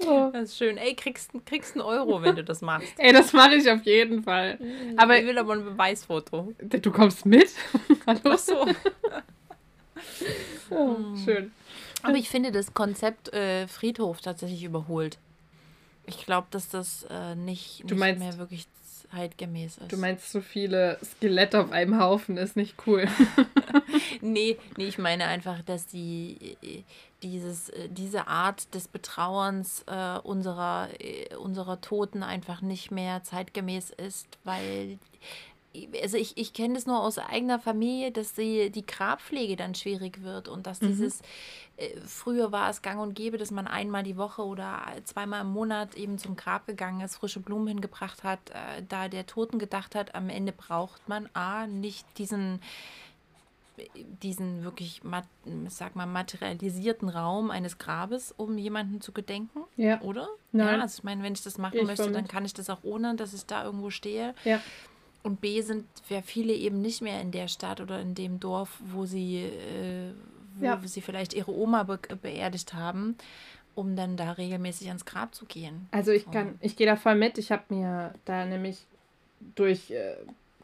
Oh. 0.00 0.30
Das 0.32 0.50
ist 0.50 0.58
schön. 0.58 0.76
Ey, 0.76 0.94
kriegst, 0.94 1.30
kriegst 1.46 1.74
einen 1.74 1.82
Euro, 1.82 2.22
wenn 2.22 2.36
du 2.36 2.44
das 2.44 2.60
machst. 2.60 2.92
Ey, 2.98 3.12
das 3.12 3.32
mache 3.32 3.54
ich 3.54 3.70
auf 3.70 3.82
jeden 3.84 4.22
Fall. 4.22 4.58
Aber 4.96 5.18
ich 5.18 5.26
will 5.26 5.38
aber 5.38 5.54
ein 5.54 5.64
Beweisfoto. 5.64 6.52
Du 6.58 6.90
kommst 6.90 7.24
mit? 7.24 7.50
Hallo? 8.06 8.20
Ach 8.24 8.38
so. 8.38 8.66
oh, 10.70 10.96
schön. 11.24 11.52
Aber 12.02 12.16
ich 12.16 12.28
finde 12.28 12.52
das 12.52 12.74
Konzept 12.74 13.32
äh, 13.32 13.66
Friedhof 13.68 14.20
tatsächlich 14.20 14.64
überholt. 14.64 15.18
Ich 16.06 16.26
glaube, 16.26 16.48
dass 16.50 16.68
das 16.68 17.06
äh, 17.10 17.34
nicht, 17.36 17.84
nicht 17.84 17.96
meinst, 17.96 18.20
mehr 18.20 18.38
wirklich 18.38 18.66
zeitgemäß 19.10 19.78
ist. 19.78 19.92
Du 19.92 19.96
meinst, 19.96 20.30
so 20.30 20.40
viele 20.40 20.98
Skelette 21.04 21.60
auf 21.60 21.70
einem 21.72 22.00
Haufen 22.00 22.36
ist 22.36 22.56
nicht 22.56 22.76
cool. 22.86 23.06
nee, 24.20 24.56
nee, 24.76 24.86
ich 24.86 24.98
meine 24.98 25.26
einfach, 25.26 25.62
dass 25.62 25.86
die 25.86 26.56
dieses, 27.22 27.70
diese 27.88 28.28
Art 28.28 28.74
des 28.74 28.88
Betrauerns 28.88 29.84
äh, 29.86 30.18
unserer, 30.18 30.88
äh, 30.98 31.34
unserer 31.36 31.80
Toten 31.80 32.22
einfach 32.22 32.62
nicht 32.62 32.90
mehr 32.90 33.22
zeitgemäß 33.22 33.90
ist, 33.90 34.26
weil 34.44 34.98
also 36.02 36.16
ich, 36.16 36.36
ich 36.36 36.52
kenne 36.52 36.74
das 36.74 36.86
nur 36.86 37.00
aus 37.00 37.18
eigener 37.18 37.60
Familie, 37.60 38.10
dass 38.10 38.34
die, 38.34 38.70
die 38.70 38.84
Grabpflege 38.84 39.56
dann 39.56 39.74
schwierig 39.74 40.22
wird 40.22 40.48
und 40.48 40.66
dass 40.66 40.80
mhm. 40.80 40.88
dieses, 40.88 41.20
äh, 41.76 41.90
früher 42.04 42.50
war 42.50 42.70
es 42.70 42.82
gang 42.82 43.00
und 43.00 43.14
gäbe, 43.14 43.38
dass 43.38 43.50
man 43.50 43.66
einmal 43.66 44.02
die 44.02 44.16
Woche 44.16 44.44
oder 44.44 44.82
zweimal 45.04 45.42
im 45.42 45.52
Monat 45.52 45.94
eben 45.94 46.18
zum 46.18 46.34
Grab 46.34 46.66
gegangen 46.66 47.00
ist, 47.00 47.16
frische 47.16 47.40
Blumen 47.40 47.68
hingebracht 47.68 48.24
hat, 48.24 48.50
äh, 48.50 48.82
da 48.88 49.08
der 49.08 49.26
Toten 49.26 49.58
gedacht 49.58 49.94
hat, 49.94 50.14
am 50.14 50.28
Ende 50.28 50.52
braucht 50.52 51.08
man 51.08 51.28
A, 51.34 51.66
nicht 51.66 52.06
diesen 52.18 52.60
diesen 54.22 54.62
wirklich, 54.62 55.00
sag 55.68 55.96
mal, 55.96 56.06
materialisierten 56.06 57.08
Raum 57.08 57.50
eines 57.50 57.78
Grabes, 57.78 58.34
um 58.36 58.58
jemanden 58.58 59.00
zu 59.00 59.12
gedenken, 59.12 59.60
ja. 59.76 60.00
oder? 60.02 60.28
Nein. 60.52 60.76
Ja, 60.76 60.82
also 60.82 60.98
ich 60.98 61.04
meine, 61.04 61.22
wenn 61.22 61.32
ich 61.32 61.42
das 61.42 61.58
machen 61.58 61.78
ich 61.78 61.86
möchte, 61.86 62.10
dann 62.10 62.28
kann 62.28 62.44
ich 62.44 62.54
das 62.54 62.68
auch 62.68 62.82
ohne, 62.82 63.14
dass 63.14 63.32
ich 63.32 63.46
da 63.46 63.64
irgendwo 63.64 63.90
stehe. 63.90 64.34
Ja. 64.44 64.60
Und 65.22 65.40
B 65.40 65.60
sind 65.60 65.84
ja 66.08 66.22
viele 66.22 66.52
eben 66.52 66.80
nicht 66.80 67.02
mehr 67.02 67.20
in 67.20 67.30
der 67.30 67.48
Stadt 67.48 67.80
oder 67.80 68.00
in 68.00 68.14
dem 68.14 68.40
Dorf, 68.40 68.78
wo 68.92 69.04
sie, 69.04 69.44
äh, 69.44 70.12
wo 70.56 70.64
ja. 70.64 70.80
sie 70.84 71.00
vielleicht 71.00 71.34
ihre 71.34 71.52
Oma 71.52 71.82
be 71.82 71.98
beerdigt 72.22 72.74
haben, 72.74 73.16
um 73.74 73.96
dann 73.96 74.16
da 74.16 74.32
regelmäßig 74.32 74.88
ans 74.88 75.04
Grab 75.04 75.34
zu 75.34 75.44
gehen. 75.44 75.88
Also 75.90 76.10
ich 76.10 76.30
kann, 76.30 76.54
ich 76.60 76.76
gehe 76.76 76.86
da 76.86 76.96
voll 76.96 77.16
mit. 77.16 77.38
Ich 77.38 77.52
habe 77.52 77.62
mir 77.68 78.14
da 78.24 78.46
nämlich 78.46 78.86
durch 79.54 79.90
äh, 79.90 80.16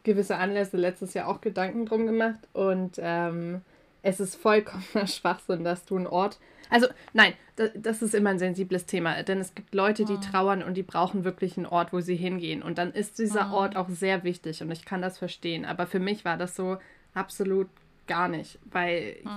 gewisse 0.03 0.37
Anlässe 0.37 0.77
letztes 0.77 1.13
Jahr 1.13 1.27
auch 1.27 1.41
Gedanken 1.41 1.85
drum 1.85 2.07
gemacht 2.07 2.39
und 2.53 2.93
ähm, 2.97 3.61
es 4.01 4.19
ist 4.19 4.35
vollkommener 4.35 5.07
Schwachsinn, 5.07 5.63
dass 5.63 5.85
du 5.85 5.97
einen 5.97 6.07
Ort 6.07 6.39
also 6.69 6.87
nein, 7.13 7.33
das, 7.55 7.71
das, 7.75 8.01
ist 8.01 8.13
immer 8.13 8.31
ein 8.31 8.39
sensibles 8.39 8.85
Thema, 8.85 9.21
denn 9.23 9.39
es 9.39 9.55
gibt 9.55 9.73
Leute, 9.73 10.05
die 10.05 10.15
ah. 10.15 10.21
trauern 10.21 10.63
und 10.63 10.75
die 10.75 10.83
brauchen 10.83 11.23
wirklich 11.23 11.57
einen 11.57 11.65
Ort, 11.65 11.93
wo 11.93 12.01
sie 12.01 12.15
hingehen. 12.15 12.61
Und 12.61 12.77
dann 12.77 12.91
ist 12.91 13.19
dieser 13.19 13.51
oh. 13.51 13.57
Ort 13.57 13.75
auch 13.75 13.89
sehr 13.89 14.23
wichtig 14.23 14.61
und 14.61 14.71
ich 14.71 14.85
kann 14.85 15.01
das 15.01 15.17
verstehen. 15.17 15.65
Aber 15.65 15.87
für 15.87 15.99
mich 15.99 16.25
war 16.25 16.37
das 16.37 16.55
so 16.55 16.77
absolut 17.13 17.67
gar 18.07 18.27
nicht, 18.27 18.59
weil 18.65 19.17
oh. 19.25 19.29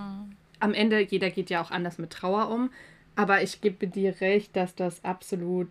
am 0.61 0.75
Ende 0.75 1.01
jeder 1.01 1.31
geht 1.31 1.51
ja 1.51 1.62
auch 1.62 1.70
anders 1.70 1.99
mit 1.99 2.11
Trauer 2.11 2.51
um. 2.51 2.70
Aber 3.16 3.42
ich 3.42 3.61
gebe 3.61 3.87
dir 3.87 4.20
recht, 4.20 4.57
dass 4.57 4.75
das 4.75 5.05
absolut 5.05 5.68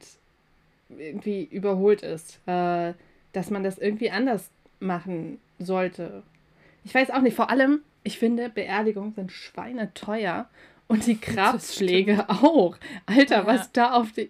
irgendwie 0.90 1.44
überholt 1.44 2.02
ist, 2.02 2.40
äh, 2.48 2.94
dass 3.34 3.50
man 3.50 3.64
das 3.64 3.78
irgendwie 3.78 4.12
anders 4.12 4.50
machen 4.80 5.40
sollte. 5.60 6.24
Ich 6.84 6.94
weiß 6.94 7.12
auch 7.12 7.22
nicht, 7.22 7.36
vor 7.36 7.50
allem, 7.50 7.82
ich 8.04 8.18
finde, 8.18 8.50
Beerdigungen 8.50 9.14
sind 9.14 9.32
schweineteuer 9.32 10.50
und 10.88 11.06
die 11.06 11.20
Grabschläge 11.22 12.30
auch. 12.30 12.78
Alter, 13.06 13.38
ja. 13.38 13.48
was 13.48 13.72
da 13.72 13.94
auf 13.94 14.12
die. 14.12 14.30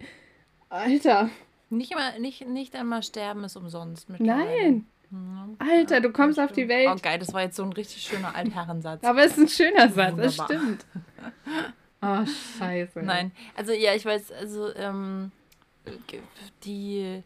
Alter. 0.68 1.30
Nicht, 1.70 1.92
immer, 1.92 2.18
nicht, 2.18 2.46
nicht 2.48 2.74
einmal 2.74 3.02
sterben 3.02 3.44
ist 3.44 3.56
umsonst. 3.56 4.08
Nein. 4.18 4.86
Mhm. 5.10 5.56
Alter, 5.58 6.00
du 6.00 6.12
kommst 6.12 6.38
auf 6.38 6.52
die 6.52 6.68
Welt. 6.68 6.88
Oh, 6.92 6.96
geil, 7.00 7.18
das 7.18 7.32
war 7.32 7.42
jetzt 7.42 7.56
so 7.56 7.64
ein 7.64 7.72
richtig 7.72 8.02
schöner 8.02 8.34
Altherrensatz. 8.34 9.02
Aber 9.04 9.24
es 9.24 9.36
ist 9.36 9.38
ein 9.38 9.48
schöner 9.48 9.88
Satz, 9.88 10.16
das 10.16 10.34
stimmt. 10.34 10.86
Oh, 12.00 12.24
scheiße. 12.58 13.02
Nein, 13.02 13.32
also 13.56 13.72
ja, 13.72 13.94
ich 13.94 14.04
weiß, 14.04 14.32
also 14.32 14.74
ähm, 14.74 15.32
die. 16.64 17.22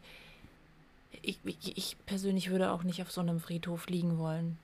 Ich, 1.21 1.39
ich 1.43 1.97
persönlich 2.05 2.51
würde 2.51 2.71
auch 2.71 2.83
nicht 2.83 3.01
auf 3.01 3.11
so 3.11 3.21
einem 3.21 3.39
Friedhof 3.39 3.87
liegen 3.87 4.19
wollen. 4.19 4.59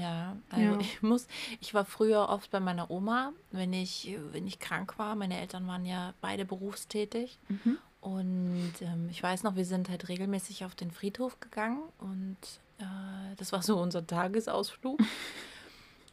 Ja, 0.00 0.36
also 0.50 0.64
ja. 0.64 0.78
ich 0.80 1.02
muss, 1.02 1.26
ich 1.60 1.74
war 1.74 1.84
früher 1.84 2.28
oft 2.28 2.50
bei 2.50 2.60
meiner 2.60 2.90
Oma, 2.90 3.32
wenn 3.50 3.72
ich, 3.72 4.16
wenn 4.32 4.46
ich 4.46 4.58
krank 4.58 4.98
war. 4.98 5.14
Meine 5.16 5.40
Eltern 5.40 5.66
waren 5.66 5.84
ja 5.84 6.14
beide 6.20 6.44
berufstätig. 6.44 7.38
Mhm. 7.48 7.78
Und 8.00 8.72
ähm, 8.80 9.08
ich 9.10 9.22
weiß 9.22 9.42
noch, 9.42 9.56
wir 9.56 9.64
sind 9.64 9.88
halt 9.88 10.08
regelmäßig 10.08 10.64
auf 10.64 10.74
den 10.74 10.90
Friedhof 10.90 11.40
gegangen 11.40 11.82
und 11.98 12.36
äh, 12.78 13.34
das 13.36 13.52
war 13.52 13.62
so 13.62 13.76
unser 13.78 14.06
Tagesausflug. 14.06 15.00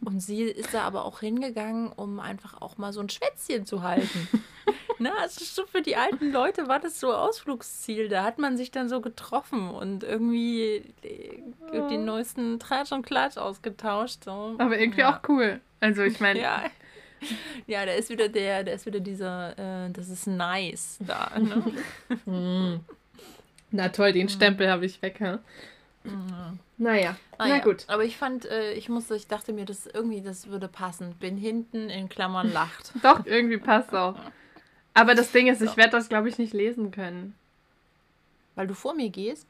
Und 0.03 0.19
sie 0.19 0.43
ist 0.43 0.73
da 0.73 0.83
aber 0.83 1.05
auch 1.05 1.21
hingegangen, 1.21 1.87
um 1.91 2.19
einfach 2.19 2.61
auch 2.61 2.77
mal 2.77 2.91
so 2.91 2.99
ein 2.99 3.09
Schwätzchen 3.09 3.65
zu 3.65 3.81
halten. 3.81 4.27
Na, 4.99 5.11
also 5.21 5.43
so 5.43 5.65
für 5.65 5.81
die 5.81 5.95
alten 5.95 6.31
Leute 6.31 6.67
war 6.67 6.79
das 6.79 6.99
so 6.99 7.13
Ausflugsziel. 7.13 8.09
Da 8.09 8.23
hat 8.23 8.39
man 8.39 8.57
sich 8.57 8.71
dann 8.71 8.89
so 8.89 9.01
getroffen 9.01 9.69
und 9.69 10.03
irgendwie 10.03 10.93
die, 11.03 11.43
oh. 11.71 11.87
den 11.87 12.05
neuesten 12.05 12.59
Tratsch 12.59 12.91
und 12.91 13.05
Klatsch 13.05 13.37
ausgetauscht. 13.37 14.23
So. 14.23 14.55
Aber 14.57 14.77
irgendwie 14.79 15.01
ja. 15.01 15.15
auch 15.15 15.29
cool. 15.29 15.61
Also 15.79 16.03
ich 16.03 16.19
meine. 16.19 16.41
Ja. 16.41 16.63
Ja, 17.65 17.85
da 17.87 17.93
ist 17.93 18.11
wieder 18.11 18.29
der, 18.29 18.63
da 18.63 18.73
ist 18.73 18.85
wieder 18.85 18.99
dieser, 18.99 19.85
äh, 19.87 19.89
das 19.89 20.09
ist 20.09 20.27
nice 20.27 20.99
da. 20.99 21.31
Ne? 21.39 21.63
Hm. 22.25 22.81
Na 23.71 23.89
toll, 23.89 24.13
den 24.13 24.27
hm. 24.27 24.29
Stempel 24.29 24.69
habe 24.69 24.85
ich 24.85 25.01
weg, 25.01 25.21
ha? 25.21 25.39
Mhm. 26.05 26.59
Naja, 26.77 27.15
ah, 27.37 27.47
na 27.47 27.57
ja. 27.57 27.63
gut. 27.63 27.85
Aber 27.87 28.03
ich 28.03 28.17
fand, 28.17 28.45
äh, 28.45 28.73
ich 28.73 28.89
musste, 28.89 29.15
ich 29.15 29.27
dachte 29.27 29.53
mir, 29.53 29.65
das 29.65 29.87
irgendwie, 29.87 30.21
das 30.21 30.47
würde 30.47 30.67
passen. 30.67 31.15
Bin 31.19 31.37
hinten 31.37 31.89
in 31.89 32.09
Klammern 32.09 32.51
lacht. 32.51 32.91
Doch, 33.03 33.25
irgendwie 33.25 33.57
passt 33.57 33.93
auch. 33.93 34.15
Aber 34.95 35.13
das 35.13 35.31
Ding 35.31 35.47
ist, 35.47 35.59
so. 35.59 35.65
ich 35.65 35.77
werde 35.77 35.91
das, 35.91 36.09
glaube 36.09 36.29
ich, 36.29 36.39
nicht 36.39 36.53
lesen 36.53 36.89
können. 36.89 37.35
Weil 38.55 38.65
du 38.65 38.73
vor 38.73 38.95
mir 38.95 39.09
gehst? 39.09 39.45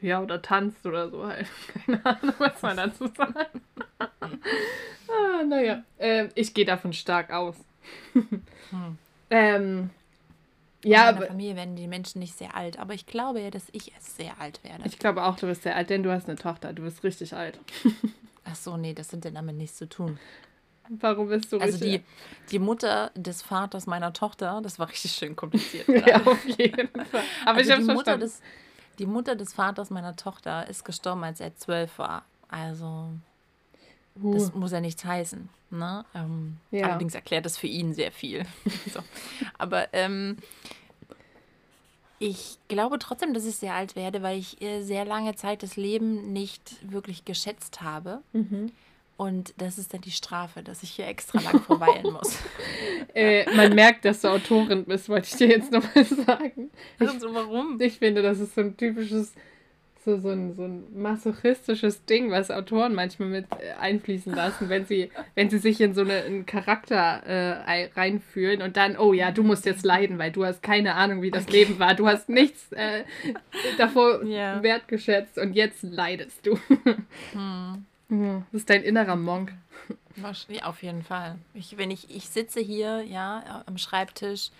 Ja, 0.00 0.22
oder 0.22 0.42
tanzt 0.42 0.84
oder 0.86 1.10
so 1.10 1.26
halt. 1.26 1.46
Keine 1.86 2.04
Ahnung, 2.04 2.34
was 2.38 2.62
man 2.62 2.76
dazu 2.76 3.06
sagt. 3.08 3.56
ah, 3.98 5.42
naja, 5.48 5.82
äh, 5.98 6.28
ich 6.34 6.52
gehe 6.52 6.66
davon 6.66 6.92
stark 6.92 7.32
aus. 7.32 7.56
hm. 8.12 8.98
ähm, 9.30 9.90
ja, 10.84 11.08
in 11.08 11.14
meiner 11.14 11.26
Familie 11.28 11.56
werden 11.56 11.76
die 11.76 11.86
Menschen 11.86 12.18
nicht 12.18 12.36
sehr 12.36 12.54
alt, 12.54 12.78
aber 12.78 12.92
ich 12.92 13.06
glaube 13.06 13.40
ja, 13.40 13.50
dass 13.50 13.64
ich 13.72 13.92
es 13.96 14.16
sehr 14.16 14.38
alt 14.38 14.62
werde. 14.62 14.84
Ich 14.84 14.98
glaube 14.98 15.24
auch, 15.24 15.36
du 15.36 15.46
bist 15.46 15.62
sehr 15.62 15.74
alt, 15.74 15.88
denn 15.88 16.02
du 16.02 16.12
hast 16.12 16.28
eine 16.28 16.36
Tochter. 16.36 16.74
Du 16.74 16.82
bist 16.82 17.02
richtig 17.02 17.34
alt. 17.34 17.58
Ach 18.44 18.54
so, 18.54 18.76
nee, 18.76 18.92
das 18.92 19.10
hat 19.12 19.24
damit 19.24 19.56
nichts 19.56 19.78
zu 19.78 19.88
tun. 19.88 20.18
Warum 20.88 21.28
bist 21.28 21.52
du 21.52 21.58
Also 21.58 21.78
die, 21.78 22.02
die 22.50 22.58
Mutter 22.58 23.10
des 23.14 23.42
Vaters 23.42 23.86
meiner 23.86 24.12
Tochter, 24.12 24.60
das 24.62 24.78
war 24.78 24.88
richtig 24.88 25.12
schön 25.12 25.34
kompliziert. 25.34 25.88
ja, 26.06 26.20
auf 26.24 26.44
jeden 26.46 26.88
Fall. 27.10 27.22
Aber 27.44 27.58
also 27.58 27.70
ich 27.70 27.76
habe 27.76 27.94
Mutter 27.94 28.18
des, 28.18 28.40
Die 28.98 29.06
Mutter 29.06 29.34
des 29.34 29.54
Vaters 29.54 29.90
meiner 29.90 30.14
Tochter 30.16 30.68
ist 30.68 30.84
gestorben, 30.84 31.24
als 31.24 31.40
er 31.40 31.56
zwölf 31.56 31.98
war. 31.98 32.24
Also 32.48 33.08
uh. 34.22 34.34
das 34.34 34.54
muss 34.54 34.72
ja 34.72 34.80
nichts 34.80 35.04
heißen. 35.04 35.48
Ne? 35.70 36.04
Ähm, 36.14 36.58
ja. 36.70 36.88
Allerdings 36.88 37.14
erklärt 37.14 37.46
das 37.46 37.56
für 37.56 37.66
ihn 37.66 37.94
sehr 37.94 38.12
viel. 38.12 38.44
so. 38.92 39.00
Aber 39.58 39.92
ähm, 39.92 40.36
ich 42.18 42.58
glaube 42.68 42.98
trotzdem, 42.98 43.34
dass 43.34 43.44
ich 43.44 43.56
sehr 43.56 43.74
alt 43.74 43.96
werde, 43.96 44.22
weil 44.22 44.38
ich 44.38 44.60
äh, 44.62 44.82
sehr 44.82 45.04
lange 45.04 45.34
Zeit 45.34 45.62
das 45.62 45.76
Leben 45.76 46.32
nicht 46.32 46.90
wirklich 46.90 47.24
geschätzt 47.24 47.80
habe. 47.80 48.20
Mhm. 48.32 48.70
Und 49.16 49.54
das 49.58 49.78
ist 49.78 49.94
dann 49.94 50.00
die 50.00 50.10
Strafe, 50.10 50.62
dass 50.62 50.82
ich 50.82 50.90
hier 50.90 51.06
extra 51.06 51.40
lang 51.40 51.62
verweilen 51.62 52.12
muss. 52.12 52.38
äh, 53.14 53.48
man 53.54 53.74
merkt, 53.74 54.04
dass 54.04 54.20
du 54.20 54.28
Autorin 54.28 54.84
bist, 54.84 55.08
wollte 55.08 55.28
ich 55.28 55.36
dir 55.36 55.48
jetzt 55.48 55.70
nochmal 55.70 56.04
sagen. 56.04 56.70
Also 56.98 57.32
warum? 57.32 57.80
Ich 57.80 57.98
finde, 57.98 58.22
das 58.22 58.40
ist 58.40 58.54
so 58.54 58.62
ein 58.62 58.76
typisches 58.76 59.32
so, 60.04 60.18
so, 60.18 60.28
ein, 60.28 60.54
so 60.54 60.64
ein 60.64 60.84
masochistisches 60.94 62.04
Ding, 62.04 62.30
was 62.30 62.50
Autoren 62.50 62.94
manchmal 62.94 63.28
mit 63.28 63.46
äh, 63.52 63.72
einfließen 63.80 64.34
lassen, 64.34 64.68
wenn 64.68 64.84
sie, 64.84 65.10
wenn 65.34 65.48
sie 65.48 65.58
sich 65.58 65.80
in 65.80 65.94
so 65.94 66.02
eine, 66.02 66.22
einen 66.22 66.46
Charakter 66.46 67.22
äh, 67.24 67.88
reinfühlen 67.94 68.60
und 68.60 68.76
dann, 68.76 68.98
oh 68.98 69.12
ja, 69.12 69.30
du 69.30 69.42
musst 69.42 69.64
jetzt 69.64 69.84
leiden, 69.84 70.18
weil 70.18 70.30
du 70.30 70.44
hast 70.44 70.62
keine 70.62 70.94
Ahnung, 70.94 71.22
wie 71.22 71.30
das 71.30 71.48
Leben 71.48 71.78
war. 71.78 71.94
Du 71.94 72.06
hast 72.06 72.28
nichts 72.28 72.70
äh, 72.72 73.04
davor 73.78 74.22
yeah. 74.24 74.62
wertgeschätzt 74.62 75.38
und 75.38 75.54
jetzt 75.54 75.82
leidest 75.82 76.46
du. 76.46 76.58
Hm. 77.32 77.86
Das 78.52 78.60
ist 78.60 78.70
dein 78.70 78.82
innerer 78.82 79.16
Monk. 79.16 79.52
Ja, 80.16 80.64
auf 80.64 80.82
jeden 80.82 81.02
Fall. 81.02 81.36
Ich, 81.54 81.76
wenn 81.76 81.90
ich, 81.90 82.14
ich 82.14 82.28
sitze 82.28 82.60
hier, 82.60 83.02
ja, 83.02 83.64
am 83.66 83.78
Schreibtisch 83.78 84.50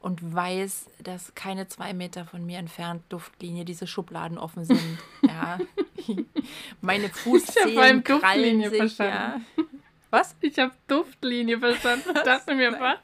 und 0.00 0.34
weiß, 0.34 0.90
dass 1.02 1.34
keine 1.34 1.68
zwei 1.68 1.94
Meter 1.94 2.24
von 2.26 2.44
mir 2.44 2.58
entfernt 2.58 3.02
Duftlinie 3.08 3.64
diese 3.64 3.86
Schubladen 3.86 4.38
offen 4.38 4.64
sind. 4.64 4.98
ja. 5.22 5.58
Meine 6.80 7.08
Fußzehen 7.08 8.04
krallen 8.04 8.68
sich. 8.68 8.78
Verstanden. 8.78 9.44
Ja. 9.56 9.64
Was? 10.10 10.36
Ich 10.40 10.58
habe 10.58 10.72
Duftlinie 10.86 11.58
verstanden. 11.58 12.10
Ich 12.14 12.22
dachte 12.22 12.54
mir, 12.54 12.72
was? 12.72 12.98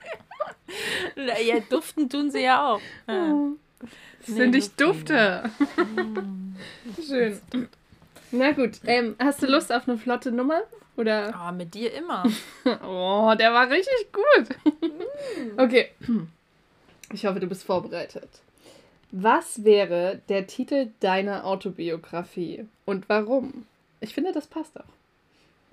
ja, 1.47 1.59
duften 1.69 2.09
tun 2.09 2.31
sie 2.31 2.43
ja 2.43 2.69
auch. 2.69 2.81
Ja. 3.09 3.33
Oh. 3.33 3.57
Das 3.81 4.29
nee, 4.29 4.35
sind 4.37 4.51
nicht 4.51 4.81
Dufte. 4.81 5.51
Mm. 5.77 6.55
Schön. 7.07 7.41
Na 8.33 8.53
gut, 8.53 8.81
ähm, 8.87 9.17
hast 9.19 9.43
du 9.43 9.47
Lust 9.47 9.73
auf 9.73 9.89
eine 9.89 9.99
flotte 9.99 10.31
Nummer? 10.31 10.63
Oder? 10.97 11.35
Oh, 11.35 11.53
mit 11.53 11.75
dir 11.75 11.93
immer. 11.95 12.25
oh, 12.87 13.35
der 13.39 13.53
war 13.53 13.71
richtig 13.71 14.13
gut. 14.13 14.49
Mm. 14.83 15.59
okay. 15.59 15.91
Ich 17.13 17.25
hoffe, 17.27 17.41
du 17.41 17.47
bist 17.47 17.65
vorbereitet. 17.65 18.29
Was 19.13 19.65
wäre 19.65 20.21
der 20.29 20.47
Titel 20.47 20.91
deiner 21.01 21.45
Autobiografie 21.45 22.67
und 22.85 23.09
warum? 23.09 23.67
Ich 24.01 24.15
finde, 24.15 24.33
das 24.33 24.47
passt 24.47 24.79
auch. 24.79 24.85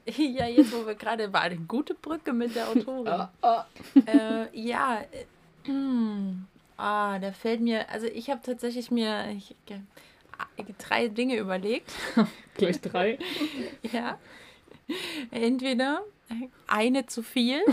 Ja, 0.17 0.47
jetzt 0.47 0.71
wo 0.71 0.87
wir 0.87 0.95
gerade 0.95 1.33
war 1.33 1.41
eine 1.41 1.57
gute 1.57 1.93
Brücke 1.93 2.31
mit 2.31 2.55
der 2.55 2.69
Autorin. 2.69 3.13
oh, 3.13 3.25
oh. 3.41 3.99
Äh, 4.05 4.47
ja, 4.53 5.01
äh, 5.11 5.71
ah, 6.77 7.19
da 7.19 7.31
fällt 7.33 7.59
mir, 7.59 7.89
also 7.89 8.07
ich 8.07 8.29
habe 8.29 8.41
tatsächlich 8.41 8.89
mir 8.89 9.29
ich, 9.31 9.53
drei 10.77 11.07
Dinge 11.07 11.37
überlegt. 11.37 11.91
Gleich 12.55 12.81
drei. 12.81 13.19
ja. 13.91 14.17
Entweder 15.31 16.01
eine 16.67 17.05
zu 17.05 17.23
viel. 17.23 17.61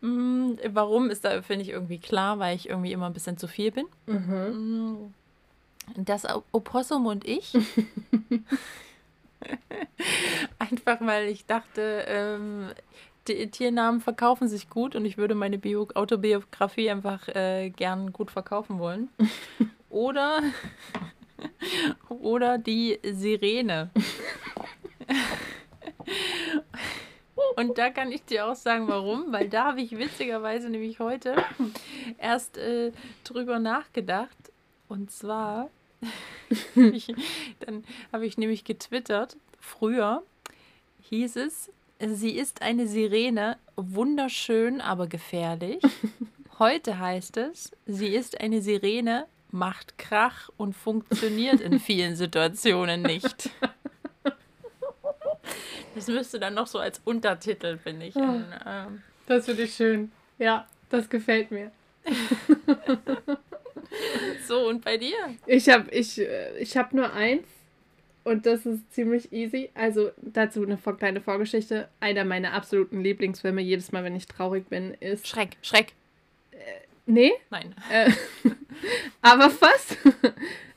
Mm, 0.00 0.52
warum 0.68 1.10
ist 1.10 1.26
da, 1.26 1.42
finde 1.42 1.62
ich, 1.62 1.68
irgendwie 1.68 1.98
klar, 1.98 2.38
weil 2.38 2.56
ich 2.56 2.70
irgendwie 2.70 2.92
immer 2.92 3.04
ein 3.04 3.12
bisschen 3.12 3.36
zu 3.36 3.46
viel 3.46 3.70
bin. 3.70 3.84
Mhm. 4.06 4.94
Mm, 4.94 5.14
das 5.94 6.26
Opossum 6.52 7.04
und 7.04 7.26
ich. 7.26 7.52
Einfach 10.58 11.00
weil 11.00 11.28
ich 11.28 11.44
dachte, 11.44 12.04
ähm, 12.08 12.70
die 13.28 13.50
Tiernamen 13.50 14.00
verkaufen 14.00 14.48
sich 14.48 14.70
gut 14.70 14.94
und 14.94 15.04
ich 15.04 15.18
würde 15.18 15.34
meine 15.34 15.58
Bio 15.58 15.88
Autobiografie 15.94 16.90
einfach 16.90 17.28
äh, 17.28 17.70
gern 17.70 18.12
gut 18.12 18.30
verkaufen 18.30 18.78
wollen. 18.78 19.08
Oder, 19.90 20.42
oder 22.08 22.58
die 22.58 22.98
Sirene. 23.02 23.90
Und 27.56 27.78
da 27.78 27.90
kann 27.90 28.12
ich 28.12 28.24
dir 28.24 28.46
auch 28.46 28.54
sagen, 28.54 28.86
warum, 28.88 29.32
weil 29.32 29.48
da 29.48 29.66
habe 29.66 29.80
ich 29.80 29.96
witzigerweise 29.96 30.68
nämlich 30.68 31.00
heute 31.00 31.36
erst 32.18 32.58
äh, 32.58 32.92
drüber 33.24 33.58
nachgedacht. 33.58 34.36
Und 34.88 35.10
zwar, 35.10 35.70
ich, 36.74 37.14
dann 37.60 37.84
habe 38.12 38.26
ich 38.26 38.36
nämlich 38.36 38.64
getwittert, 38.64 39.36
früher 39.58 40.22
hieß 41.08 41.36
es, 41.36 41.70
sie 41.98 42.32
ist 42.32 42.62
eine 42.62 42.86
Sirene, 42.86 43.58
wunderschön, 43.76 44.80
aber 44.80 45.06
gefährlich. 45.06 45.82
Heute 46.58 46.98
heißt 46.98 47.36
es, 47.38 47.70
sie 47.86 48.08
ist 48.08 48.40
eine 48.40 48.60
Sirene, 48.62 49.26
macht 49.50 49.98
Krach 49.98 50.50
und 50.56 50.74
funktioniert 50.74 51.60
in 51.60 51.80
vielen 51.80 52.16
Situationen 52.16 53.02
nicht. 53.02 53.50
Das 55.94 56.08
müsste 56.08 56.38
dann 56.38 56.52
noch 56.52 56.66
so 56.66 56.78
als 56.78 57.00
Untertitel, 57.04 57.78
finde 57.78 58.06
ich. 58.06 58.14
Ja. 58.14 58.86
ähm, 58.86 59.02
das 59.26 59.46
finde 59.46 59.62
ich 59.62 59.74
schön. 59.74 60.12
Ja, 60.38 60.68
das 60.90 61.08
gefällt 61.08 61.50
mir. 61.50 61.70
so, 64.46 64.68
und 64.68 64.84
bei 64.84 64.98
dir? 64.98 65.16
Ich 65.46 65.68
habe 65.70 65.90
ich, 65.90 66.20
äh, 66.20 66.58
ich 66.58 66.76
hab 66.76 66.92
nur 66.92 67.12
eins 67.14 67.46
und 68.24 68.44
das 68.44 68.66
ist 68.66 68.92
ziemlich 68.92 69.32
easy. 69.32 69.70
Also 69.74 70.10
dazu 70.20 70.64
eine 70.64 70.76
kleine 70.76 71.20
Vorgeschichte. 71.20 71.88
Einer 72.00 72.24
meiner 72.24 72.52
absoluten 72.52 73.00
Lieblingsfilme, 73.00 73.62
jedes 73.62 73.90
Mal, 73.90 74.04
wenn 74.04 74.16
ich 74.16 74.26
traurig 74.26 74.68
bin, 74.68 74.92
ist. 74.94 75.26
Schreck, 75.26 75.56
Schreck. 75.62 75.94
Nee? 77.06 77.32
Nein. 77.50 77.74
Äh, 77.90 78.10
aber 79.22 79.50
fast. 79.50 79.98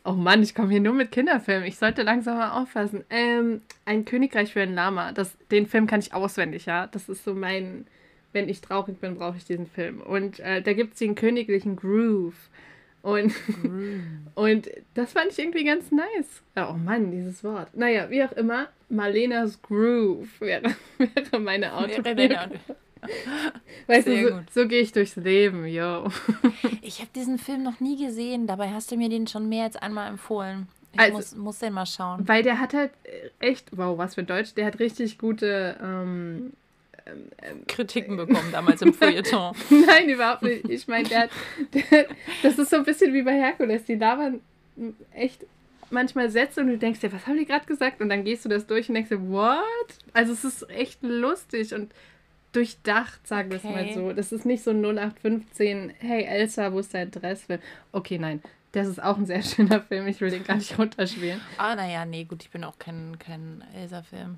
Oh 0.06 0.14
Mann, 0.14 0.42
ich 0.42 0.56
komme 0.56 0.72
hier 0.72 0.80
nur 0.80 0.94
mit 0.94 1.12
Kinderfilmen. 1.12 1.68
Ich 1.68 1.78
sollte 1.78 2.04
langsam 2.04 2.38
mal 2.38 2.62
aufpassen. 2.62 3.04
Ähm, 3.10 3.62
ein 3.86 4.06
Königreich 4.06 4.54
für 4.54 4.62
ein 4.62 4.74
Lama. 4.74 5.12
Das, 5.12 5.38
den 5.52 5.68
Film 5.68 5.88
kann 5.88 6.00
ich 6.00 6.14
auswendig, 6.14 6.66
ja. 6.66 6.88
Das 6.88 7.10
ist 7.10 7.24
so 7.24 7.36
mein. 7.36 7.86
Wenn 8.32 8.48
ich 8.48 8.62
traurig 8.62 9.00
bin, 9.00 9.18
brauche 9.18 9.38
ich 9.38 9.46
diesen 9.46 9.68
Film. 9.68 10.02
Und 10.02 10.40
äh, 10.40 10.62
da 10.62 10.74
gibt 10.74 10.94
es 10.94 11.00
den 11.00 11.16
königlichen 11.16 11.76
Groove. 11.76 12.34
Und, 13.02 13.34
und 14.36 14.70
das 14.94 15.14
fand 15.14 15.32
ich 15.32 15.40
irgendwie 15.40 15.66
ganz 15.66 15.92
nice. 15.92 16.44
Oh 16.56 16.74
Mann, 16.74 17.12
dieses 17.12 17.44
Wort. 17.44 17.76
Naja, 17.76 18.10
wie 18.10 18.24
auch 18.24 18.32
immer, 18.32 18.70
Marlenas 18.90 19.62
Groove 19.62 20.42
wäre, 20.42 20.76
wäre 20.98 21.40
meine 21.40 21.76
Autobiografie. 21.76 22.58
Weißt 23.88 24.06
Sehr 24.06 24.24
du, 24.24 24.30
so, 24.30 24.62
so 24.62 24.68
gehe 24.68 24.82
ich 24.82 24.92
durchs 24.92 25.16
Leben, 25.16 25.66
yo. 25.66 26.10
Ich 26.82 27.00
habe 27.00 27.10
diesen 27.16 27.38
Film 27.38 27.64
noch 27.64 27.80
nie 27.80 28.04
gesehen, 28.04 28.48
dabei 28.48 28.70
hast 28.70 28.92
du 28.92 28.98
mir 28.98 29.10
den 29.10 29.28
schon 29.28 29.48
mehr 29.48 29.66
als 29.66 29.76
einmal 29.76 30.10
empfohlen. 30.10 30.68
Ich 30.94 31.00
also, 31.00 31.14
muss, 31.14 31.36
muss 31.36 31.60
den 31.60 31.74
mal 31.74 31.86
schauen. 31.86 32.28
Weil 32.28 32.44
der 32.44 32.60
hat 32.60 32.74
halt 32.74 32.92
echt, 33.40 33.78
wow, 33.78 33.98
was 33.98 34.16
für 34.16 34.24
Deutsch, 34.24 34.54
der 34.56 34.66
hat 34.66 34.80
richtig 34.80 35.18
gute 35.18 35.78
ähm, 35.82 36.54
ähm, 37.06 37.30
ähm 37.42 37.68
Kritiken 37.68 38.18
bekommen 38.18 38.52
damals 38.52 38.82
im 38.82 38.94
Feuilleton. 38.94 39.56
Nein, 39.70 40.10
überhaupt 40.10 40.42
nicht. 40.42 40.68
Ich 40.68 40.88
meine, 40.88 41.08
der, 41.08 41.30
der, 41.74 42.08
das 42.42 42.58
ist 42.58 42.72
so 42.72 42.78
ein 42.78 42.84
bisschen 42.84 43.14
wie 43.14 43.22
bei 43.22 43.34
Herkules. 43.34 43.86
Die 43.86 43.96
labern 43.96 44.42
echt 45.14 45.46
manchmal 45.92 46.30
Sätze 46.30 46.62
und 46.62 46.68
du 46.68 46.78
denkst 46.78 47.00
dir, 47.00 47.12
was 47.14 47.28
haben 47.28 47.38
die 47.38 47.46
gerade 47.46 47.66
gesagt? 47.66 48.02
Und 48.02 48.10
dann 48.10 48.24
gehst 48.24 48.46
du 48.46 48.50
das 48.50 48.66
durch 48.66 48.90
und 48.90 48.96
denkst 48.96 49.10
dir, 49.10 49.30
what? 49.30 49.64
Also 50.14 50.34
es 50.34 50.44
ist 50.44 50.70
echt 50.70 51.02
lustig 51.04 51.74
und 51.74 51.92
durchdacht, 52.52 53.28
sagen 53.28 53.52
wir 53.52 53.58
okay. 53.58 53.68
es 53.68 53.74
mal 53.74 53.94
so. 53.94 54.14
Das 54.14 54.32
ist 54.32 54.46
nicht 54.46 54.64
so 54.64 54.72
0815, 54.72 55.94
hey 56.00 56.24
Elsa, 56.24 56.72
wo 56.74 56.80
ist 56.80 56.94
dein 56.94 57.12
Dressfilm? 57.12 57.60
Okay, 57.92 58.18
nein. 58.18 58.42
Das 58.72 58.88
ist 58.88 59.02
auch 59.02 59.18
ein 59.18 59.26
sehr 59.26 59.42
schöner 59.44 59.82
Film. 59.82 60.08
Ich 60.08 60.22
will 60.22 60.30
den 60.30 60.44
gar 60.44 60.56
nicht 60.56 60.78
runterspielen. 60.78 61.42
Ah, 61.58 61.76
naja, 61.76 62.06
nee, 62.06 62.26
gut, 62.26 62.44
ich 62.44 62.50
bin 62.50 62.64
auch 62.64 62.78
kein, 62.78 63.18
kein 63.20 63.64
Elsa-Film. 63.76 64.38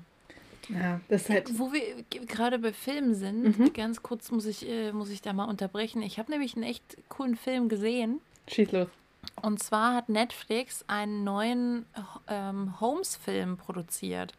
Ja, 0.68 1.00
das 1.08 1.28
halt. 1.28 1.58
Wo 1.58 1.72
wir 1.72 2.04
gerade 2.26 2.58
bei 2.58 2.72
Filmen 2.72 3.14
sind, 3.14 3.58
mhm. 3.58 3.72
ganz 3.72 4.02
kurz 4.02 4.30
muss 4.30 4.46
ich, 4.46 4.68
äh, 4.68 4.92
muss 4.92 5.10
ich 5.10 5.20
da 5.20 5.32
mal 5.32 5.44
unterbrechen. 5.44 6.02
Ich 6.02 6.18
habe 6.18 6.30
nämlich 6.30 6.54
einen 6.54 6.64
echt 6.64 6.96
coolen 7.08 7.36
Film 7.36 7.68
gesehen. 7.68 8.20
Schieß 8.48 8.72
los. 8.72 8.88
Und 9.40 9.62
zwar 9.62 9.94
hat 9.94 10.08
Netflix 10.08 10.84
einen 10.88 11.24
neuen 11.24 11.86
ähm, 12.28 12.80
Holmes-Film 12.80 13.56
produziert. 13.56 14.32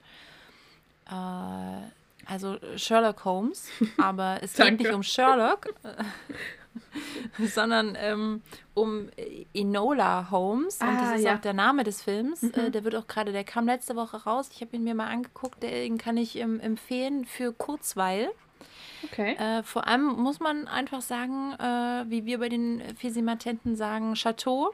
Äh, 1.10 1.82
also 2.26 2.58
Sherlock 2.76 3.26
Holmes, 3.26 3.70
aber 3.98 4.40
es 4.42 4.54
geht 4.54 4.80
nicht 4.80 4.94
um 4.94 5.04
Sherlock, 5.04 5.74
sondern 7.40 7.98
ähm, 8.00 8.42
um 8.74 9.10
Enola 9.54 10.30
Holmes. 10.32 10.80
Und 10.80 10.88
ah, 10.88 11.02
das 11.02 11.20
ist 11.20 11.26
ja. 11.26 11.36
auch 11.36 11.42
der 11.42 11.54
Name 11.54 11.84
des 11.84 12.02
Films. 12.02 12.42
Mhm. 12.42 12.54
Äh, 12.56 12.72
der 12.72 12.84
wird 12.84 12.96
auch 12.96 13.08
gerade, 13.08 13.32
der 13.32 13.44
kam 13.44 13.66
letzte 13.66 13.96
Woche 13.96 14.18
raus. 14.24 14.50
Ich 14.54 14.62
habe 14.62 14.76
ihn 14.76 14.84
mir 14.84 14.96
mal 14.96 15.08
angeguckt. 15.08 15.62
Den 15.64 15.98
kann 15.98 16.18
ich 16.18 16.38
ähm, 16.38 16.60
empfehlen 16.60 17.26
für 17.26 17.54
Kurzweil. 17.54 18.32
Okay. 19.04 19.34
Äh, 19.36 19.64
vor 19.64 19.88
allem 19.88 20.06
muss 20.06 20.40
man 20.40 20.68
einfach 20.68 21.02
sagen, 21.02 21.54
äh, 21.60 22.10
wie 22.10 22.26
wir 22.26 22.40
bei 22.40 22.50
den 22.50 22.82
Fisimatenten 22.96 23.76
sagen, 23.76 24.14
Chateau. 24.16 24.74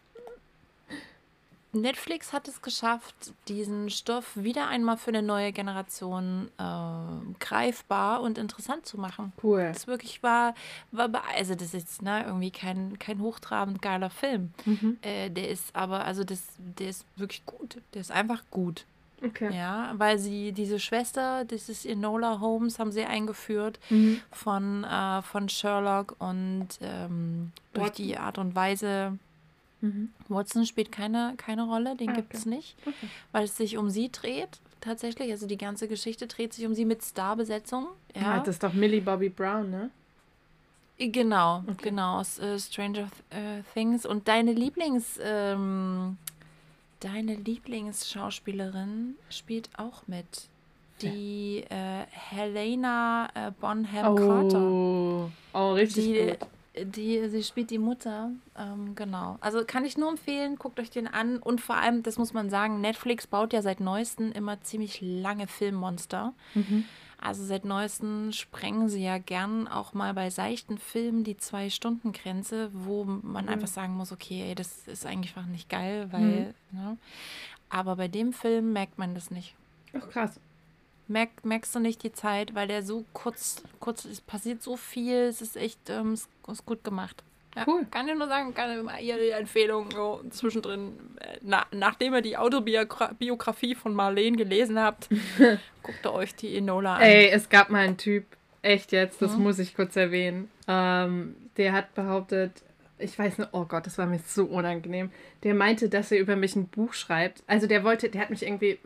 Netflix 1.81 2.33
hat 2.33 2.47
es 2.47 2.61
geschafft, 2.61 3.15
diesen 3.47 3.89
Stoff 3.89 4.35
wieder 4.35 4.67
einmal 4.67 4.97
für 4.97 5.09
eine 5.09 5.21
neue 5.21 5.51
Generation 5.51 6.49
äh, 6.57 7.35
greifbar 7.39 8.21
und 8.21 8.37
interessant 8.37 8.85
zu 8.85 8.97
machen. 8.97 9.33
Cool. 9.41 9.71
Das 9.73 9.87
wirklich 9.87 10.23
war, 10.23 10.55
war 10.91 11.09
also 11.35 11.55
das 11.55 11.73
ist 11.73 12.01
ne, 12.01 12.23
irgendwie 12.25 12.51
kein, 12.51 12.99
kein 12.99 13.21
hochtrabend 13.21 13.81
geiler 13.81 14.09
Film. 14.09 14.51
Mhm. 14.65 14.97
Äh, 15.01 15.29
der 15.29 15.49
ist 15.49 15.75
aber, 15.75 16.05
also 16.05 16.23
das, 16.23 16.43
der 16.57 16.89
ist 16.89 17.05
wirklich 17.15 17.45
gut. 17.45 17.77
Der 17.93 18.01
ist 18.01 18.11
einfach 18.11 18.43
gut. 18.51 18.85
Okay. 19.23 19.55
Ja, 19.55 19.93
weil 19.97 20.19
sie, 20.19 20.51
diese 20.51 20.79
Schwester, 20.79 21.43
das 21.45 21.69
ist 21.69 21.85
Enola 21.85 22.39
Holmes, 22.39 22.77
haben 22.77 22.91
sie 22.91 23.03
eingeführt 23.03 23.79
mhm. 23.89 24.21
von, 24.31 24.83
äh, 24.83 25.21
von 25.23 25.49
Sherlock 25.49 26.15
und 26.19 26.67
ähm, 26.81 27.51
durch 27.73 27.91
die 27.91 28.17
Art 28.17 28.37
und 28.37 28.55
Weise, 28.55 29.17
Mhm. 29.81 30.09
Watson 30.27 30.65
spielt 30.65 30.91
keine, 30.91 31.35
keine 31.37 31.63
Rolle, 31.63 31.95
den 31.95 32.09
ah, 32.09 32.11
okay. 32.13 32.21
gibt 32.21 32.33
es 32.33 32.45
nicht, 32.45 32.75
okay. 32.85 33.07
weil 33.31 33.43
es 33.45 33.57
sich 33.57 33.77
um 33.77 33.89
sie 33.89 34.11
dreht 34.11 34.59
tatsächlich. 34.81 35.31
Also 35.31 35.47
die 35.47 35.57
ganze 35.57 35.87
Geschichte 35.87 36.27
dreht 36.27 36.53
sich 36.53 36.65
um 36.65 36.73
sie 36.73 36.85
mit 36.85 37.03
Starbesetzung. 37.03 37.87
Ja, 38.15 38.21
ja 38.21 38.39
das 38.39 38.55
ist 38.55 38.63
doch 38.63 38.73
Millie 38.73 39.01
Bobby 39.01 39.29
Brown, 39.29 39.69
ne? 39.69 39.91
Genau, 40.99 41.63
okay. 41.67 41.89
genau, 41.89 42.19
aus 42.19 42.39
äh, 42.39 42.57
Stranger 42.57 43.07
äh, 43.29 43.61
Things. 43.73 44.05
Und 44.05 44.27
deine 44.27 44.53
Lieblings, 44.53 45.19
ähm, 45.21 46.17
deine 47.01 47.35
Lieblingsschauspielerin 47.35 49.15
spielt 49.29 49.69
auch 49.77 50.07
mit. 50.07 50.49
Die 51.03 51.63
äh, 51.69 52.05
Helena 52.09 53.29
äh, 53.35 53.51
Bonham 53.51 54.13
oh. 54.13 54.15
Carter. 54.15 55.31
Oh, 55.53 55.73
richtig 55.73 56.05
die, 56.05 56.25
gut. 56.25 56.37
Die, 56.83 57.27
sie 57.29 57.43
spielt 57.43 57.69
die 57.69 57.77
Mutter, 57.77 58.31
ähm, 58.57 58.95
genau. 58.95 59.37
Also 59.41 59.63
kann 59.65 59.85
ich 59.85 59.97
nur 59.97 60.09
empfehlen, 60.09 60.57
guckt 60.57 60.79
euch 60.79 60.89
den 60.89 61.07
an. 61.07 61.37
Und 61.37 61.61
vor 61.61 61.77
allem, 61.77 62.03
das 62.03 62.17
muss 62.17 62.33
man 62.33 62.49
sagen, 62.49 62.81
Netflix 62.81 63.27
baut 63.27 63.53
ja 63.53 63.61
seit 63.61 63.79
neuestem 63.79 64.31
immer 64.31 64.61
ziemlich 64.61 64.99
lange 65.01 65.47
Filmmonster. 65.47 66.33
Mhm. 66.53 66.85
Also 67.19 67.43
seit 67.43 67.65
neuestem 67.65 68.31
sprengen 68.31 68.89
sie 68.89 69.03
ja 69.03 69.17
gern 69.17 69.67
auch 69.67 69.93
mal 69.93 70.13
bei 70.13 70.29
seichten 70.29 70.77
Filmen 70.77 71.23
die 71.23 71.37
Zwei-Stunden-Grenze, 71.37 72.69
wo 72.73 73.05
man 73.05 73.45
mhm. 73.45 73.51
einfach 73.51 73.67
sagen 73.67 73.95
muss, 73.95 74.11
okay, 74.11 74.43
ey, 74.49 74.55
das 74.55 74.87
ist 74.87 75.05
eigentlich 75.05 75.35
einfach 75.35 75.49
nicht 75.49 75.69
geil, 75.69 76.07
weil, 76.11 76.53
mhm. 76.71 76.79
ne? 76.79 76.97
Aber 77.69 77.95
bei 77.95 78.07
dem 78.07 78.33
Film 78.33 78.71
merkt 78.71 78.97
man 78.97 79.15
das 79.15 79.31
nicht. 79.31 79.55
Ach, 79.93 80.07
krass. 80.09 80.39
Merk, 81.07 81.29
merkst 81.43 81.73
du 81.75 81.79
nicht 81.79 82.03
die 82.03 82.11
Zeit, 82.11 82.53
weil 82.55 82.67
der 82.67 82.83
so 82.83 83.05
kurz, 83.13 83.63
kurz, 83.79 84.05
es 84.05 84.21
passiert 84.21 84.61
so 84.61 84.75
viel, 84.75 85.23
es 85.23 85.41
ist 85.41 85.55
echt, 85.55 85.89
ähm, 85.89 86.13
es 86.13 86.27
ist 86.47 86.65
gut 86.65 86.83
gemacht. 86.83 87.23
Ja, 87.55 87.63
cool. 87.65 87.87
Kann 87.89 88.07
ich 88.07 88.15
nur 88.15 88.27
sagen, 88.27 88.53
kann 88.53 88.87
ihr 89.01 89.17
die 89.17 89.31
Empfehlung 89.31 89.89
so 89.91 90.21
zwischendrin, 90.29 90.93
äh, 91.19 91.37
na, 91.41 91.65
nachdem 91.71 92.13
ihr 92.13 92.21
die 92.21 92.37
Autobiografie 92.37 93.73
von 93.73 93.93
Marlene 93.95 94.37
gelesen 94.37 94.79
habt, 94.79 95.09
guckt 95.83 96.05
ihr 96.05 96.13
euch 96.13 96.35
die 96.35 96.55
Enola 96.55 96.97
an. 96.97 97.01
Ey, 97.01 97.29
es 97.29 97.49
gab 97.49 97.69
mal 97.69 97.79
einen 97.79 97.97
Typ, 97.97 98.25
echt 98.61 98.91
jetzt, 98.91 99.21
das 99.21 99.35
mhm. 99.35 99.43
muss 99.43 99.59
ich 99.59 99.75
kurz 99.75 99.95
erwähnen, 99.95 100.51
ähm, 100.67 101.35
der 101.57 101.71
hat 101.71 101.95
behauptet, 101.95 102.51
ich 102.99 103.17
weiß 103.17 103.39
nicht, 103.39 103.49
oh 103.53 103.65
Gott, 103.65 103.85
das 103.85 103.97
war 103.97 104.05
mir 104.05 104.19
so 104.25 104.45
unangenehm. 104.45 105.11
Der 105.43 105.53
meinte, 105.53 105.89
dass 105.89 106.11
er 106.11 106.19
über 106.19 106.35
mich 106.35 106.55
ein 106.55 106.67
Buch 106.67 106.93
schreibt. 106.93 107.43
Also 107.47 107.67
der 107.67 107.83
wollte, 107.83 108.09
der 108.09 108.21
hat 108.21 108.29
mich 108.29 108.43
irgendwie 108.43 108.79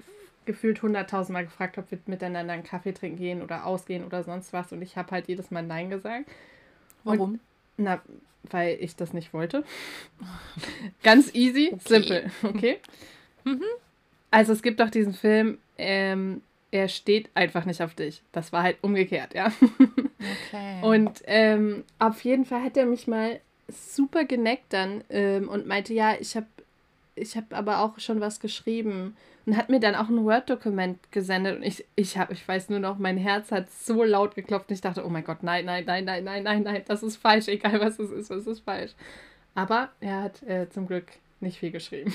gefühlt 0.46 0.82
hunderttausendmal 0.82 1.46
gefragt, 1.46 1.78
ob 1.78 1.92
wir 1.92 2.00
miteinander 2.06 2.54
einen 2.54 2.64
Kaffee 2.64 2.94
trinken 2.94 3.18
gehen 3.18 3.42
oder 3.42 3.66
ausgehen 3.66 4.04
oder 4.04 4.24
sonst 4.24 4.54
was. 4.54 4.72
Und 4.72 4.82
ich 4.82 4.98
habe 4.98 5.12
halt 5.12 5.28
jedes 5.28 5.52
Mal 5.52 5.64
Nein 5.64 5.90
gesagt. 5.90 6.30
Warum? 7.04 7.34
Und, 7.34 7.40
na, 7.78 8.02
weil 8.50 8.78
ich 8.80 8.96
das 8.96 9.14
nicht 9.14 9.34
wollte. 9.34 9.64
Ganz 11.04 11.34
easy, 11.34 11.70
okay. 11.74 11.82
simple, 11.86 12.32
okay? 12.44 12.80
Mhm. 13.44 13.64
Also 14.30 14.54
es 14.54 14.62
gibt 14.62 14.80
doch 14.80 14.92
diesen 14.92 15.16
Film, 15.16 15.58
ähm, 15.80 16.44
er 16.70 16.88
steht 16.88 17.32
einfach 17.34 17.66
nicht 17.66 17.82
auf 17.82 17.96
dich. 17.96 18.22
Das 18.32 18.54
war 18.54 18.62
halt 18.62 18.78
umgekehrt, 18.82 19.34
ja. 19.34 19.52
Okay. 20.48 20.80
Und 20.84 21.24
ähm, 21.26 21.84
auf 21.98 22.24
jeden 22.24 22.46
Fall 22.46 22.64
hat 22.64 22.78
er 22.78 22.86
mich 22.86 23.08
mal 23.08 23.40
super 23.68 24.26
geneckt 24.26 24.74
dann 24.74 25.04
ähm, 25.10 25.50
und 25.50 25.66
meinte, 25.66 25.94
ja, 25.94 26.16
ich 26.20 26.36
habe 26.36 26.46
ich 27.16 27.36
hab 27.36 27.54
aber 27.54 27.80
auch 27.80 28.00
schon 28.00 28.22
was 28.22 28.40
geschrieben 28.40 29.18
und 29.46 29.58
hat 29.58 29.70
mir 29.70 29.80
dann 29.80 29.96
auch 29.96 30.10
ein 30.10 30.24
Word-Dokument 30.24 31.00
gesendet 31.12 31.58
und 31.58 31.64
ich, 31.64 31.86
ich, 31.96 32.18
hab, 32.18 32.32
ich 32.32 32.48
weiß 32.48 32.70
nur 32.70 32.80
noch, 32.80 32.98
mein 32.98 33.18
Herz 33.18 33.52
hat 33.52 33.72
so 33.72 34.04
laut 34.04 34.36
geklopft 34.36 34.70
und 34.70 34.76
ich 34.76 34.82
dachte, 34.82 35.06
oh 35.06 35.10
mein 35.10 35.24
Gott, 35.24 35.44
nein, 35.44 35.66
nein, 35.66 35.84
nein, 35.86 36.06
nein, 36.06 36.24
nein, 36.24 36.44
nein, 36.44 36.64
nein, 36.64 36.84
das 36.88 37.04
ist 37.04 37.18
falsch, 37.18 37.48
egal 37.48 37.80
was 37.80 38.00
es 38.00 38.12
ist, 38.12 38.30
was 38.30 38.46
ist 38.48 38.62
falsch. 38.62 38.92
Aber 39.56 39.90
er 40.00 40.22
hat 40.24 40.44
äh, 40.44 40.70
zum 40.70 40.88
Glück 40.88 41.08
nicht 41.40 41.58
viel 41.60 41.72
geschrieben. 41.72 42.14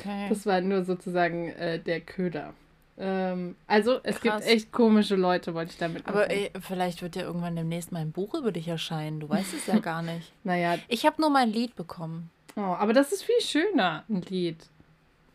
Okay. 0.00 0.26
Das 0.28 0.46
war 0.46 0.60
nur 0.60 0.84
sozusagen 0.84 1.50
äh, 1.50 1.78
der 1.78 2.00
Köder. 2.00 2.54
Ähm, 2.98 3.54
also, 3.66 4.00
es 4.02 4.20
Krass. 4.20 4.44
gibt 4.44 4.54
echt 4.54 4.72
komische 4.72 5.14
Leute, 5.14 5.54
wollte 5.54 5.72
ich 5.72 5.78
damit 5.78 6.04
sagen. 6.04 6.16
Aber 6.16 6.30
ey, 6.30 6.50
vielleicht 6.60 7.02
wird 7.02 7.16
ja 7.16 7.22
irgendwann 7.22 7.54
demnächst 7.54 7.92
mal 7.92 8.00
ein 8.00 8.12
Buch 8.12 8.34
über 8.34 8.50
dich 8.50 8.66
erscheinen. 8.66 9.20
Du 9.20 9.28
weißt 9.28 9.54
es 9.54 9.66
ja 9.66 9.78
gar 9.80 10.02
nicht. 10.02 10.32
naja. 10.42 10.78
Ich 10.88 11.06
habe 11.06 11.20
nur 11.20 11.30
mein 11.30 11.50
Lied 11.50 11.76
bekommen. 11.76 12.30
Oh, 12.56 12.60
aber 12.60 12.92
das 12.92 13.12
ist 13.12 13.22
viel 13.22 13.40
schöner, 13.40 14.04
ein 14.08 14.22
Lied. 14.22 14.56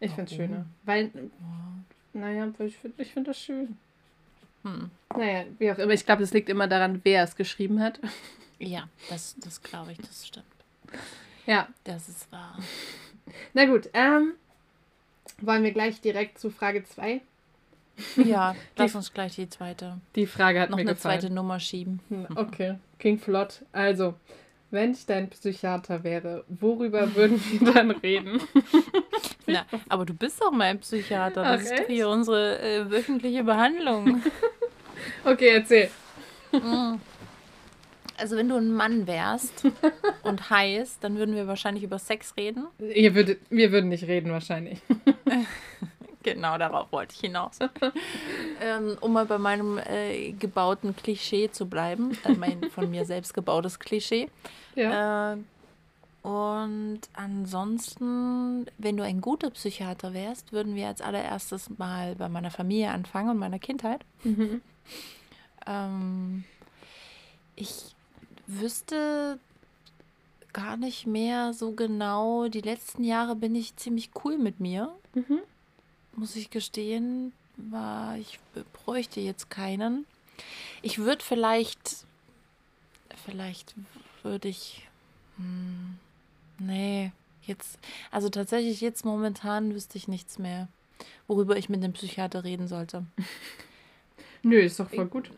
Ich 0.04 0.12
finde 0.12 0.30
es 0.32 0.36
schöner. 0.36 0.66
Weil, 0.84 1.12
naja, 2.14 2.52
ich 2.60 2.78
finde 2.78 3.02
ich 3.02 3.14
find 3.14 3.28
das 3.28 3.40
schön. 3.40 3.78
Hm. 4.64 4.90
Naja, 5.16 5.46
wie 5.60 5.72
auch 5.72 5.78
immer. 5.78 5.94
Ich 5.94 6.06
glaube, 6.06 6.24
es 6.24 6.34
liegt 6.34 6.50
immer 6.50 6.68
daran, 6.68 7.00
wer 7.04 7.24
es 7.24 7.36
geschrieben 7.36 7.80
hat. 7.80 8.00
Ja, 8.60 8.90
das, 9.10 9.36
das 9.40 9.62
glaube 9.62 9.94
ich, 9.94 9.98
das 10.00 10.28
stimmt. 10.28 10.46
Ja. 11.46 11.68
Das 11.86 12.10
ist 12.10 12.32
wahr. 12.32 12.58
Na 13.54 13.66
gut, 13.66 13.90
ähm, 13.94 14.34
wollen 15.42 15.64
wir 15.64 15.72
gleich 15.72 16.02
direkt 16.02 16.38
zu 16.38 16.50
Frage 16.50 16.84
2? 16.84 17.22
Ja, 18.18 18.56
lass 18.76 18.96
uns 18.96 19.14
gleich 19.14 19.36
die 19.36 19.50
zweite. 19.50 20.00
Die 20.16 20.26
Frage 20.26 20.60
hat 20.60 20.70
noch 20.70 20.78
mir 20.78 20.82
eine 20.82 20.96
gefallen. 20.96 21.22
zweite 21.22 21.34
Nummer 21.34 21.60
schieben. 21.60 22.00
Hm, 22.10 22.28
okay, 22.36 22.76
King 23.00 23.20
Flott. 23.20 23.62
Also, 23.72 24.16
wenn 24.74 24.92
ich 24.92 25.06
dein 25.06 25.30
Psychiater 25.30 26.04
wäre, 26.04 26.44
worüber 26.48 27.16
würden 27.16 27.42
wir 27.52 27.74
dann 27.74 27.92
reden? 27.92 28.42
Na, 29.46 29.66
aber 29.88 30.06
du 30.06 30.14
bist 30.14 30.42
doch 30.42 30.52
mein 30.52 30.80
Psychiater. 30.80 31.44
Das 31.44 31.72
Ach, 31.72 31.80
ist 31.80 31.88
hier 31.88 32.10
unsere 32.10 32.60
äh, 32.60 32.90
wöchentliche 32.90 33.44
Behandlung. 33.44 34.22
okay, 35.26 35.50
erzähl. 35.56 35.90
Mm. 36.52 36.96
Also 38.16 38.38
wenn 38.38 38.48
du 38.48 38.56
ein 38.56 38.72
Mann 38.72 39.08
wärst 39.08 39.66
und 40.24 40.50
heiß, 40.50 41.00
dann 41.00 41.18
würden 41.18 41.36
wir 41.36 41.48
wahrscheinlich 41.48 41.84
über 41.84 41.98
Sex 41.98 42.36
reden. 42.38 42.68
Ihr 42.80 43.16
würdet, 43.16 43.40
wir 43.50 43.72
würden 43.72 43.90
nicht 43.90 44.08
reden 44.08 44.32
wahrscheinlich. 44.32 44.80
Genau, 46.24 46.58
darauf 46.58 46.92
wollte 46.92 47.14
ich 47.14 47.22
hinaus. 47.22 47.60
ähm, 48.62 48.98
um 49.02 49.14
mal 49.14 49.26
bei 49.26 49.38
meinem 49.38 49.78
äh, 49.78 50.32
gebauten 50.32 50.96
Klischee 50.96 51.52
zu 51.52 51.68
bleiben, 51.68 52.18
äh, 52.24 52.34
mein 52.34 52.70
von 52.72 52.90
mir 52.90 53.06
selbst 53.06 53.34
gebautes 53.34 53.80
Klischee. 53.80 54.30
Ja. 54.76 55.34
Äh, 55.34 55.38
und 56.24 57.02
ansonsten, 57.14 58.66
wenn 58.78 58.96
du 58.96 59.04
ein 59.04 59.20
guter 59.20 59.50
Psychiater 59.50 60.14
wärst, 60.14 60.54
würden 60.54 60.74
wir 60.76 60.88
als 60.88 61.02
allererstes 61.02 61.78
mal 61.78 62.16
bei 62.16 62.30
meiner 62.30 62.50
Familie 62.50 62.92
anfangen 62.92 63.32
und 63.32 63.38
meiner 63.38 63.60
Kindheit. 63.60 64.06
Mhm. 64.24 64.62
Ähm, 65.68 66.46
ich 67.58 67.94
wüsste 68.48 69.38
gar 70.54 70.78
nicht 70.78 71.08
mehr 71.08 71.54
so 71.54 71.74
genau. 71.74 72.48
Die 72.48 72.62
letzten 72.62 73.04
Jahre 73.04 73.36
bin 73.36 73.54
ich 73.56 73.76
ziemlich 73.76 74.12
cool 74.24 74.38
mit 74.38 74.60
mir. 74.60 74.94
Mhm. 75.14 75.40
Muss 76.16 76.36
ich 76.36 76.50
gestehen, 76.50 77.34
war 77.58 78.18
ich 78.18 78.40
bräuchte 78.74 79.20
jetzt 79.20 79.50
keinen. 79.50 80.06
Ich 80.82 81.00
würde 81.00 81.24
vielleicht, 81.24 82.06
vielleicht 83.26 83.76
würde 84.24 84.48
ich, 84.48 84.88
hm, 85.38 85.98
Nee, 86.60 87.12
jetzt, 87.46 87.80
also 88.12 88.30
tatsächlich 88.30 88.82
jetzt 88.82 89.06
momentan 89.06 89.74
wüsste 89.74 89.98
ich 89.98 90.08
nichts 90.08 90.40
mehr, 90.40 90.68
worüber 91.28 91.58
ich 91.58 91.70
mit 91.70 91.84
dem 91.84 91.94
Psychiater 91.94 92.44
reden 92.44 92.68
sollte. 92.68 93.06
Nö, 94.44 94.60
ist 94.60 94.80
doch 94.80 94.90
voll 94.90 95.08
gut. 95.08 95.32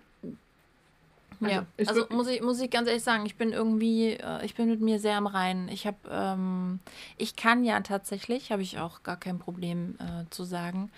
Also, 1.41 1.53
ja, 1.53 1.65
also 1.87 2.05
muss 2.09 2.27
ich, 2.27 2.41
muss 2.41 2.59
ich 2.59 2.69
ganz 2.69 2.87
ehrlich 2.87 3.03
sagen, 3.03 3.25
ich 3.25 3.35
bin 3.35 3.51
irgendwie, 3.51 4.13
äh, 4.13 4.45
ich 4.45 4.55
bin 4.55 4.69
mit 4.69 4.81
mir 4.81 4.99
sehr 4.99 5.17
am 5.17 5.27
Reinen. 5.27 5.69
Ich 5.69 5.87
habe, 5.87 5.97
ähm, 6.09 6.79
ich 7.17 7.35
kann 7.35 7.63
ja 7.63 7.79
tatsächlich, 7.81 8.51
habe 8.51 8.61
ich 8.61 8.79
auch 8.79 9.03
gar 9.03 9.17
kein 9.17 9.39
Problem 9.39 9.95
äh, 9.99 10.29
zu 10.29 10.43
sagen, 10.43 10.91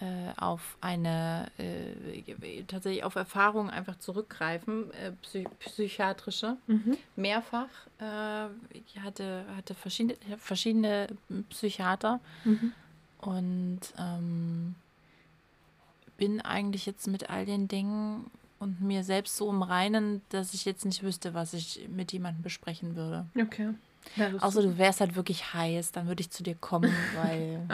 äh, 0.00 0.32
auf 0.38 0.78
eine 0.80 1.50
äh, 1.58 2.62
tatsächlich 2.66 3.04
auf 3.04 3.16
Erfahrungen 3.16 3.68
einfach 3.68 3.98
zurückgreifen, 3.98 4.90
äh, 4.94 5.12
psych 5.22 5.46
psychiatrische, 5.58 6.56
mhm. 6.66 6.96
mehrfach. 7.16 7.68
Äh, 8.00 8.46
ich 8.72 8.98
hatte, 9.00 9.44
hatte 9.56 9.74
verschiedene, 9.74 10.16
verschiedene 10.38 11.08
Psychiater 11.50 12.20
mhm. 12.44 12.72
und 13.18 13.80
ähm, 13.98 14.74
bin 16.16 16.40
eigentlich 16.40 16.86
jetzt 16.86 17.06
mit 17.06 17.28
all 17.28 17.44
den 17.44 17.68
Dingen 17.68 18.30
und 18.60 18.80
mir 18.80 19.02
selbst 19.02 19.36
so 19.36 19.50
im 19.50 19.62
Reinen, 19.62 20.22
dass 20.28 20.54
ich 20.54 20.64
jetzt 20.64 20.84
nicht 20.84 21.02
wüsste, 21.02 21.34
was 21.34 21.54
ich 21.54 21.88
mit 21.88 22.12
jemandem 22.12 22.42
besprechen 22.42 22.94
würde. 22.94 23.26
Okay. 23.36 23.70
Ja, 24.16 24.30
Außer 24.38 24.62
du 24.62 24.78
wärst 24.78 25.00
halt 25.00 25.16
wirklich 25.16 25.52
heiß, 25.52 25.92
dann 25.92 26.06
würde 26.06 26.20
ich 26.20 26.30
zu 26.30 26.42
dir 26.42 26.54
kommen, 26.54 26.94
weil 27.16 27.66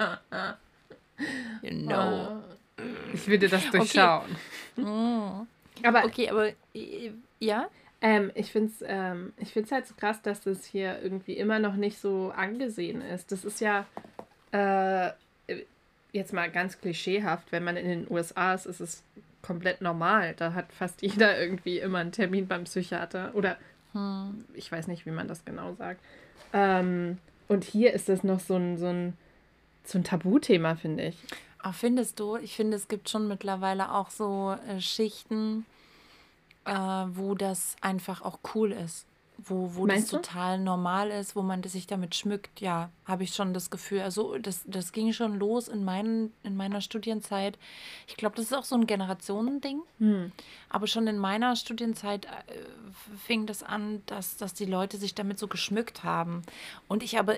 You 1.63 1.71
know. 1.71 2.43
Ich 3.13 3.27
würde 3.27 3.49
das 3.49 3.71
durchschauen. 3.71 4.37
Okay. 4.77 4.87
Mm. 4.89 5.47
Aber, 5.83 6.05
okay, 6.05 6.31
aber 6.31 6.51
ja? 7.41 7.69
Ähm, 8.03 8.31
ich 8.35 8.53
finde 8.53 8.71
es 8.71 8.85
ähm, 8.87 9.33
halt 9.71 9.87
so 9.87 9.95
krass, 9.95 10.21
dass 10.23 10.43
das 10.43 10.67
hier 10.67 11.01
irgendwie 11.03 11.33
immer 11.33 11.59
noch 11.59 11.75
nicht 11.75 11.99
so 11.99 12.33
angesehen 12.37 13.01
ist. 13.01 13.33
Das 13.33 13.45
ist 13.45 13.61
ja 13.61 13.87
äh, 14.53 15.11
jetzt 16.13 16.33
mal 16.33 16.51
ganz 16.51 16.79
klischeehaft, 16.79 17.51
wenn 17.53 17.65
man 17.65 17.77
in 17.77 17.89
den 17.89 18.11
USA 18.11 18.55
ist, 18.55 18.67
ist 18.67 18.81
es 18.81 19.03
komplett 19.47 19.81
normal. 19.81 20.35
Da 20.37 20.53
hat 20.55 20.73
fast 20.73 21.03
jeder 21.03 21.39
irgendwie 21.39 21.79
immer 21.79 21.99
einen 21.99 22.13
Termin 22.13 22.47
beim 22.47 22.65
Psychiater. 22.65 23.35
Oder 23.35 23.57
hm. 23.93 24.45
ich 24.55 24.71
weiß 24.71 24.89
nicht, 24.89 25.07
wie 25.07 25.11
man 25.11 25.29
das 25.29 25.45
genau 25.45 25.75
sagt. 25.75 26.01
Ähm, 26.53 27.19
und 27.49 27.65
hier 27.65 27.93
ist 27.93 28.09
das 28.09 28.25
noch 28.25 28.41
so 28.41 28.57
ein, 28.57 28.77
so 28.77 28.87
ein, 28.87 29.17
so 29.85 29.99
ein 29.99 30.05
Tabuthema, 30.05 30.75
finde 30.75 31.05
ich. 31.05 31.17
Ach, 31.59 31.75
findest 31.75 32.21
du? 32.21 32.37
Ich 32.37 32.55
finde, 32.55 32.77
es 32.77 32.89
gibt 32.89 33.09
schon 33.09 33.29
mittlerweile 33.29 33.93
auch 33.93 34.11
so 34.11 34.57
äh, 34.69 34.81
Schichten, 34.81 35.65
äh, 36.65 36.73
wo 36.73 37.35
das 37.35 37.77
einfach 37.81 38.23
auch 38.23 38.39
cool 38.55 38.73
ist. 38.73 39.07
Wo, 39.39 39.75
wo 39.75 39.87
das 39.87 40.07
du? 40.07 40.17
total 40.17 40.59
normal 40.59 41.11
ist, 41.11 41.37
wo 41.37 41.43
man 41.43 41.63
sich 41.63 41.87
damit 41.87 42.15
schmückt, 42.15 42.61
ja, 42.61 42.91
habe 43.05 43.25
ich 43.25 43.35
schon 43.35 43.53
das 43.53 43.71
Gefühl. 43.71 44.01
Also 44.01 44.39
das, 44.39 44.63
das 44.67 44.93
ging 44.93 45.13
schon 45.13 45.39
los 45.39 45.69
in, 45.69 45.85
mein, 45.85 46.33
in 46.43 46.57
meiner 46.57 46.81
Studienzeit. 46.81 47.59
Ich 48.07 48.17
glaube, 48.17 48.37
das 48.37 48.47
ist 48.47 48.55
auch 48.55 48.65
so 48.65 48.75
ein 48.75 48.87
Generationending. 48.87 49.83
Hm. 49.99 50.33
Aber 50.71 50.87
schon 50.87 51.07
in 51.07 51.19
meiner 51.19 51.55
Studienzeit 51.55 52.25
äh, 52.27 52.29
fing 53.27 53.47
das 53.47 53.63
an, 53.63 54.03
dass, 54.07 54.37
dass 54.37 54.55
die 54.55 54.65
Leute 54.65 54.97
sich 54.97 55.15
damit 55.15 55.39
so 55.39 55.49
geschmückt 55.49 56.03
haben. 56.03 56.43
Und 56.89 57.03
ich 57.03 57.19
aber 57.19 57.37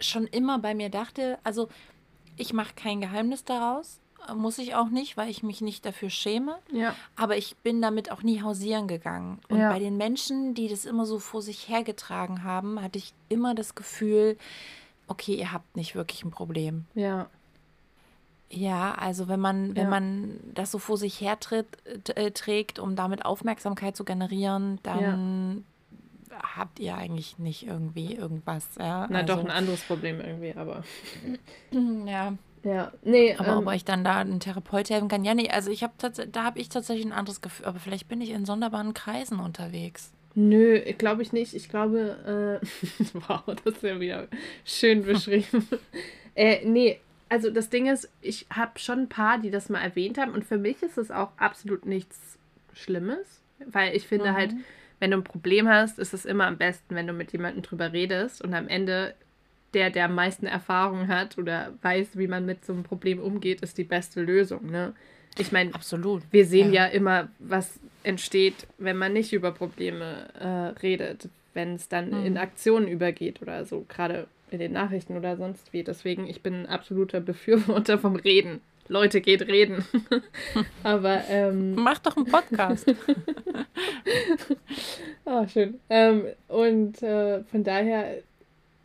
schon 0.00 0.26
immer 0.26 0.58
bei 0.58 0.74
mir 0.74 0.88
dachte, 0.88 1.38
also 1.42 1.68
ich 2.36 2.52
mache 2.52 2.74
kein 2.74 3.00
Geheimnis 3.00 3.44
daraus 3.44 4.00
muss 4.34 4.58
ich 4.58 4.74
auch 4.74 4.88
nicht, 4.88 5.16
weil 5.16 5.30
ich 5.30 5.42
mich 5.42 5.60
nicht 5.60 5.86
dafür 5.86 6.10
schäme. 6.10 6.58
Ja. 6.72 6.94
Aber 7.16 7.36
ich 7.36 7.56
bin 7.56 7.80
damit 7.80 8.10
auch 8.10 8.22
nie 8.22 8.42
hausieren 8.42 8.88
gegangen. 8.88 9.40
Und 9.48 9.58
ja. 9.58 9.70
bei 9.70 9.78
den 9.78 9.96
Menschen, 9.96 10.54
die 10.54 10.68
das 10.68 10.84
immer 10.84 11.06
so 11.06 11.18
vor 11.18 11.42
sich 11.42 11.68
hergetragen 11.68 12.44
haben, 12.44 12.80
hatte 12.82 12.98
ich 12.98 13.14
immer 13.28 13.54
das 13.54 13.74
Gefühl, 13.74 14.36
okay, 15.06 15.34
ihr 15.34 15.52
habt 15.52 15.76
nicht 15.76 15.94
wirklich 15.94 16.24
ein 16.24 16.30
Problem. 16.30 16.84
Ja. 16.94 17.28
Ja, 18.50 18.94
also 18.94 19.28
wenn 19.28 19.40
man, 19.40 19.76
wenn 19.76 19.84
ja. 19.84 19.90
man 19.90 20.40
das 20.54 20.70
so 20.70 20.78
vor 20.78 20.96
sich 20.96 21.20
hertritt, 21.20 21.66
äh, 22.08 22.30
trägt, 22.30 22.78
um 22.78 22.96
damit 22.96 23.26
Aufmerksamkeit 23.26 23.94
zu 23.94 24.04
generieren, 24.04 24.78
dann 24.82 25.64
habt 26.30 26.78
ihr 26.78 26.96
eigentlich 26.96 27.38
nicht 27.38 27.66
irgendwie 27.66 28.14
irgendwas. 28.14 28.66
Ja? 28.78 29.06
Na 29.10 29.20
also, 29.20 29.34
doch, 29.34 29.44
ein 29.44 29.50
anderes 29.50 29.82
Problem 29.82 30.20
irgendwie, 30.20 30.54
aber. 30.54 30.82
ja. 32.06 32.34
Ja, 32.64 32.92
nee. 33.02 33.34
Aber 33.36 33.52
ähm, 33.52 33.58
ob 33.58 33.66
euch 33.66 33.84
dann 33.84 34.04
da 34.04 34.18
ein 34.18 34.40
Therapeut 34.40 34.90
helfen 34.90 35.08
kann, 35.08 35.24
ja, 35.24 35.34
nee, 35.34 35.50
also 35.50 35.70
ich 35.70 35.82
habe 35.82 35.94
da 35.98 36.44
habe 36.44 36.58
ich 36.58 36.68
tatsächlich 36.68 37.06
ein 37.06 37.12
anderes 37.12 37.40
Gefühl, 37.40 37.66
aber 37.66 37.78
vielleicht 37.78 38.08
bin 38.08 38.20
ich 38.20 38.30
in 38.30 38.44
sonderbaren 38.44 38.94
Kreisen 38.94 39.40
unterwegs. 39.40 40.12
Nö, 40.34 40.80
glaube 40.98 41.22
ich 41.22 41.32
nicht. 41.32 41.54
Ich 41.54 41.68
glaube, 41.68 42.60
äh, 42.62 42.66
wow, 43.28 43.42
das 43.46 43.74
ist 43.74 43.82
ja 43.82 43.98
wieder 43.98 44.28
schön 44.64 45.02
beschrieben. 45.04 45.66
äh, 46.34 46.64
nee, 46.64 47.00
also 47.28 47.50
das 47.50 47.70
Ding 47.70 47.86
ist, 47.86 48.08
ich 48.20 48.46
habe 48.50 48.78
schon 48.78 49.00
ein 49.00 49.08
paar, 49.08 49.38
die 49.38 49.50
das 49.50 49.68
mal 49.68 49.80
erwähnt 49.80 50.18
haben 50.18 50.32
und 50.32 50.44
für 50.44 50.58
mich 50.58 50.82
ist 50.82 50.98
es 50.98 51.10
auch 51.10 51.30
absolut 51.36 51.86
nichts 51.86 52.38
Schlimmes, 52.72 53.42
weil 53.66 53.96
ich 53.96 54.06
finde 54.06 54.32
halt, 54.32 54.52
mhm. 54.52 54.56
halt, 54.56 54.66
wenn 55.00 55.10
du 55.10 55.16
ein 55.18 55.24
Problem 55.24 55.68
hast, 55.68 55.98
ist 55.98 56.14
es 56.14 56.24
immer 56.24 56.46
am 56.46 56.56
besten, 56.56 56.94
wenn 56.94 57.06
du 57.06 57.12
mit 57.12 57.32
jemandem 57.32 57.62
drüber 57.62 57.92
redest 57.92 58.42
und 58.42 58.54
am 58.54 58.68
Ende 58.68 59.14
der, 59.74 59.90
der 59.90 60.06
am 60.06 60.14
meisten 60.14 60.46
Erfahrung 60.46 61.08
hat 61.08 61.38
oder 61.38 61.74
weiß, 61.82 62.16
wie 62.18 62.26
man 62.26 62.46
mit 62.46 62.64
so 62.64 62.72
einem 62.72 62.82
Problem 62.82 63.20
umgeht, 63.20 63.60
ist 63.60 63.78
die 63.78 63.84
beste 63.84 64.22
Lösung. 64.22 64.70
Ne? 64.70 64.94
Ich 65.38 65.52
meine, 65.52 65.74
absolut. 65.74 66.22
Wir 66.30 66.46
sehen 66.46 66.72
ja. 66.72 66.86
ja. 66.86 66.92
immer, 66.92 67.28
was 67.38 67.78
entsteht, 68.02 68.66
wenn 68.78 68.96
man 68.96 69.12
nicht 69.12 69.32
über 69.32 69.52
Probleme 69.52 70.28
äh, 70.38 70.78
redet, 70.80 71.28
wenn 71.54 71.74
es 71.74 71.88
dann 71.88 72.10
mhm. 72.10 72.26
in 72.26 72.38
Aktionen 72.38 72.88
übergeht 72.88 73.42
oder 73.42 73.64
so, 73.64 73.84
gerade 73.88 74.26
in 74.50 74.58
den 74.58 74.72
Nachrichten 74.72 75.16
oder 75.16 75.36
sonst 75.36 75.72
wie. 75.72 75.82
Deswegen, 75.82 76.26
ich 76.26 76.42
bin 76.42 76.54
ein 76.54 76.66
absoluter 76.66 77.20
Befürworter 77.20 77.98
vom 77.98 78.16
Reden. 78.16 78.60
Leute, 78.88 79.20
geht 79.20 79.46
reden. 79.46 79.84
Aber 80.82 81.22
ähm, 81.28 81.74
mach 81.74 81.98
doch 81.98 82.16
einen 82.16 82.26
Podcast. 82.26 82.86
ah, 85.26 85.46
schön. 85.46 85.78
Ähm, 85.90 86.24
und 86.48 87.02
äh, 87.02 87.42
von 87.44 87.64
daher 87.64 88.22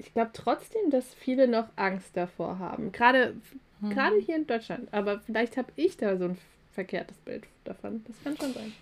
ich 0.03 0.13
glaube 0.13 0.31
trotzdem, 0.33 0.89
dass 0.89 1.13
viele 1.13 1.47
noch 1.47 1.67
Angst 1.75 2.15
davor 2.15 2.59
haben. 2.59 2.91
Gerade, 2.91 3.35
hm. 3.81 3.89
gerade 3.89 4.17
hier 4.17 4.35
in 4.35 4.47
Deutschland. 4.47 4.87
Aber 4.93 5.19
vielleicht 5.19 5.57
habe 5.57 5.71
ich 5.75 5.97
da 5.97 6.17
so 6.17 6.25
ein 6.25 6.37
verkehrtes 6.71 7.17
Bild 7.17 7.45
davon. 7.63 8.03
Das 8.07 8.15
kann 8.23 8.37
schon 8.37 8.53
sein. 8.53 8.73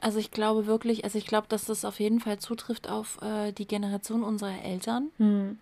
Also 0.00 0.18
ich 0.18 0.30
glaube 0.30 0.66
wirklich, 0.66 1.04
also 1.04 1.16
ich 1.18 1.26
glaube, 1.26 1.46
dass 1.48 1.64
das 1.64 1.84
auf 1.84 1.98
jeden 1.98 2.20
Fall 2.20 2.38
zutrifft 2.38 2.88
auf 2.88 3.20
äh, 3.22 3.52
die 3.52 3.66
Generation 3.66 4.22
unserer 4.22 4.62
Eltern. 4.62 5.10
Hm. 5.16 5.58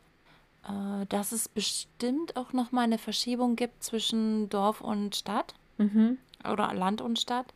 Äh, 0.64 1.06
dass 1.06 1.32
es 1.32 1.48
bestimmt 1.48 2.36
auch 2.36 2.52
nochmal 2.52 2.84
eine 2.84 2.98
Verschiebung 2.98 3.56
gibt 3.56 3.82
zwischen 3.82 4.48
Dorf 4.48 4.80
und 4.80 5.16
Stadt. 5.16 5.54
Mhm. 5.78 6.18
Oder 6.50 6.74
Land 6.74 7.00
und 7.00 7.18
Stadt 7.18 7.46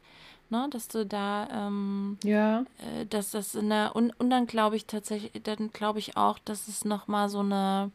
ne, 0.50 0.68
dass 0.70 0.88
du 0.88 1.06
da, 1.06 1.48
ähm, 1.50 2.18
ja, 2.22 2.60
äh, 2.78 3.06
dass 3.06 3.30
das 3.30 3.54
in 3.54 3.68
der, 3.68 3.94
und, 3.94 4.10
und 4.18 4.30
dann 4.30 4.46
glaube 4.46 4.76
ich 4.76 4.86
tatsächlich, 4.86 5.42
dann 5.42 5.70
glaube 5.72 5.98
ich 5.98 6.16
auch, 6.16 6.38
dass 6.38 6.68
es 6.68 6.84
nochmal 6.84 7.28
so 7.28 7.40
eine, 7.40 7.90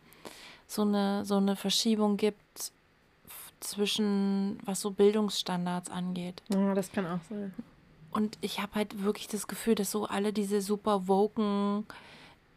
so 0.67 0.83
eine, 0.83 1.25
so 1.25 1.37
eine 1.37 1.55
Verschiebung 1.55 2.17
gibt 2.17 2.71
zwischen, 3.59 4.59
was 4.65 4.81
so 4.81 4.91
Bildungsstandards 4.91 5.89
angeht. 5.89 6.41
Ja, 6.49 6.73
das 6.73 6.91
kann 6.91 7.05
auch 7.05 7.21
sein. 7.29 7.53
Und 8.11 8.37
ich 8.41 8.59
habe 8.59 8.75
halt 8.75 9.03
wirklich 9.03 9.27
das 9.27 9.47
Gefühl, 9.47 9.75
dass 9.75 9.91
so 9.91 10.05
alle 10.05 10.33
diese 10.33 10.61
super 10.61 11.07
woken 11.07 11.85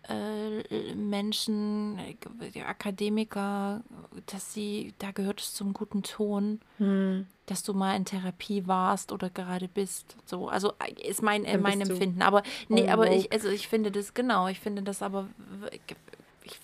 äh, 0.08 0.94
Menschen, 0.94 1.98
äh, 1.98 2.60
Akademiker, 2.62 3.82
dass 4.26 4.52
sie, 4.52 4.94
da 4.98 5.12
gehört 5.12 5.40
es 5.40 5.54
zum 5.54 5.72
guten 5.72 6.02
Ton, 6.02 6.60
hm. 6.78 7.26
Dass 7.46 7.62
du 7.62 7.74
mal 7.74 7.96
in 7.96 8.04
Therapie 8.04 8.66
warst 8.66 9.12
oder 9.12 9.30
gerade 9.30 9.68
bist. 9.68 10.16
So, 10.24 10.48
also 10.48 10.72
äh, 10.78 11.08
ist 11.08 11.22
mein, 11.22 11.44
äh, 11.44 11.58
mein 11.58 11.80
Empfinden. 11.80 12.22
Aber 12.22 12.42
nee, 12.68 12.88
aber 12.88 13.10
ich, 13.10 13.32
also 13.32 13.48
ich 13.48 13.68
finde 13.68 13.90
das, 13.90 14.14
genau, 14.14 14.48
ich 14.48 14.60
finde 14.60 14.82
das 14.82 15.02
aber 15.02 15.28
ich, 15.72 16.60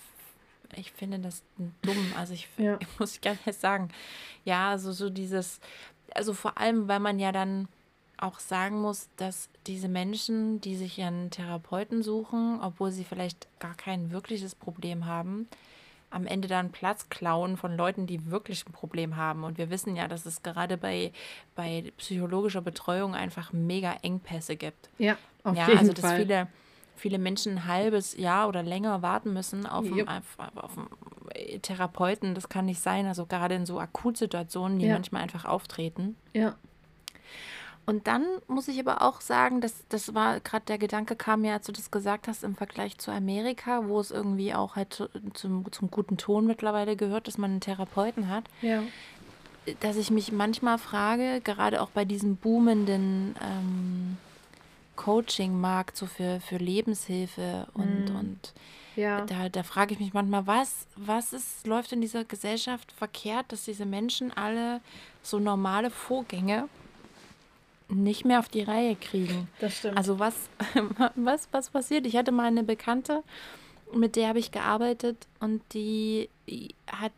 ich 0.75 0.91
finde 0.91 1.19
das 1.19 1.43
dumm. 1.81 2.13
Also 2.17 2.33
ich, 2.33 2.47
ja. 2.57 2.77
ich 2.79 2.99
muss 2.99 3.21
gerne 3.21 3.39
sagen. 3.51 3.89
Ja, 4.45 4.69
also 4.69 4.91
so 4.91 5.09
dieses, 5.09 5.59
also 6.15 6.33
vor 6.33 6.57
allem, 6.57 6.87
weil 6.87 6.99
man 6.99 7.19
ja 7.19 7.31
dann 7.31 7.67
auch 8.17 8.39
sagen 8.39 8.81
muss, 8.81 9.09
dass 9.17 9.49
diese 9.67 9.87
Menschen, 9.87 10.61
die 10.61 10.75
sich 10.75 11.01
einen 11.01 11.31
Therapeuten 11.31 12.03
suchen, 12.03 12.59
obwohl 12.61 12.91
sie 12.91 13.03
vielleicht 13.03 13.47
gar 13.59 13.75
kein 13.75 14.11
wirkliches 14.11 14.55
Problem 14.55 15.05
haben, 15.05 15.47
am 16.11 16.27
Ende 16.27 16.47
dann 16.47 16.71
Platz 16.71 17.09
klauen 17.09 17.57
von 17.57 17.75
Leuten, 17.75 18.05
die 18.05 18.29
wirklich 18.29 18.65
ein 18.67 18.71
Problem 18.71 19.15
haben. 19.15 19.43
Und 19.43 19.57
wir 19.57 19.69
wissen 19.69 19.95
ja, 19.95 20.07
dass 20.07 20.25
es 20.25 20.43
gerade 20.43 20.77
bei, 20.77 21.11
bei 21.55 21.91
psychologischer 21.97 22.61
Betreuung 22.61 23.15
einfach 23.15 23.51
mega 23.53 23.93
Engpässe 24.03 24.55
gibt. 24.55 24.89
Ja, 24.97 25.17
auf 25.43 25.57
ja, 25.57 25.67
jeden 25.67 25.79
also 25.79 25.93
dass 25.93 26.05
Fall. 26.05 26.19
viele 26.19 26.47
viele 27.01 27.17
Menschen 27.17 27.53
ein 27.53 27.65
halbes 27.65 28.15
Jahr 28.15 28.47
oder 28.47 28.61
länger 28.61 29.01
warten 29.01 29.33
müssen 29.33 29.65
auf, 29.65 29.85
yep. 29.85 30.07
einen, 30.07 30.23
auf, 30.55 30.77
einen 30.77 31.61
Therapeuten. 31.61 32.35
Das 32.35 32.47
kann 32.47 32.65
nicht 32.65 32.79
sein. 32.79 33.07
Also 33.07 33.25
gerade 33.25 33.55
in 33.55 33.65
so 33.65 33.79
Akutsituationen, 33.79 34.77
die 34.77 34.85
ja. 34.85 34.93
manchmal 34.93 35.23
einfach 35.23 35.45
auftreten. 35.45 36.15
Ja. 36.33 36.55
Und 37.85 38.07
dann 38.07 38.25
muss 38.47 38.67
ich 38.67 38.79
aber 38.79 39.01
auch 39.01 39.21
sagen, 39.21 39.59
dass 39.59 39.73
das 39.89 40.13
war 40.13 40.39
gerade 40.39 40.65
der 40.65 40.77
Gedanke 40.77 41.15
kam 41.15 41.41
mir, 41.41 41.53
als 41.53 41.65
du 41.65 41.71
das 41.71 41.89
gesagt 41.89 42.27
hast, 42.27 42.43
im 42.43 42.55
Vergleich 42.55 42.97
zu 42.97 43.11
Amerika, 43.11 43.87
wo 43.87 43.99
es 43.99 44.11
irgendwie 44.11 44.53
auch 44.53 44.75
halt 44.75 45.07
zum, 45.33 45.71
zum 45.71 45.91
guten 45.91 46.17
Ton 46.17 46.45
mittlerweile 46.45 46.95
gehört, 46.95 47.27
dass 47.27 47.37
man 47.37 47.51
einen 47.51 47.61
Therapeuten 47.61 48.29
hat. 48.29 48.45
Ja. 48.61 48.83
Dass 49.79 49.95
ich 49.95 50.11
mich 50.11 50.31
manchmal 50.31 50.77
frage, 50.77 51.41
gerade 51.41 51.81
auch 51.81 51.89
bei 51.89 52.05
diesem 52.05 52.35
boomenden 52.35 53.35
ähm, 53.41 54.17
Coaching-Markt, 54.95 55.97
so 55.97 56.05
für, 56.05 56.39
für 56.39 56.57
Lebenshilfe 56.57 57.67
und, 57.73 58.09
mhm. 58.09 58.15
und 58.15 58.53
ja. 58.95 59.25
da, 59.25 59.49
da 59.49 59.63
frage 59.63 59.93
ich 59.93 59.99
mich 59.99 60.13
manchmal, 60.13 60.45
was, 60.45 60.85
was 60.95 61.33
ist, 61.33 61.65
läuft 61.65 61.91
in 61.91 62.01
dieser 62.01 62.25
Gesellschaft 62.25 62.91
verkehrt, 62.91 63.51
dass 63.51 63.63
diese 63.63 63.85
Menschen 63.85 64.31
alle 64.35 64.81
so 65.23 65.39
normale 65.39 65.89
Vorgänge 65.89 66.67
nicht 67.91 68.25
mehr 68.25 68.39
auf 68.39 68.49
die 68.49 68.63
Reihe 68.63 68.95
kriegen. 68.95 69.47
Das 69.59 69.77
stimmt. 69.77 69.97
Also 69.97 70.19
was, 70.19 70.35
was, 71.15 71.47
was 71.51 71.69
passiert? 71.69 72.05
Ich 72.05 72.15
hatte 72.15 72.31
mal 72.31 72.47
eine 72.47 72.63
Bekannte, 72.63 73.23
mit 73.93 74.15
der 74.15 74.29
habe 74.29 74.39
ich 74.39 74.51
gearbeitet 74.51 75.27
und 75.39 75.61
die 75.73 76.29
hat 76.87 77.11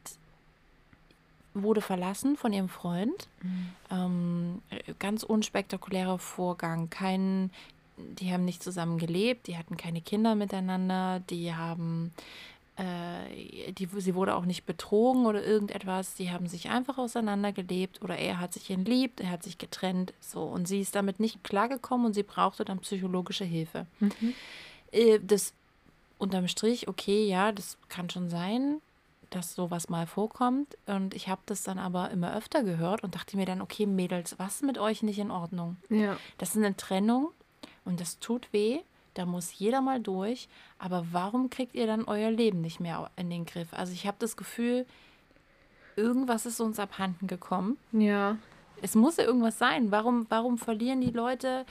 wurde 1.53 1.81
verlassen 1.81 2.35
von 2.35 2.51
ihrem 2.51 2.69
Freund. 2.69 3.27
Mhm. 3.41 3.69
Ähm, 3.91 4.61
ganz 4.99 5.23
unspektakulärer 5.23 6.17
Vorgang. 6.17 6.89
Kein, 6.89 7.51
die 7.97 8.31
haben 8.33 8.45
nicht 8.45 8.63
zusammen 8.63 8.97
gelebt, 8.97 9.47
die 9.47 9.57
hatten 9.57 9.77
keine 9.77 10.01
Kinder 10.01 10.35
miteinander, 10.35 11.21
die 11.29 11.53
haben 11.53 12.11
äh, 12.75 13.71
die, 13.73 13.87
sie 13.97 14.15
wurde 14.15 14.35
auch 14.35 14.45
nicht 14.45 14.65
betrogen 14.65 15.25
oder 15.25 15.43
irgendetwas. 15.43 16.17
Sie 16.17 16.31
haben 16.31 16.47
sich 16.47 16.69
einfach 16.69 16.97
auseinandergelebt 16.97 18.01
oder 18.01 18.17
er 18.17 18.39
hat 18.39 18.53
sich 18.53 18.69
entliebt, 18.71 19.21
er 19.21 19.29
hat 19.29 19.43
sich 19.43 19.57
getrennt. 19.57 20.13
So 20.19 20.43
und 20.43 20.67
sie 20.67 20.81
ist 20.81 20.95
damit 20.95 21.19
nicht 21.19 21.43
klargekommen 21.43 22.07
und 22.07 22.13
sie 22.13 22.23
brauchte 22.23 22.65
dann 22.65 22.79
psychologische 22.79 23.45
Hilfe. 23.45 23.85
Mhm. 23.99 24.33
Äh, 24.91 25.19
das 25.21 25.53
unterm 26.17 26.47
Strich, 26.47 26.87
okay, 26.87 27.27
ja, 27.27 27.51
das 27.51 27.77
kann 27.89 28.09
schon 28.09 28.29
sein, 28.29 28.81
dass 29.29 29.55
sowas 29.55 29.89
mal 29.89 30.07
vorkommt. 30.07 30.77
Und 30.87 31.13
ich 31.13 31.27
habe 31.27 31.41
das 31.45 31.63
dann 31.63 31.77
aber 31.77 32.09
immer 32.11 32.35
öfter 32.35 32.63
gehört 32.63 33.03
und 33.03 33.13
dachte 33.13 33.37
mir 33.37 33.45
dann, 33.45 33.61
okay, 33.61 33.85
Mädels, 33.85 34.39
was 34.39 34.55
ist 34.55 34.63
mit 34.63 34.77
euch 34.79 35.03
nicht 35.03 35.19
in 35.19 35.31
Ordnung? 35.31 35.77
Ja. 35.89 36.17
Das 36.37 36.51
ist 36.51 36.57
eine 36.57 36.75
Trennung 36.75 37.29
und 37.85 37.99
das 37.99 38.19
tut 38.19 38.51
weh 38.51 38.79
da 39.13 39.25
muss 39.25 39.57
jeder 39.57 39.81
mal 39.81 39.99
durch. 39.99 40.47
Aber 40.79 41.05
warum 41.11 41.49
kriegt 41.49 41.75
ihr 41.75 41.87
dann 41.87 42.05
euer 42.05 42.31
Leben 42.31 42.61
nicht 42.61 42.79
mehr 42.79 43.09
in 43.15 43.29
den 43.29 43.45
Griff? 43.45 43.73
Also 43.73 43.93
ich 43.93 44.07
habe 44.07 44.17
das 44.19 44.37
Gefühl, 44.37 44.85
irgendwas 45.95 46.45
ist 46.45 46.59
uns 46.59 46.79
abhanden 46.79 47.27
gekommen. 47.27 47.77
Ja. 47.91 48.37
Es 48.83 48.95
muss 48.95 49.17
ja 49.17 49.23
irgendwas 49.23 49.57
sein. 49.57 49.91
Warum, 49.91 50.25
warum 50.29 50.57
verlieren 50.57 50.99
die 50.99 51.11
Leute, 51.11 51.65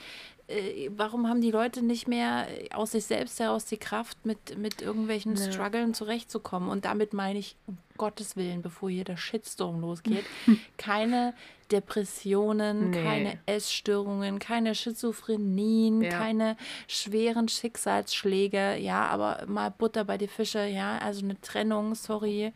äh, 0.47 0.89
warum 0.95 1.29
haben 1.29 1.41
die 1.41 1.51
Leute 1.51 1.83
nicht 1.83 2.07
mehr 2.07 2.47
aus 2.73 2.91
sich 2.91 3.05
selbst 3.05 3.39
heraus 3.39 3.65
die 3.65 3.77
Kraft, 3.77 4.25
mit, 4.25 4.57
mit 4.57 4.81
irgendwelchen 4.81 5.35
ja. 5.35 5.51
Struggeln 5.51 5.93
zurechtzukommen? 5.93 6.69
Und 6.69 6.85
damit 6.85 7.13
meine 7.13 7.37
ich, 7.37 7.55
um 7.67 7.77
Gottes 7.97 8.35
Willen, 8.35 8.63
bevor 8.63 8.89
hier 8.89 9.03
der 9.03 9.17
Shitstorm 9.17 9.79
losgeht, 9.79 10.25
keine 10.77 11.35
Depressionen, 11.71 12.89
nee. 12.89 13.03
keine 13.03 13.39
Essstörungen, 13.45 14.39
keine 14.39 14.73
Schizophrenien, 14.73 16.01
ja. 16.01 16.09
keine 16.09 16.57
schweren 16.87 17.47
Schicksalsschläge, 17.47 18.77
ja, 18.77 19.05
aber 19.05 19.45
mal 19.47 19.69
Butter 19.69 20.03
bei 20.03 20.17
die 20.17 20.27
Fische, 20.27 20.65
ja, 20.65 20.97
also 20.97 21.23
eine 21.23 21.39
Trennung, 21.41 21.93
sorry. 21.93 22.53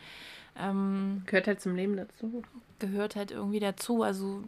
Ähm, 0.60 1.22
gehört 1.28 1.46
halt 1.46 1.62
zum 1.62 1.76
Leben 1.76 1.96
dazu 1.96 2.42
gehört 2.80 3.16
halt 3.16 3.32
irgendwie 3.32 3.60
dazu. 3.60 4.04
Also 4.04 4.44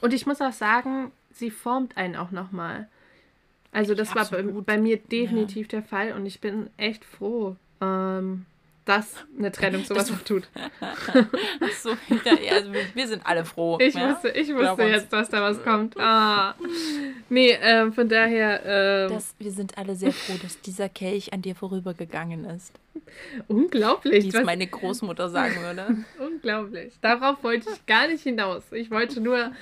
und 0.00 0.12
ich 0.12 0.26
muss 0.26 0.40
auch 0.40 0.52
sagen, 0.52 1.12
sie 1.30 1.50
formt 1.50 1.96
einen 1.96 2.16
auch 2.16 2.30
nochmal. 2.30 2.88
Also 3.72 3.94
das 3.94 4.14
war 4.14 4.24
bei, 4.26 4.42
bei, 4.42 4.78
mir 4.78 4.98
definitiv 4.98 5.66
ja. 5.66 5.80
der 5.80 5.82
Fall 5.82 6.12
und 6.12 6.26
ich 6.26 6.40
bin 6.40 6.70
echt 6.76 7.04
froh, 7.04 7.56
ähm, 7.80 8.46
dass 8.84 9.14
eine 9.38 9.50
Trennung 9.50 9.84
sowas 9.84 10.10
auch 10.12 10.22
tut. 10.22 10.48
so, 11.82 11.90
ja, 11.90 12.52
also 12.52 12.70
wir 12.94 13.08
sind 13.08 13.24
alle 13.24 13.44
froh. 13.44 13.78
Ich 13.80 13.94
ja? 13.94 14.10
wusste, 14.10 14.30
ich 14.30 14.54
wusste 14.54 14.82
jetzt, 14.84 15.12
dass 15.12 15.28
da 15.28 15.42
was 15.42 15.62
kommt. 15.62 15.96
Ah. 16.04 16.54
Nee, 17.28 17.52
äh, 17.52 17.90
von 17.90 18.08
daher. 18.08 19.06
Äh, 19.06 19.08
das, 19.08 19.34
wir 19.38 19.50
sind 19.50 19.78
alle 19.78 19.94
sehr 19.96 20.12
froh, 20.12 20.34
dass 20.42 20.60
dieser 20.60 20.88
Kelch 20.88 21.32
an 21.32 21.40
dir 21.40 21.54
vorübergegangen 21.54 22.44
ist. 22.44 22.72
Unglaublich. 23.48 24.24
Wie 24.24 24.36
es 24.36 24.44
meine 24.44 24.66
Großmutter 24.66 25.28
sagen 25.28 25.56
würde. 25.62 26.04
Unglaublich. 26.18 26.94
Darauf 27.00 27.42
wollte 27.42 27.70
ich 27.70 27.86
gar 27.86 28.06
nicht 28.06 28.22
hinaus. 28.22 28.62
Ich 28.72 28.90
wollte 28.90 29.20
nur 29.20 29.52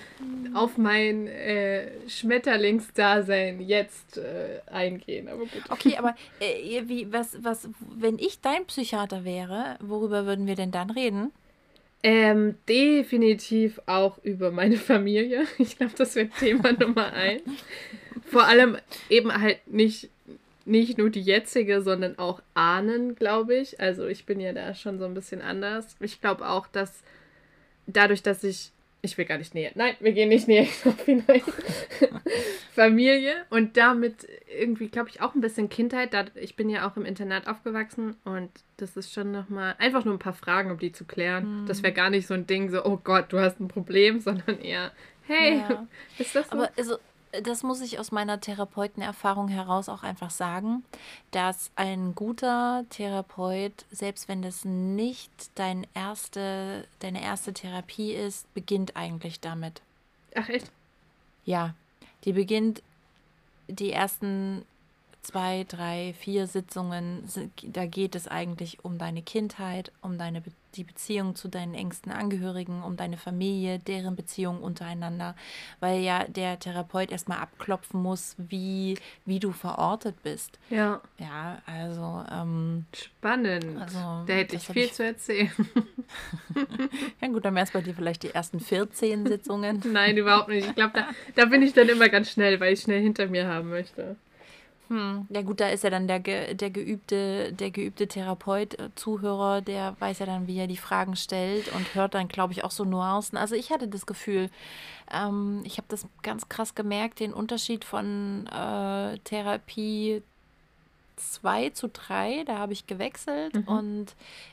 auf 0.55 0.77
mein 0.77 1.27
äh, 1.27 1.89
Schmetterlingsdasein 2.09 3.61
jetzt 3.61 4.19
äh, 4.19 4.61
eingehen. 4.71 5.29
Aber. 5.29 5.43
Okay, 5.71 5.97
aber 5.97 6.15
äh, 6.41 6.83
wie, 6.87 7.13
was, 7.13 7.43
was, 7.43 7.69
wenn 7.81 8.19
ich 8.19 8.41
dein 8.41 8.67
Psychiater 8.67 9.12
wäre, 9.25 9.77
worüber 9.81 10.27
würden 10.27 10.47
wir 10.47 10.57
denn 10.57 10.71
dann 10.71 10.91
reden? 10.91 11.31
Ähm, 12.03 12.57
definitiv 12.69 13.81
auch 13.87 14.19
über 14.25 14.51
meine 14.51 14.77
Familie. 14.77 15.47
Ich 15.59 15.77
glaube, 15.77 15.93
das 15.97 16.17
wird 16.17 16.35
Thema 16.37 16.73
Nummer 16.79 17.13
eins. 17.13 17.43
Vor 18.27 18.45
allem 18.45 18.77
eben 19.09 19.33
halt 19.33 19.59
nicht 19.67 20.11
nicht 20.65 20.99
nur 20.99 21.11
die 21.11 21.21
jetzige, 21.21 21.83
sondern 21.83 22.19
auch 22.19 22.41
Ahnen, 22.55 23.17
glaube 23.17 23.57
ich. 23.57 23.81
Also 23.81 24.07
ich 24.07 24.27
bin 24.27 24.41
ja 24.41 24.53
da 24.53 24.75
schon 24.75 24.99
so 24.99 25.05
ein 25.05 25.15
bisschen 25.15 25.43
anders. 25.43 25.97
Ich 26.01 26.21
glaube 26.21 26.49
auch, 26.49 26.67
dass 26.69 27.03
dadurch, 27.87 28.23
dass 28.23 28.45
ich, 28.45 28.71
ich 29.05 29.19
will 29.19 29.25
gar 29.25 29.39
nicht 29.39 29.53
näher, 29.53 29.73
nein, 29.75 29.97
wir 29.99 30.13
gehen 30.13 30.29
nicht 30.29 30.47
näher 30.47 30.63
auf 30.85 31.05
hinein, 31.05 31.43
Familie 32.75 33.35
und 33.51 33.77
damit 33.77 34.27
irgendwie, 34.49 34.89
glaube 34.89 35.09
ich, 35.09 35.21
auch 35.21 35.35
ein 35.35 35.41
bisschen 35.41 35.69
Kindheit. 35.69 36.15
Da, 36.15 36.25
ich 36.37 36.55
bin 36.57 36.71
ja 36.71 36.89
auch 36.89 36.97
im 36.97 37.05
Internat 37.05 37.49
aufgewachsen 37.49 38.17
und 38.25 38.51
das 38.77 38.97
ist 38.97 39.13
schon 39.13 39.33
nochmal 39.33 39.75
einfach 39.79 40.05
nur 40.05 40.15
ein 40.15 40.21
paar 40.21 40.33
Fragen, 40.33 40.71
um 40.71 40.79
die 40.79 40.93
zu 40.93 41.05
klären. 41.05 41.63
Mhm. 41.63 41.67
Das 41.67 41.83
wäre 41.83 41.93
gar 41.93 42.11
nicht 42.11 42.29
so 42.29 42.35
ein 42.35 42.47
Ding, 42.47 42.71
so, 42.71 42.85
oh 42.85 42.99
Gott, 43.03 43.33
du 43.33 43.41
hast 43.41 43.61
ein 43.61 43.69
Problem, 43.69 44.21
sondern 44.21 44.61
eher, 44.61 44.93
hey, 45.27 45.59
ja. 45.59 45.87
ist 46.19 46.35
das 46.35 46.49
so? 46.49 46.53
Aber 46.53 46.71
also, 46.79 46.99
das 47.43 47.63
muss 47.63 47.81
ich 47.81 47.99
aus 47.99 48.13
meiner 48.13 48.41
Therapeutenerfahrung 48.41 49.49
heraus 49.49 49.89
auch 49.89 50.03
einfach 50.03 50.31
sagen, 50.31 50.85
dass 51.31 51.71
ein 51.77 52.15
guter 52.15 52.85
Therapeut, 52.91 53.73
selbst 53.91 54.29
wenn 54.29 54.43
das 54.43 54.65
nicht 54.65 55.31
dein 55.55 55.87
erste, 55.95 56.87
deine 56.99 57.23
erste 57.23 57.55
Therapie 57.55 58.13
ist, 58.13 58.53
beginnt 58.53 58.97
eigentlich 58.97 59.41
damit. 59.41 59.81
Ach 60.35 60.49
echt? 60.49 60.71
Ja, 61.45 61.75
die 62.25 62.33
beginnt 62.33 62.83
die 63.69 63.93
ersten 63.93 64.65
zwei, 65.23 65.65
drei, 65.69 66.15
vier 66.19 66.47
Sitzungen, 66.47 67.25
da 67.63 67.87
geht 67.87 68.15
es 68.15 68.29
eigentlich 68.29 68.85
um 68.85 68.99
deine 68.99 69.23
Kindheit, 69.23 69.93
um 70.03 70.19
deine 70.19 70.43
die 70.75 70.85
Beziehung 70.85 71.35
zu 71.35 71.49
deinen 71.49 71.75
engsten 71.75 72.13
Angehörigen, 72.13 72.83
um 72.83 72.97
deine 72.97 73.17
Familie, 73.17 73.79
deren 73.79 74.17
Beziehung 74.17 74.63
untereinander, 74.63 75.37
weil 75.81 76.01
ja 76.01 76.25
der 76.25 76.59
Therapeut 76.59 77.11
erstmal 77.11 77.39
abklopfen 77.39 78.03
muss, 78.03 78.37
wie, 78.39 78.99
wie 79.27 79.39
du 79.39 79.53
verortet 79.53 80.23
bist. 80.23 80.59
Ja. 80.71 81.01
Ja, 81.19 81.61
also. 81.67 82.25
Ähm, 82.31 82.87
Spannend. 82.93 83.79
Also, 83.81 83.99
da 84.27 84.33
hätte 84.33 84.57
ich 84.57 84.67
viel 84.67 84.85
ich... 84.85 84.95
zu 84.95 85.05
erzählen. 85.05 85.53
ja, 87.21 87.29
gut, 87.29 87.45
dann 87.45 87.55
wären 87.55 87.65
es 87.65 87.71
bei 87.71 87.81
dir 87.81 87.95
vielleicht 87.95 88.23
die 88.23 88.31
ersten 88.31 88.61
14 88.61 89.27
Sitzungen. 89.27 89.83
Nein, 89.85 90.17
überhaupt 90.17 90.49
nicht. 90.49 90.69
Ich 90.69 90.75
glaube, 90.75 90.93
da, 90.95 91.09
da 91.35 91.45
bin 91.47 91.63
ich 91.63 91.73
dann 91.75 91.89
immer 91.89 92.09
ganz 92.09 92.31
schnell, 92.31 92.59
weil 92.61 92.73
ich 92.73 92.81
schnell 92.81 93.03
hinter 93.03 93.27
mir 93.27 93.47
haben 93.47 93.69
möchte. 93.69 94.17
Hm. 94.89 95.27
Ja 95.31 95.43
gut, 95.43 95.61
da 95.61 95.69
ist 95.69 95.85
ja 95.85 95.91
dann 95.91 96.07
der, 96.07 96.19
der 96.19 96.71
geübte, 96.71 97.53
der 97.53 97.71
geübte 97.71 98.07
Therapeut, 98.09 98.79
äh, 98.79 98.91
Zuhörer, 98.95 99.61
der 99.63 99.97
weiß 100.01 100.19
ja 100.19 100.27
dann, 100.27 100.47
wie 100.47 100.59
er 100.59 100.67
die 100.67 100.77
Fragen 100.77 101.17
stellt 101.17 101.73
und 101.75 101.95
hört 101.95 102.15
dann, 102.15 102.29
glaube 102.29 102.53
ich, 102.53 102.65
auch 102.65 102.71
so 102.71 102.85
Nuancen. 102.85 103.39
Also 103.39 103.55
ich 103.55 103.71
hatte 103.71 103.89
das 103.89 104.07
Gefühl, 104.07 104.51
ähm, 105.11 105.63
ich 105.65 105.79
habe 105.79 105.87
das 105.89 106.07
ganz 106.23 106.49
krass 106.49 106.75
gemerkt, 106.75 107.21
den 107.21 107.33
Unterschied 107.33 107.85
von 107.85 108.47
äh, 108.49 109.19
Therapie 109.21 110.23
2 111.17 111.71
zu 111.71 111.89
3, 111.89 112.45
da 112.45 112.59
habe 112.59 112.73
ich 112.73 112.87
gewechselt 112.87 113.55
mhm. 113.55 113.69
und 113.69 114.07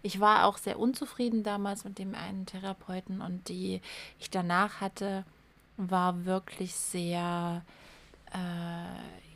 ich 0.03 0.19
war 0.19 0.45
auch 0.45 0.57
sehr 0.57 0.79
unzufrieden 0.79 1.43
damals 1.43 1.83
mit 1.83 1.97
dem 1.97 2.15
einen 2.15 2.45
Therapeuten 2.45 3.21
und 3.21 3.49
die 3.49 3.81
ich 4.19 4.29
danach 4.29 4.81
hatte, 4.81 5.25
war 5.77 6.25
wirklich 6.25 6.75
sehr 6.75 7.63
äh, 8.31 9.28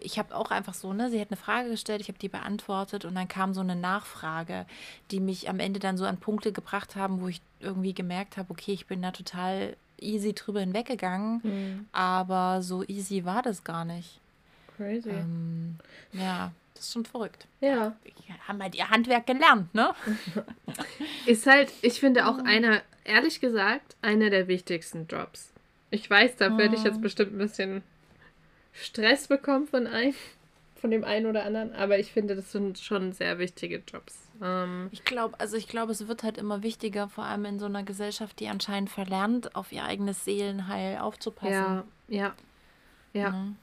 ich 0.00 0.18
habe 0.18 0.34
auch 0.34 0.50
einfach 0.50 0.74
so, 0.74 0.92
ne, 0.92 1.10
sie 1.10 1.20
hat 1.20 1.30
eine 1.30 1.36
Frage 1.36 1.70
gestellt, 1.70 2.00
ich 2.00 2.08
habe 2.08 2.18
die 2.18 2.28
beantwortet 2.28 3.04
und 3.04 3.14
dann 3.14 3.28
kam 3.28 3.54
so 3.54 3.60
eine 3.60 3.76
Nachfrage, 3.76 4.66
die 5.10 5.20
mich 5.20 5.48
am 5.48 5.60
Ende 5.60 5.80
dann 5.80 5.96
so 5.96 6.04
an 6.04 6.18
Punkte 6.18 6.52
gebracht 6.52 6.96
haben, 6.96 7.20
wo 7.20 7.28
ich 7.28 7.40
irgendwie 7.60 7.94
gemerkt 7.94 8.36
habe, 8.36 8.50
okay, 8.50 8.72
ich 8.72 8.86
bin 8.86 9.02
da 9.02 9.10
total 9.10 9.76
easy 10.00 10.32
drüber 10.34 10.60
hinweggegangen, 10.60 11.40
mhm. 11.42 11.86
aber 11.92 12.62
so 12.62 12.82
easy 12.84 13.24
war 13.24 13.42
das 13.42 13.64
gar 13.64 13.84
nicht. 13.84 14.18
Crazy. 14.76 15.10
Ähm, 15.10 15.76
ja, 16.12 16.52
das 16.74 16.84
ist 16.86 16.92
schon 16.92 17.04
verrückt. 17.04 17.46
Ja. 17.60 17.94
Wir 18.04 18.48
haben 18.48 18.62
halt 18.62 18.74
ihr 18.74 18.90
Handwerk 18.90 19.26
gelernt, 19.26 19.72
ne? 19.74 19.94
ist 21.26 21.46
halt, 21.46 21.72
ich 21.82 22.00
finde 22.00 22.26
auch 22.26 22.38
einer, 22.38 22.80
ehrlich 23.04 23.40
gesagt, 23.40 23.96
einer 24.02 24.30
der 24.30 24.48
wichtigsten 24.48 25.06
Jobs. 25.06 25.52
Ich 25.90 26.08
weiß, 26.08 26.36
da 26.36 26.56
werde 26.56 26.74
ich 26.74 26.84
jetzt 26.84 26.96
mhm. 26.96 27.02
bestimmt 27.02 27.32
ein 27.32 27.38
bisschen 27.38 27.82
Stress 28.72 29.28
bekommen 29.28 29.66
von 29.66 29.86
einem, 29.86 30.14
von 30.80 30.90
dem 30.90 31.04
einen 31.04 31.26
oder 31.26 31.44
anderen, 31.44 31.74
aber 31.74 31.98
ich 31.98 32.12
finde, 32.12 32.34
das 32.36 32.52
sind 32.52 32.78
schon 32.78 33.12
sehr 33.12 33.38
wichtige 33.38 33.82
Jobs. 33.86 34.18
Ähm, 34.42 34.88
ich 34.90 35.04
glaube, 35.04 35.38
also 35.38 35.56
ich 35.56 35.68
glaube, 35.68 35.92
es 35.92 36.08
wird 36.08 36.22
halt 36.22 36.38
immer 36.38 36.62
wichtiger, 36.62 37.08
vor 37.08 37.24
allem 37.24 37.44
in 37.44 37.58
so 37.58 37.66
einer 37.66 37.82
Gesellschaft, 37.82 38.40
die 38.40 38.48
anscheinend 38.48 38.90
verlernt, 38.90 39.54
auf 39.54 39.72
ihr 39.72 39.84
eigenes 39.84 40.24
Seelenheil 40.24 40.98
aufzupassen. 40.98 41.52
Ja, 41.52 41.84
ja, 42.08 42.34
ja. 43.12 43.30
Mhm. 43.30 43.56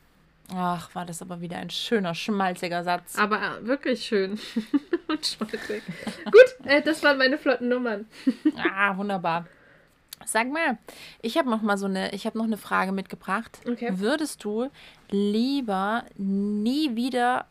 Ach, 0.56 0.94
war 0.96 1.06
das 1.06 1.22
aber 1.22 1.42
wieder 1.42 1.58
ein 1.58 1.70
schöner, 1.70 2.16
schmalziger 2.16 2.84
Satz. 2.84 3.16
Aber 3.18 3.38
äh, 3.38 3.68
wirklich 3.68 4.04
schön 4.06 4.40
und 5.08 5.26
schmalzig. 5.26 5.84
Gut, 6.26 6.66
äh, 6.66 6.82
das 6.82 7.04
waren 7.04 7.18
meine 7.18 7.38
flotten 7.38 7.70
Nummern. 7.70 8.08
ah, 8.58 8.98
wunderbar. 8.98 9.46
Sag 10.26 10.52
mal, 10.52 10.78
ich 11.22 11.38
habe 11.38 11.50
noch 11.50 11.62
mal 11.62 11.78
so 11.78 11.86
eine, 11.86 12.14
ich 12.14 12.26
habe 12.26 12.38
noch 12.38 12.46
eine 12.46 12.58
Frage 12.58 12.92
mitgebracht. 12.92 13.60
Okay. 13.68 13.92
Würdest 13.94 14.44
du 14.44 14.70
lieber 15.10 16.06
nie 16.18 16.96
wieder 16.96 17.46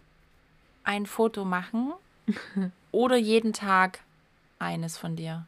ein 0.85 1.07
Foto 1.07 1.45
machen 1.45 1.93
oder 2.93 3.17
jeden 3.17 3.53
Tag 3.53 4.01
eines 4.59 4.97
von 4.97 5.17
dir? 5.17 5.47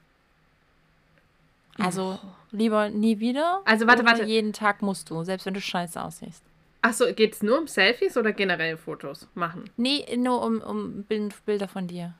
Also 1.78 2.18
lieber 2.50 2.90
nie 2.90 3.20
wieder. 3.20 3.62
Also 3.64 3.86
warte, 3.86 4.04
warte. 4.04 4.24
Jeden 4.24 4.52
Tag 4.52 4.82
musst 4.82 5.08
du, 5.10 5.24
selbst 5.24 5.46
wenn 5.46 5.54
du 5.54 5.60
scheiße 5.60 6.02
aussiehst. 6.02 6.42
Achso, 6.82 7.12
geht 7.12 7.34
es 7.34 7.42
nur 7.42 7.58
um 7.58 7.66
Selfies 7.66 8.16
oder 8.16 8.32
generell 8.32 8.76
Fotos 8.76 9.28
machen? 9.34 9.64
Nee, 9.76 10.04
nur 10.16 10.42
um, 10.42 10.60
um 10.60 11.04
Bilder 11.04 11.68
von 11.68 11.86
dir. 11.86 12.14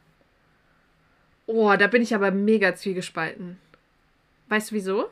Oh, 1.47 1.74
da 1.76 1.86
bin 1.86 2.03
ich 2.03 2.14
aber 2.14 2.30
mega 2.30 2.74
zwiegespalten. 2.74 3.59
Weißt 4.49 4.70
du 4.70 4.74
wieso? 4.74 5.09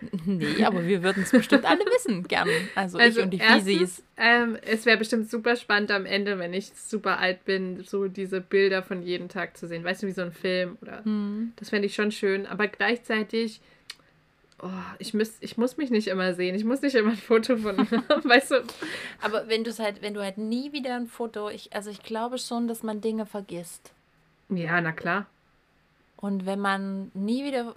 Nee, 0.26 0.64
aber 0.64 0.86
wir 0.86 1.02
würden 1.02 1.22
es 1.22 1.30
bestimmt 1.30 1.64
alle 1.64 1.80
wissen, 1.80 2.26
gern. 2.28 2.48
Also, 2.74 2.98
also 2.98 3.20
ich 3.20 3.24
und 3.24 3.30
die 3.30 3.38
Fiesis. 3.38 4.02
Ähm, 4.16 4.58
es 4.62 4.86
wäre 4.86 4.98
bestimmt 4.98 5.30
super 5.30 5.56
spannend 5.56 5.90
am 5.90 6.06
Ende, 6.06 6.38
wenn 6.38 6.52
ich 6.52 6.72
super 6.74 7.18
alt 7.18 7.44
bin, 7.44 7.82
so 7.84 8.08
diese 8.08 8.40
Bilder 8.40 8.82
von 8.82 9.02
jedem 9.02 9.28
Tag 9.28 9.56
zu 9.56 9.66
sehen. 9.66 9.84
Weißt 9.84 10.02
du, 10.02 10.06
wie 10.06 10.12
so 10.12 10.22
ein 10.22 10.32
Film 10.32 10.76
oder. 10.82 11.04
Hm. 11.04 11.52
Das 11.56 11.70
fände 11.70 11.86
ich 11.86 11.94
schon 11.94 12.12
schön. 12.12 12.46
Aber 12.46 12.66
gleichzeitig, 12.68 13.60
Oh, 14.62 14.70
ich, 14.98 15.12
müß, 15.12 15.36
ich 15.40 15.58
muss 15.58 15.76
mich 15.76 15.90
nicht 15.90 16.08
immer 16.08 16.32
sehen. 16.32 16.54
Ich 16.54 16.64
muss 16.64 16.80
nicht 16.80 16.94
immer 16.94 17.10
ein 17.10 17.16
Foto 17.16 17.58
von 17.58 17.76
weißt 18.24 18.52
du. 18.52 18.64
Aber 19.20 19.48
wenn 19.48 19.64
du 19.64 19.76
halt, 19.78 20.00
wenn 20.00 20.14
du 20.14 20.22
halt 20.22 20.38
nie 20.38 20.72
wieder 20.72 20.96
ein 20.96 21.08
Foto, 21.08 21.50
ich, 21.50 21.74
also 21.74 21.90
ich 21.90 22.02
glaube 22.02 22.38
schon, 22.38 22.66
dass 22.66 22.82
man 22.82 23.02
Dinge 23.02 23.26
vergisst. 23.26 23.92
Ja, 24.48 24.80
na 24.80 24.92
klar. 24.92 25.26
Und 26.16 26.46
wenn 26.46 26.58
man 26.58 27.10
nie 27.12 27.44
wieder, 27.44 27.74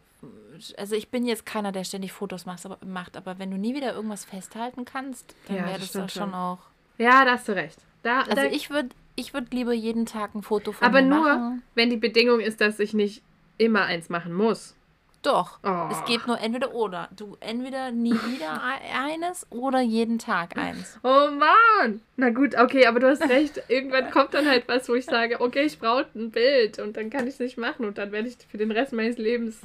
also 0.77 0.95
ich 0.95 1.09
bin 1.09 1.25
jetzt 1.25 1.45
keiner, 1.45 1.71
der 1.71 1.83
ständig 1.83 2.11
Fotos 2.11 2.45
macht, 2.45 2.65
aber, 2.65 2.77
macht, 2.85 3.15
aber 3.15 3.39
wenn 3.39 3.51
du 3.51 3.57
nie 3.57 3.75
wieder 3.75 3.93
irgendwas 3.93 4.25
festhalten 4.25 4.85
kannst, 4.85 5.35
dann 5.47 5.57
ja, 5.57 5.65
wäre 5.65 5.79
das, 5.79 5.91
das 5.91 6.13
schon 6.13 6.33
auch. 6.33 6.59
Ja, 6.97 7.23
da 7.25 7.31
hast 7.31 7.47
du 7.47 7.55
recht. 7.55 7.79
Da, 8.03 8.21
also 8.21 8.35
da, 8.35 8.45
ich 8.45 8.69
würde 8.69 8.89
ich 9.15 9.33
würd 9.33 9.53
lieber 9.53 9.73
jeden 9.73 10.05
Tag 10.05 10.35
ein 10.35 10.43
Foto 10.43 10.71
von 10.71 10.87
aber 10.87 11.01
mir 11.01 11.09
machen. 11.09 11.25
Aber 11.25 11.39
nur, 11.39 11.59
wenn 11.75 11.89
die 11.89 11.97
Bedingung 11.97 12.39
ist, 12.39 12.61
dass 12.61 12.79
ich 12.79 12.93
nicht 12.93 13.21
immer 13.57 13.83
eins 13.83 14.09
machen 14.09 14.33
muss. 14.33 14.75
Doch. 15.21 15.59
Oh. 15.63 15.89
Es 15.91 16.05
geht 16.05 16.25
nur 16.27 16.39
entweder 16.39 16.73
oder. 16.73 17.09
Du 17.13 17.35
entweder 17.41 17.91
nie 17.91 18.13
wieder 18.13 18.61
eines 18.97 19.45
oder 19.49 19.81
jeden 19.81 20.17
Tag 20.17 20.57
eins. 20.57 20.97
Oh 21.03 21.27
Mann! 21.31 21.99
Na 22.15 22.29
gut, 22.29 22.55
okay, 22.55 22.85
aber 22.85 23.01
du 23.01 23.09
hast 23.09 23.27
recht. 23.27 23.61
Irgendwann 23.67 24.11
kommt 24.11 24.33
dann 24.33 24.47
halt 24.47 24.67
was, 24.67 24.87
wo 24.87 24.93
ich 24.93 25.05
sage, 25.05 25.41
okay, 25.41 25.63
ich 25.63 25.79
brauche 25.79 26.07
ein 26.15 26.31
Bild 26.31 26.79
und 26.79 26.95
dann 26.95 27.09
kann 27.09 27.27
ich 27.27 27.33
es 27.33 27.39
nicht 27.39 27.57
machen 27.57 27.85
und 27.85 27.97
dann 27.97 28.13
werde 28.13 28.29
ich 28.29 28.37
für 28.49 28.57
den 28.57 28.71
Rest 28.71 28.93
meines 28.93 29.17
Lebens 29.17 29.59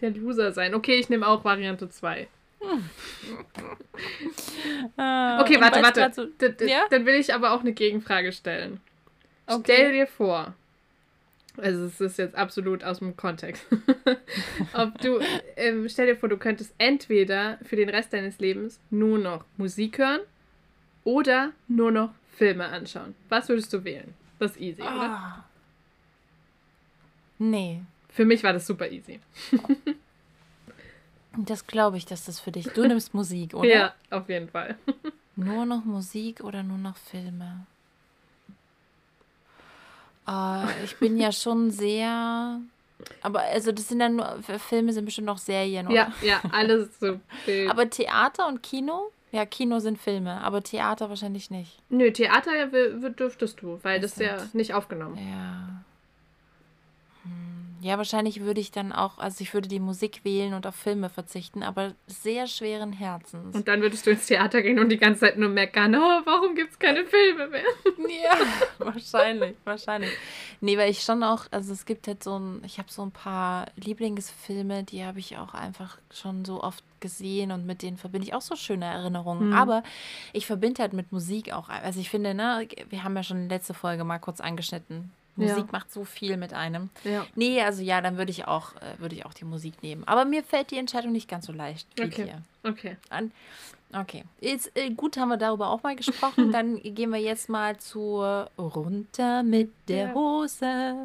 der 0.00 0.10
Loser 0.10 0.52
sein. 0.52 0.74
Okay, 0.74 0.96
ich 0.96 1.08
nehme 1.08 1.26
auch 1.26 1.44
Variante 1.44 1.88
2. 1.88 2.28
Hm. 2.60 2.84
Ah, 4.96 5.40
okay, 5.40 5.60
warte, 5.60 5.82
warte. 5.82 6.12
So, 6.12 6.66
ja? 6.66 6.84
Dann 6.90 7.06
will 7.06 7.14
ich 7.14 7.32
aber 7.32 7.52
auch 7.52 7.60
eine 7.60 7.72
Gegenfrage 7.72 8.32
stellen. 8.32 8.80
Okay. 9.46 9.72
Stell 9.74 9.92
dir 9.92 10.06
vor, 10.06 10.54
also 11.56 11.86
es 11.86 12.00
ist 12.00 12.18
jetzt 12.18 12.34
absolut 12.34 12.84
aus 12.84 12.98
dem 12.98 13.16
Kontext. 13.16 13.64
Ob 14.72 14.98
du, 15.00 15.20
ähm, 15.56 15.88
stell 15.88 16.06
dir 16.06 16.16
vor, 16.16 16.28
du 16.28 16.36
könntest 16.36 16.74
entweder 16.78 17.58
für 17.64 17.76
den 17.76 17.88
Rest 17.88 18.12
deines 18.12 18.38
Lebens 18.38 18.78
nur 18.90 19.18
noch 19.18 19.44
Musik 19.56 19.98
hören 19.98 20.20
oder 21.04 21.52
nur 21.68 21.90
noch 21.90 22.10
Filme 22.36 22.66
anschauen. 22.66 23.14
Was 23.28 23.48
würdest 23.48 23.72
du 23.72 23.84
wählen? 23.84 24.14
Das 24.38 24.52
ist 24.52 24.60
easy, 24.60 24.82
oh. 24.82 24.86
oder? 24.86 25.10
Ah. 25.10 25.44
Nee. 27.38 27.80
Für 28.12 28.24
mich 28.24 28.42
war 28.42 28.52
das 28.52 28.66
super 28.66 28.90
easy. 28.90 29.20
das 31.36 31.66
glaube 31.66 31.96
ich, 31.96 32.06
dass 32.06 32.24
das 32.24 32.40
für 32.40 32.52
dich. 32.52 32.68
Du 32.68 32.86
nimmst 32.86 33.14
Musik, 33.14 33.54
oder? 33.54 33.68
Ja, 33.68 33.94
auf 34.10 34.28
jeden 34.28 34.48
Fall. 34.48 34.76
nur 35.36 35.64
noch 35.64 35.84
Musik 35.84 36.42
oder 36.42 36.62
nur 36.62 36.78
noch 36.78 36.96
Filme? 36.96 37.66
Äh, 40.26 40.84
ich 40.84 40.96
bin 40.96 41.18
ja 41.18 41.32
schon 41.32 41.70
sehr. 41.70 42.60
Aber 43.22 43.40
also 43.40 43.72
das 43.72 43.88
sind 43.88 44.00
dann 44.00 44.16
nur 44.16 44.42
Filme, 44.58 44.92
sind 44.92 45.06
bestimmt 45.06 45.26
noch 45.26 45.38
Serien, 45.38 45.86
oder? 45.86 45.94
Ja, 45.94 46.12
ja, 46.20 46.42
alles 46.52 46.98
so. 47.00 47.18
Film. 47.44 47.70
Aber 47.70 47.88
Theater 47.88 48.46
und 48.46 48.62
Kino? 48.62 49.10
Ja, 49.32 49.46
Kino 49.46 49.78
sind 49.78 49.98
Filme, 49.98 50.40
aber 50.42 50.62
Theater 50.62 51.08
wahrscheinlich 51.08 51.50
nicht. 51.50 51.78
Nö, 51.88 52.10
Theater 52.12 52.66
dürftest 52.66 53.62
du, 53.62 53.78
weil 53.82 54.00
das, 54.00 54.16
das 54.16 54.42
ist 54.42 54.42
ja 54.42 54.48
nicht 54.52 54.74
aufgenommen. 54.74 55.16
Ja. 55.16 55.84
Ja, 57.82 57.96
wahrscheinlich 57.96 58.40
würde 58.40 58.60
ich 58.60 58.70
dann 58.70 58.92
auch, 58.92 59.18
also 59.18 59.42
ich 59.42 59.54
würde 59.54 59.68
die 59.68 59.80
Musik 59.80 60.20
wählen 60.22 60.52
und 60.52 60.66
auf 60.66 60.74
Filme 60.74 61.08
verzichten, 61.08 61.62
aber 61.62 61.94
sehr 62.06 62.46
schweren 62.46 62.92
Herzens. 62.92 63.54
Und 63.54 63.68
dann 63.68 63.80
würdest 63.80 64.06
du 64.06 64.10
ins 64.10 64.26
Theater 64.26 64.60
gehen 64.60 64.78
und 64.78 64.90
die 64.90 64.98
ganze 64.98 65.20
Zeit 65.20 65.38
nur 65.38 65.48
meckern, 65.48 65.94
oh, 65.94 66.20
warum 66.24 66.54
gibt 66.54 66.72
es 66.72 66.78
keine 66.78 67.04
Filme 67.04 67.48
mehr? 67.48 67.62
Ja, 68.22 68.36
wahrscheinlich, 68.78 69.54
wahrscheinlich. 69.64 70.10
Nee, 70.60 70.76
weil 70.76 70.90
ich 70.90 71.02
schon 71.02 71.22
auch, 71.22 71.46
also 71.50 71.72
es 71.72 71.86
gibt 71.86 72.06
halt 72.06 72.22
so 72.22 72.38
ein, 72.38 72.62
ich 72.66 72.78
habe 72.78 72.90
so 72.90 73.02
ein 73.02 73.12
paar 73.12 73.66
Lieblingsfilme, 73.76 74.84
die 74.84 75.04
habe 75.04 75.20
ich 75.20 75.38
auch 75.38 75.54
einfach 75.54 75.98
schon 76.12 76.44
so 76.44 76.62
oft 76.62 76.84
gesehen 77.00 77.52
und 77.52 77.66
mit 77.66 77.82
denen 77.82 77.96
verbinde 77.96 78.26
ich 78.26 78.34
auch 78.34 78.42
so 78.42 78.56
schöne 78.56 78.84
Erinnerungen. 78.84 79.48
Mhm. 79.48 79.54
Aber 79.54 79.82
ich 80.32 80.46
verbinde 80.46 80.82
halt 80.82 80.92
mit 80.92 81.12
Musik 81.12 81.52
auch, 81.52 81.68
also 81.68 82.00
ich 82.00 82.10
finde, 82.10 82.34
ne, 82.34 82.66
wir 82.88 83.04
haben 83.04 83.16
ja 83.16 83.22
schon 83.22 83.48
letzte 83.48 83.74
Folge 83.74 84.04
mal 84.04 84.18
kurz 84.18 84.40
angeschnitten, 84.40 85.10
Musik 85.36 85.56
ja. 85.56 85.68
macht 85.72 85.92
so 85.92 86.04
viel 86.04 86.36
mit 86.36 86.52
einem. 86.52 86.90
Ja. 87.04 87.26
Nee, 87.34 87.62
also 87.62 87.82
ja, 87.82 88.00
dann 88.00 88.18
würde 88.18 88.30
ich 88.30 88.46
auch, 88.46 88.76
äh, 88.76 88.98
würde 88.98 89.14
ich 89.14 89.26
auch 89.26 89.34
die 89.34 89.44
Musik 89.44 89.82
nehmen. 89.82 90.04
Aber 90.06 90.24
mir 90.24 90.42
fällt 90.42 90.70
die 90.70 90.78
Entscheidung 90.78 91.12
nicht 91.12 91.28
ganz 91.28 91.46
so 91.46 91.52
leicht 91.52 91.88
wie 91.96 92.04
okay. 92.04 92.24
dir. 92.24 92.42
Okay. 92.62 92.96
An, 93.08 93.32
okay. 93.94 94.24
Ist, 94.40 94.76
äh, 94.76 94.90
gut, 94.90 95.16
haben 95.16 95.28
wir 95.28 95.36
darüber 95.36 95.70
auch 95.70 95.82
mal 95.82 95.96
gesprochen. 95.96 96.52
dann 96.52 96.80
gehen 96.82 97.10
wir 97.10 97.20
jetzt 97.20 97.48
mal 97.48 97.76
zu 97.78 98.22
Runter 98.58 99.42
mit 99.42 99.72
der 99.88 100.14
Hose. 100.14 100.96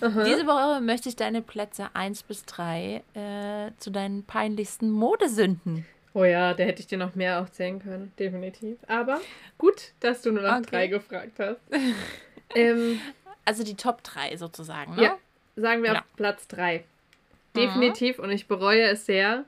Diese 0.00 0.46
Woche 0.46 0.80
möchte 0.80 1.08
ich 1.08 1.16
deine 1.16 1.42
Plätze 1.42 1.88
1 1.94 2.22
bis 2.22 2.44
3 2.44 3.02
äh, 3.14 3.70
zu 3.78 3.90
deinen 3.90 4.22
peinlichsten 4.22 4.90
Modesünden. 4.90 5.84
Oh 6.18 6.24
ja, 6.24 6.52
da 6.52 6.64
hätte 6.64 6.80
ich 6.80 6.88
dir 6.88 6.98
noch 6.98 7.14
mehr 7.14 7.40
aufzählen 7.40 7.78
können, 7.78 8.12
definitiv. 8.18 8.76
Aber 8.88 9.20
gut, 9.56 9.92
dass 10.00 10.20
du 10.20 10.32
nur 10.32 10.42
nach 10.42 10.58
okay. 10.58 10.70
drei 10.70 10.86
gefragt 10.88 11.38
hast. 11.38 11.60
ähm, 12.56 13.00
also 13.44 13.62
die 13.62 13.76
Top 13.76 14.02
3 14.02 14.36
sozusagen, 14.36 14.96
ne? 14.96 15.02
Ja, 15.04 15.18
sagen 15.54 15.84
wir 15.84 15.92
ja. 15.92 16.00
auf 16.00 16.04
Platz 16.16 16.48
3. 16.48 16.82
Definitiv, 17.54 18.18
mhm. 18.18 18.24
und 18.24 18.30
ich 18.32 18.48
bereue 18.48 18.82
es 18.82 19.06
sehr. 19.06 19.44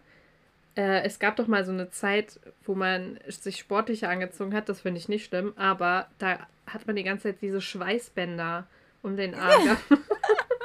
Äh, 0.77 1.03
es 1.03 1.18
gab 1.18 1.35
doch 1.35 1.49
mal 1.49 1.64
so 1.64 1.73
eine 1.73 1.91
Zeit, 1.91 2.39
wo 2.64 2.77
man 2.77 3.18
sich 3.27 3.59
sportlicher 3.59 4.09
angezogen 4.09 4.55
hat, 4.55 4.68
das 4.68 4.83
finde 4.83 5.01
ich 5.01 5.09
nicht 5.09 5.25
schlimm, 5.27 5.53
aber 5.57 6.07
da 6.18 6.39
hat 6.68 6.87
man 6.87 6.95
die 6.95 7.03
ganze 7.03 7.25
Zeit 7.25 7.43
diese 7.43 7.61
Schweißbänder 7.61 8.64
um 9.03 9.16
den 9.16 9.35
Arm. 9.35 9.77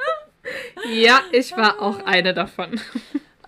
ja, 0.88 1.20
ich 1.32 1.50
war 1.56 1.82
auch 1.82 1.98
eine 2.04 2.32
davon. 2.32 2.80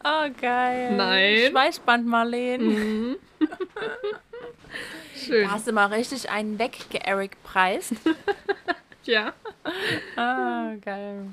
Oh, 0.05 0.29
geil. 0.41 0.97
Nein. 0.97 1.51
Schweißband 1.51 2.07
Marleen. 2.07 2.63
Mhm. 2.63 3.17
Schön. 5.17 5.45
Da 5.45 5.51
hast 5.53 5.67
du 5.67 5.73
mal 5.73 5.87
richtig 5.87 6.31
einen 6.31 6.59
wegge-Eric-Preist. 6.59 7.95
ja. 9.05 9.33
Ah, 10.17 10.75
geil. 10.81 11.27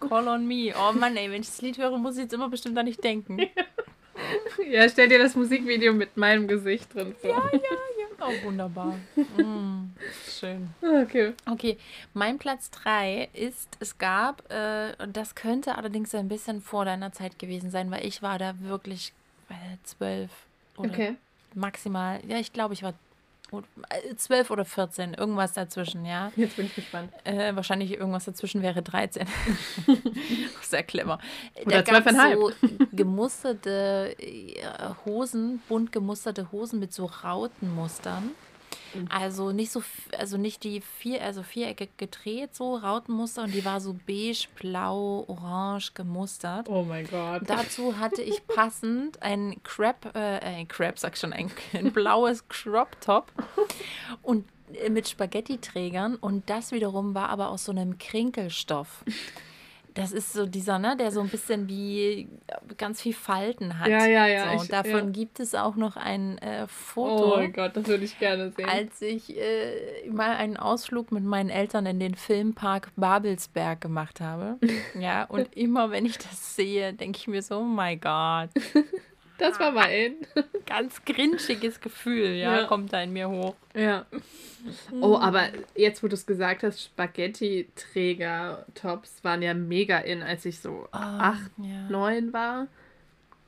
Call 0.00 0.28
on 0.28 0.46
me. 0.46 0.72
Oh 0.76 0.92
Mann, 0.92 1.16
ey, 1.16 1.30
wenn 1.30 1.42
ich 1.42 1.48
das 1.48 1.62
Lied 1.62 1.78
höre, 1.78 1.96
muss 1.98 2.16
ich 2.16 2.22
jetzt 2.22 2.32
immer 2.32 2.48
bestimmt 2.48 2.76
an 2.78 2.86
nicht 2.86 3.04
denken. 3.04 3.38
ja, 4.70 4.88
stell 4.88 5.08
dir 5.08 5.18
das 5.18 5.34
Musikvideo 5.34 5.92
mit 5.92 6.16
meinem 6.16 6.48
Gesicht 6.48 6.92
drin 6.94 7.14
vor. 7.20 7.30
Ja, 7.30 7.58
ja. 7.58 7.60
Oh, 8.20 8.34
wunderbar. 8.42 8.98
Mm, 9.16 9.92
schön. 10.28 10.68
Okay. 10.82 11.32
Okay, 11.50 11.78
mein 12.12 12.38
Platz 12.38 12.70
3 12.70 13.30
ist, 13.32 13.76
es 13.80 13.96
gab, 13.96 14.50
äh, 14.52 14.92
und 15.02 15.16
das 15.16 15.34
könnte 15.34 15.76
allerdings 15.76 16.14
ein 16.14 16.28
bisschen 16.28 16.60
vor 16.60 16.84
deiner 16.84 17.12
Zeit 17.12 17.38
gewesen 17.38 17.70
sein, 17.70 17.90
weil 17.90 18.04
ich 18.04 18.22
war 18.22 18.38
da 18.38 18.60
wirklich 18.60 19.12
äh, 19.48 19.76
zwölf 19.84 20.30
oder 20.76 20.90
okay. 20.90 21.16
maximal, 21.54 22.20
ja, 22.26 22.38
ich 22.38 22.52
glaube, 22.52 22.74
ich 22.74 22.82
war 22.82 22.94
12 24.16 24.50
oder 24.50 24.64
14, 24.64 25.14
irgendwas 25.14 25.52
dazwischen, 25.54 26.04
ja. 26.04 26.30
Jetzt 26.36 26.56
bin 26.56 26.66
ich 26.66 26.74
gespannt. 26.74 27.12
Äh, 27.24 27.54
wahrscheinlich 27.56 27.92
irgendwas 27.92 28.24
dazwischen 28.24 28.62
wäre 28.62 28.82
13. 28.82 29.26
Sehr 30.62 30.82
clever. 30.82 31.18
Oder 31.66 31.82
da 31.82 32.00
gab 32.00 32.08
so 32.08 32.52
gemusterte 32.92 34.14
äh, 34.18 34.62
Hosen, 35.04 35.62
bunt 35.68 35.92
gemusterte 35.92 36.52
Hosen 36.52 36.78
mit 36.78 36.92
so 36.92 37.06
Rautenmustern. 37.06 38.30
Mhm. 38.94 39.08
Also 39.08 39.52
nicht 39.52 39.70
so, 39.70 39.82
also 40.18 40.36
nicht 40.36 40.64
die 40.64 40.80
vier, 40.80 41.22
also 41.22 41.42
viereckig 41.42 41.90
gedreht, 41.96 42.54
so 42.54 42.76
Rautenmuster 42.76 43.42
und 43.42 43.54
die 43.54 43.64
war 43.64 43.80
so 43.80 43.94
beige, 44.06 44.46
blau, 44.56 45.24
orange 45.28 45.92
gemustert. 45.94 46.68
Oh 46.68 46.82
mein 46.82 47.06
Gott. 47.06 47.42
Dazu 47.46 47.98
hatte 47.98 48.22
ich 48.22 48.46
passend 48.46 49.22
ein 49.22 49.62
Crab, 49.62 50.14
äh, 50.14 50.18
ein 50.18 50.68
Crab, 50.68 50.98
sag 50.98 51.16
schon, 51.16 51.32
ein, 51.32 51.50
ein 51.72 51.92
blaues 51.92 52.48
Crop 52.48 53.00
Top 53.00 53.32
und 54.22 54.46
äh, 54.74 54.90
mit 54.90 55.08
Spaghetti-Trägern 55.08 56.16
und 56.16 56.48
das 56.50 56.72
wiederum 56.72 57.14
war 57.14 57.28
aber 57.28 57.50
aus 57.50 57.64
so 57.64 57.72
einem 57.72 57.98
Krinkelstoff. 57.98 59.04
Das 60.00 60.12
ist 60.12 60.32
so 60.32 60.46
dieser, 60.46 60.78
ne, 60.78 60.96
der 60.96 61.10
so 61.10 61.20
ein 61.20 61.28
bisschen 61.28 61.68
wie 61.68 62.28
ganz 62.76 63.02
viel 63.02 63.12
Falten 63.12 63.78
hat. 63.78 63.88
Ja, 63.88 64.06
ja, 64.06 64.26
ja. 64.26 64.52
So, 64.52 64.60
und 64.60 64.72
davon 64.72 65.06
ja. 65.06 65.10
gibt 65.10 65.40
es 65.40 65.54
auch 65.54 65.76
noch 65.76 65.96
ein 65.96 66.38
äh, 66.38 66.66
Foto. 66.68 67.34
Oh 67.34 67.36
mein 67.36 67.52
Gott, 67.52 67.76
das 67.76 67.86
würde 67.86 68.04
ich 68.04 68.18
gerne 68.18 68.50
sehen. 68.50 68.68
Als 68.68 69.02
ich 69.02 69.36
äh, 69.36 70.08
mal 70.10 70.36
einen 70.36 70.56
Ausflug 70.56 71.12
mit 71.12 71.24
meinen 71.24 71.50
Eltern 71.50 71.86
in 71.86 72.00
den 72.00 72.14
Filmpark 72.14 72.90
Babelsberg 72.96 73.80
gemacht 73.80 74.20
habe. 74.20 74.58
ja, 74.98 75.24
und 75.24 75.56
immer 75.56 75.90
wenn 75.90 76.06
ich 76.06 76.18
das 76.18 76.56
sehe, 76.56 76.92
denke 76.92 77.18
ich 77.18 77.28
mir 77.28 77.42
so, 77.42 77.58
oh 77.58 77.64
mein 77.64 78.00
Gott. 78.00 78.50
Das 79.40 79.58
war 79.58 79.72
mein. 79.72 80.14
Ganz 80.66 81.04
grinchiges 81.04 81.80
Gefühl, 81.80 82.34
ja, 82.34 82.60
ja, 82.60 82.66
kommt 82.66 82.92
da 82.92 83.02
in 83.02 83.12
mir 83.12 83.28
hoch. 83.28 83.56
Ja. 83.74 84.06
Oh, 85.00 85.18
aber 85.18 85.48
jetzt, 85.74 86.00
wo 86.02 86.08
du 86.08 86.14
es 86.14 86.26
gesagt 86.26 86.62
hast, 86.62 86.82
Spaghetti-Träger-Tops 86.82 89.24
waren 89.24 89.42
ja 89.42 89.54
mega 89.54 89.98
in, 89.98 90.22
als 90.22 90.44
ich 90.44 90.60
so 90.60 90.86
oh, 90.86 90.88
acht, 90.92 91.50
ja. 91.56 91.88
neun 91.88 92.34
war. 92.34 92.68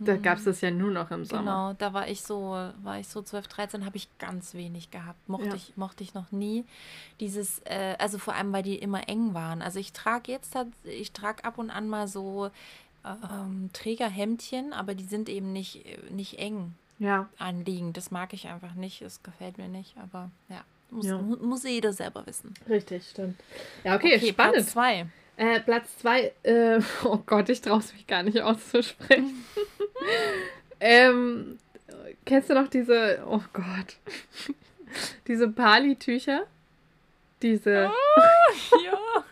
Da 0.04 0.14
mhm. 0.14 0.22
gab 0.22 0.38
es 0.38 0.44
das 0.44 0.60
ja 0.60 0.70
nur 0.70 0.90
noch 0.90 1.10
im 1.10 1.24
Sommer. 1.24 1.42
Genau, 1.42 1.72
da 1.74 1.92
war 1.92 2.08
ich 2.08 2.22
so, 2.22 2.56
war 2.82 2.98
ich 2.98 3.08
so 3.08 3.22
12, 3.22 3.46
13, 3.46 3.84
habe 3.84 3.96
ich 3.96 4.08
ganz 4.18 4.54
wenig 4.54 4.90
gehabt. 4.90 5.28
Mochte, 5.28 5.48
ja. 5.48 5.54
ich, 5.54 5.76
mochte 5.76 6.02
ich 6.02 6.14
noch 6.14 6.32
nie. 6.32 6.64
Dieses, 7.20 7.60
äh, 7.60 7.96
also 7.98 8.18
vor 8.18 8.34
allem, 8.34 8.52
weil 8.52 8.62
die 8.62 8.76
immer 8.76 9.08
eng 9.08 9.34
waren. 9.34 9.62
Also 9.62 9.78
ich 9.78 9.92
trage 9.92 10.32
jetzt, 10.32 10.54
ich 10.84 11.12
trage 11.12 11.44
ab 11.44 11.58
und 11.58 11.70
an 11.70 11.88
mal 11.88 12.08
so 12.08 12.50
ähm, 13.04 13.70
Trägerhemdchen, 13.72 14.72
aber 14.72 14.94
die 14.94 15.04
sind 15.04 15.28
eben 15.28 15.52
nicht, 15.52 15.84
nicht 16.10 16.38
eng 16.38 16.74
ja. 16.98 17.28
anliegend. 17.38 17.96
Das 17.96 18.10
mag 18.10 18.32
ich 18.32 18.48
einfach 18.48 18.74
nicht. 18.74 19.02
Das 19.02 19.22
gefällt 19.22 19.58
mir 19.58 19.68
nicht. 19.68 19.96
Aber 19.96 20.30
ja, 20.48 20.62
muss, 20.90 21.06
ja. 21.06 21.18
muss 21.18 21.64
jeder 21.64 21.92
selber 21.92 22.26
wissen. 22.26 22.54
Richtig, 22.68 23.08
stimmt. 23.08 23.38
Ja, 23.84 23.96
okay, 23.96 24.16
okay 24.16 24.30
spannend. 24.30 24.54
Platz 24.54 24.72
zwei. 24.72 25.06
Äh, 25.36 25.60
Platz 25.60 25.98
zwei, 25.98 26.32
äh, 26.42 26.80
oh 27.04 27.18
Gott, 27.26 27.48
ich 27.48 27.60
traue 27.60 27.78
es 27.78 27.92
mich 27.92 28.06
gar 28.06 28.22
nicht 28.22 28.40
auszusprechen. 28.40 29.44
ähm, 30.80 31.58
kennst 32.24 32.50
du 32.50 32.54
noch 32.54 32.68
diese, 32.68 33.24
oh 33.26 33.40
Gott, 33.52 33.96
diese 35.26 35.48
Pali-Tücher? 35.48 36.46
Diese. 37.40 37.90
Oh, 37.90 38.78
ja. 38.84 39.24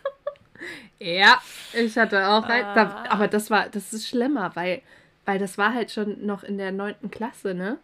Ja, 1.01 1.41
ich 1.73 1.97
hatte 1.97 2.27
auch. 2.27 2.43
Ah. 2.47 3.05
aber 3.09 3.27
das 3.27 3.49
war, 3.49 3.69
das 3.69 3.93
ist 3.93 4.07
schlimmer, 4.07 4.51
weil, 4.55 4.81
weil 5.25 5.39
das 5.39 5.57
war 5.57 5.73
halt 5.73 5.91
schon 5.91 6.25
noch 6.25 6.43
in 6.43 6.57
der 6.57 6.71
neunten 6.71 7.09
Klasse, 7.09 7.53
ne? 7.53 7.77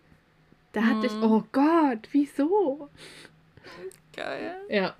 Da 0.73 0.81
hatte 0.81 1.09
hm. 1.09 1.23
ich, 1.23 1.23
oh 1.23 1.43
Gott, 1.51 2.07
wieso? 2.11 2.89
Geil. 4.15 4.55
Ja. 4.69 4.93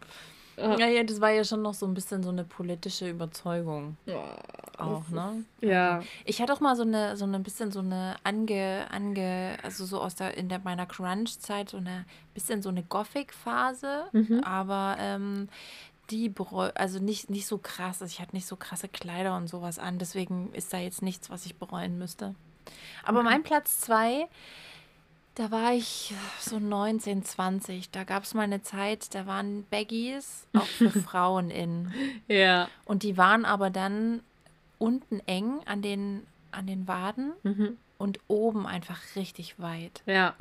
Ja, 0.57 0.87
ja, 0.87 1.03
das 1.03 1.21
war 1.21 1.29
ja 1.29 1.43
schon 1.43 1.61
noch 1.61 1.75
so 1.75 1.85
ein 1.85 1.93
bisschen 1.93 2.23
so 2.23 2.29
eine 2.29 2.43
politische 2.43 3.07
Überzeugung. 3.07 3.95
Ja, 4.07 4.35
auch, 4.79 5.07
ne? 5.09 5.43
Ja. 5.61 6.01
Ich 6.25 6.41
hatte 6.41 6.51
auch 6.51 6.59
mal 6.61 6.75
so 6.75 6.81
eine, 6.81 7.15
so 7.15 7.25
eine 7.25 7.39
bisschen 7.39 7.71
so 7.71 7.79
eine 7.79 8.15
ange, 8.23 8.87
ange, 8.89 9.57
also 9.61 9.85
so 9.85 10.01
aus 10.01 10.15
der, 10.15 10.35
in 10.35 10.49
der 10.49 10.57
meiner 10.57 10.87
Crunch-Zeit, 10.87 11.69
so 11.69 11.77
eine 11.77 12.05
bisschen 12.33 12.63
so 12.63 12.69
eine 12.69 12.81
Gothic-Phase, 12.81 14.05
mhm. 14.13 14.41
aber 14.43 14.97
ähm, 14.99 15.47
die 16.09 16.29
bereu 16.29 16.69
also 16.75 16.99
nicht, 16.99 17.29
nicht 17.29 17.47
so 17.47 17.57
krass. 17.57 18.01
Also 18.01 18.11
ich 18.11 18.19
hatte 18.19 18.35
nicht 18.35 18.47
so 18.47 18.55
krasse 18.55 18.87
Kleider 18.87 19.35
und 19.35 19.47
sowas 19.47 19.79
an, 19.79 19.99
deswegen 19.99 20.53
ist 20.53 20.73
da 20.73 20.77
jetzt 20.77 21.01
nichts, 21.01 21.29
was 21.29 21.45
ich 21.45 21.55
bereuen 21.55 21.97
müsste. 21.97 22.35
Aber 23.03 23.19
okay. 23.19 23.29
mein 23.29 23.43
Platz 23.43 23.79
zwei 23.81 24.27
da 25.37 25.51
war 25.51 25.73
ich 25.73 26.15
so 26.39 26.57
19, 26.57 27.23
20. 27.23 27.91
Da 27.91 28.03
gab 28.05 28.23
es 28.23 28.33
mal 28.33 28.41
eine 28.41 28.63
Zeit, 28.63 29.13
da 29.13 29.27
waren 29.27 29.65
Baggies 29.69 30.47
auch 30.53 30.65
für 30.65 30.89
Frauen 31.03 31.51
in. 31.51 31.93
Ja. 32.27 32.67
Und 32.85 33.03
die 33.03 33.17
waren 33.17 33.45
aber 33.45 33.69
dann 33.69 34.21
unten 34.79 35.19
eng 35.27 35.59
an 35.65 35.83
den, 35.83 36.25
an 36.51 36.65
den 36.65 36.87
Waden 36.87 37.33
mhm. 37.43 37.77
und 37.99 38.19
oben 38.27 38.65
einfach 38.65 38.99
richtig 39.15 39.59
weit. 39.59 40.01
Ja. 40.07 40.33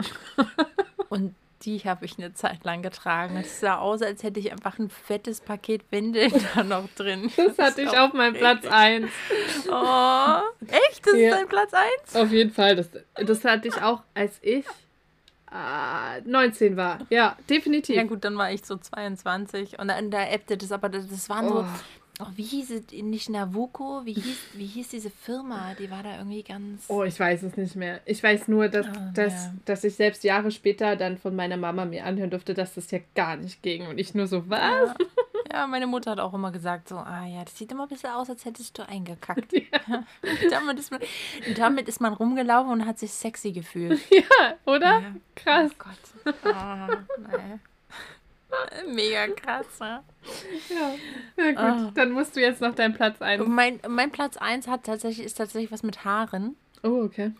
und 1.10 1.34
die 1.62 1.78
habe 1.80 2.04
ich 2.04 2.18
eine 2.18 2.34
Zeit 2.34 2.64
lang 2.64 2.82
getragen. 2.82 3.36
Es 3.36 3.60
sah 3.60 3.78
aus, 3.78 4.02
als 4.02 4.22
hätte 4.22 4.40
ich 4.40 4.52
einfach 4.52 4.78
ein 4.78 4.90
fettes 4.90 5.40
Paket 5.40 5.82
Windeln 5.90 6.32
da 6.54 6.62
noch 6.62 6.88
drin. 6.94 7.30
Das 7.36 7.58
hatte 7.58 7.82
ich 7.82 7.96
auf 7.96 8.12
meinem 8.12 8.34
Platz 8.34 8.66
1. 8.66 9.10
Oh, 9.68 10.38
echt? 10.68 11.06
Das 11.06 11.14
ja. 11.14 11.28
ist 11.28 11.34
dein 11.34 11.48
Platz 11.48 11.72
1? 11.72 12.16
Auf 12.16 12.30
jeden 12.30 12.50
Fall. 12.50 12.76
Das, 12.76 12.90
das 13.14 13.44
hatte 13.44 13.68
ich 13.68 13.76
auch, 13.82 14.02
als 14.14 14.38
ich 14.42 14.64
19 16.24 16.74
ah, 16.74 16.76
war. 16.76 16.98
Ja, 17.08 17.36
definitiv. 17.48 17.96
Ja 17.96 18.02
gut, 18.02 18.24
dann 18.24 18.36
war 18.36 18.52
ich 18.52 18.64
so 18.64 18.76
22 18.76 19.78
und 19.78 19.88
dann 19.88 20.10
da 20.10 20.28
ebbte 20.28 20.56
das, 20.56 20.72
aber 20.72 20.88
das, 20.88 21.08
das 21.08 21.28
waren 21.28 21.46
oh. 21.46 21.62
so, 21.62 21.66
oh, 22.20 22.26
wie 22.34 22.42
hieß 22.42 22.70
es, 22.70 22.92
nicht 22.92 23.28
Navuko, 23.28 24.02
wie 24.04 24.14
hieß, 24.14 24.38
wie 24.54 24.66
hieß 24.66 24.88
diese 24.88 25.10
Firma? 25.10 25.74
Die 25.78 25.90
war 25.90 26.02
da 26.02 26.18
irgendwie 26.18 26.42
ganz... 26.42 26.84
Oh, 26.88 27.04
ich 27.04 27.18
weiß 27.18 27.42
es 27.42 27.56
nicht 27.56 27.76
mehr. 27.76 28.00
Ich 28.04 28.22
weiß 28.22 28.48
nur, 28.48 28.68
dass, 28.68 28.86
oh, 28.86 29.00
dass, 29.14 29.32
ja. 29.32 29.54
dass 29.64 29.84
ich 29.84 29.94
selbst 29.94 30.24
Jahre 30.24 30.50
später 30.50 30.96
dann 30.96 31.18
von 31.18 31.36
meiner 31.36 31.56
Mama 31.56 31.84
mir 31.84 32.04
anhören 32.04 32.30
durfte, 32.30 32.54
dass 32.54 32.74
das 32.74 32.90
ja 32.90 33.00
gar 33.14 33.36
nicht 33.36 33.62
ging 33.62 33.86
und 33.86 33.98
ich 33.98 34.14
nur 34.14 34.26
so, 34.26 34.48
was? 34.48 34.60
Ja. 34.60 34.94
Ja, 35.52 35.66
meine 35.66 35.86
Mutter 35.86 36.10
hat 36.10 36.18
auch 36.18 36.34
immer 36.34 36.50
gesagt, 36.50 36.88
so, 36.88 36.96
ah 36.96 37.24
ja, 37.24 37.44
das 37.44 37.56
sieht 37.56 37.70
immer 37.70 37.84
ein 37.84 37.88
bisschen 37.88 38.10
aus, 38.10 38.28
als 38.28 38.44
hättest 38.44 38.76
du 38.76 38.86
eingekackt. 38.86 39.52
Ja. 39.88 40.04
damit, 40.50 40.78
ist 40.78 40.90
man, 40.90 41.00
damit 41.56 41.88
ist 41.88 42.00
man 42.00 42.12
rumgelaufen 42.12 42.72
und 42.72 42.86
hat 42.86 42.98
sich 42.98 43.12
sexy 43.12 43.52
gefühlt. 43.52 44.00
Ja, 44.10 44.54
oder? 44.64 45.02
Krass. 45.34 45.70
Oh 45.72 45.84
Gott. 45.84 46.34
Oh, 46.44 46.96
nee. 47.18 47.58
Mega 48.94 49.26
krass, 49.28 49.66
ne? 49.80 50.02
Ja, 50.68 51.44
ja 51.44 51.50
gut. 51.52 51.88
Oh. 51.88 51.90
Dann 51.94 52.12
musst 52.12 52.36
du 52.36 52.40
jetzt 52.40 52.60
noch 52.60 52.74
deinen 52.74 52.94
Platz 52.94 53.20
1. 53.20 53.46
Mein, 53.46 53.80
mein 53.88 54.10
Platz 54.10 54.36
1 54.36 54.68
hat 54.68 54.84
tatsächlich, 54.84 55.26
ist 55.26 55.34
tatsächlich 55.34 55.72
was 55.72 55.82
mit 55.82 56.04
Haaren. 56.04 56.56
Oh, 56.82 57.02
okay. 57.04 57.32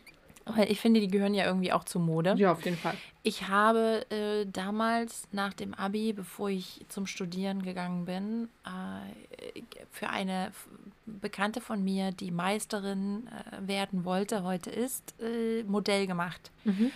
Ich 0.69 0.81
finde, 0.81 1.01
die 1.01 1.09
gehören 1.09 1.35
ja 1.35 1.45
irgendwie 1.45 1.73
auch 1.73 1.83
zur 1.83 2.01
Mode. 2.01 2.35
Ja, 2.37 2.53
auf 2.53 2.65
jeden 2.65 2.77
Fall. 2.77 2.95
Ich 3.25 3.49
habe 3.49 4.07
äh, 4.11 4.47
damals 4.47 5.25
nach 5.33 5.53
dem 5.53 5.75
Abi, 5.75 6.13
bevor 6.13 6.51
ich 6.51 6.85
zum 6.89 7.09
Studieren 7.09 7.63
gegangen 7.63 8.05
bin, 8.05 8.49
äh, 8.65 9.63
für 9.91 10.09
eine 10.09 10.53
Bekannte 11.05 11.61
von 11.61 11.83
mir, 11.83 12.13
die 12.13 12.31
Meisterin 12.31 13.27
äh, 13.27 13.67
werden 13.67 14.05
wollte, 14.05 14.45
heute 14.45 14.71
ist, 14.71 15.15
äh, 15.21 15.65
Modell 15.65 16.07
gemacht. 16.07 16.53
Mhm. 16.63 16.93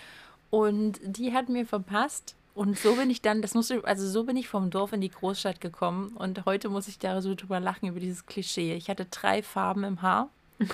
Und 0.49 1.01
die 1.03 1.33
hat 1.33 1.49
mir 1.49 1.65
verpasst. 1.65 2.35
Und 2.53 2.77
so 2.77 2.95
bin 2.95 3.09
ich 3.09 3.21
dann, 3.21 3.41
das 3.41 3.53
muss 3.53 3.71
also 3.71 4.07
so 4.07 4.25
bin 4.25 4.35
ich 4.35 4.47
vom 4.47 4.69
Dorf 4.69 4.91
in 4.91 5.01
die 5.01 5.09
Großstadt 5.09 5.61
gekommen. 5.61 6.09
Und 6.15 6.45
heute 6.45 6.69
muss 6.69 6.87
ich 6.87 6.99
da 6.99 7.21
so 7.21 7.35
drüber 7.35 7.59
lachen 7.59 7.87
über 7.87 7.99
dieses 7.99 8.25
Klischee. 8.25 8.75
Ich 8.75 8.89
hatte 8.89 9.05
drei 9.05 9.41
Farben 9.41 9.83
im 9.83 10.01
Haar. 10.01 10.29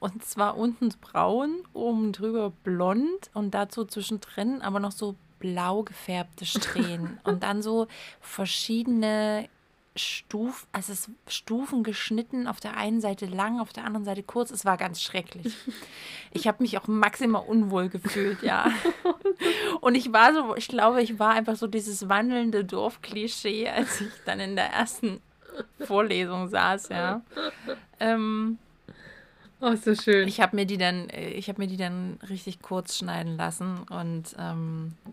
Und 0.00 0.24
zwar 0.24 0.56
unten 0.56 0.90
braun, 1.00 1.64
oben 1.72 2.12
drüber 2.12 2.52
blond 2.62 3.30
und 3.34 3.52
dazu 3.52 3.84
zwischendrin 3.84 4.62
aber 4.62 4.78
noch 4.78 4.92
so 4.92 5.16
blau 5.40 5.82
gefärbte 5.82 6.46
Strähnen. 6.46 7.18
und 7.24 7.42
dann 7.42 7.62
so 7.62 7.88
verschiedene 8.20 9.48
Stufen, 9.98 10.66
also 10.72 10.92
es 10.92 11.10
Stufen 11.26 11.82
geschnitten, 11.82 12.46
auf 12.46 12.60
der 12.60 12.76
einen 12.76 13.00
Seite 13.00 13.26
lang, 13.26 13.60
auf 13.60 13.72
der 13.72 13.84
anderen 13.84 14.04
Seite 14.04 14.22
kurz. 14.22 14.50
Es 14.50 14.64
war 14.64 14.76
ganz 14.76 15.02
schrecklich. 15.02 15.54
Ich 16.30 16.46
habe 16.46 16.62
mich 16.62 16.76
auch 16.76 16.86
maximal 16.86 17.42
unwohl 17.46 17.88
gefühlt, 17.88 18.42
ja. 18.42 18.70
Und 19.80 19.94
ich 19.94 20.12
war 20.12 20.34
so, 20.34 20.54
ich 20.56 20.68
glaube, 20.68 21.02
ich 21.02 21.18
war 21.18 21.30
einfach 21.30 21.56
so 21.56 21.66
dieses 21.66 22.10
wandelnde 22.10 22.66
Dorfklischee, 22.66 23.66
als 23.66 24.02
ich 24.02 24.12
dann 24.26 24.38
in 24.38 24.54
der 24.54 24.66
ersten 24.66 25.22
Vorlesung 25.80 26.48
saß, 26.48 26.90
ja. 26.90 27.22
Ähm, 27.98 28.58
Oh, 29.60 29.74
so 29.74 29.94
schön. 29.94 30.28
Ich 30.28 30.40
habe 30.40 30.54
mir 30.54 30.66
die 30.66 30.78
dann, 30.78 31.08
äh, 31.10 31.30
ich 31.30 31.48
habe 31.48 31.60
mir 31.60 31.66
die 31.66 31.76
dann 31.76 32.18
richtig 32.28 32.62
kurz 32.62 32.96
schneiden 32.98 33.36
lassen 33.36 33.78
und 33.90 34.36
ähm, 34.38 34.94
äh, 35.06 35.10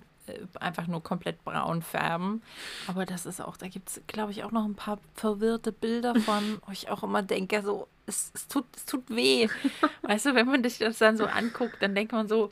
einfach 0.59 0.88
nur 0.88 1.03
komplett 1.03 1.43
braun 1.43 1.82
färben. 1.82 2.41
Aber 2.88 3.05
das 3.05 3.26
ist 3.26 3.41
auch, 3.41 3.57
da 3.57 3.67
gibt 3.67 3.89
es, 3.89 4.01
glaube 4.07 4.32
ich, 4.32 4.43
auch 4.43 4.51
noch 4.51 4.65
ein 4.65 4.76
paar 4.76 4.99
verwirrte 5.13 5.71
Bilder 5.71 6.15
von, 6.15 6.59
wo 6.65 6.71
ich 6.71 6.89
auch 6.89 7.03
immer 7.03 7.21
denke, 7.21 7.61
so, 7.61 7.88
es, 8.05 8.32
es, 8.34 8.47
tut, 8.47 8.65
es 8.76 8.86
tut 8.86 9.09
weh. 9.09 9.47
weißt 10.01 10.28
du, 10.28 10.36
wenn 10.36 10.47
man 10.47 10.63
sich 10.63 10.78
das 10.78 10.97
dann 10.97 11.17
so 11.17 11.26
anguckt, 11.26 11.78
dann 11.82 11.95
denkt 11.95 12.11
man 12.11 12.28
so, 12.28 12.49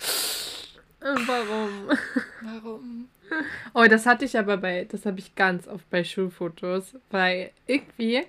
äh, 1.02 1.16
warum? 1.28 1.90
Warum? 2.42 3.10
Oh, 3.74 3.86
das 3.90 4.06
hatte 4.06 4.26
ich 4.26 4.38
aber 4.38 4.58
bei, 4.58 4.86
das 4.86 5.06
habe 5.06 5.20
ich 5.20 5.36
ganz 5.36 5.68
oft 5.68 5.90
bei 5.90 6.04
Schulfotos, 6.04 6.96
weil 7.10 7.52
irgendwie 7.68 8.24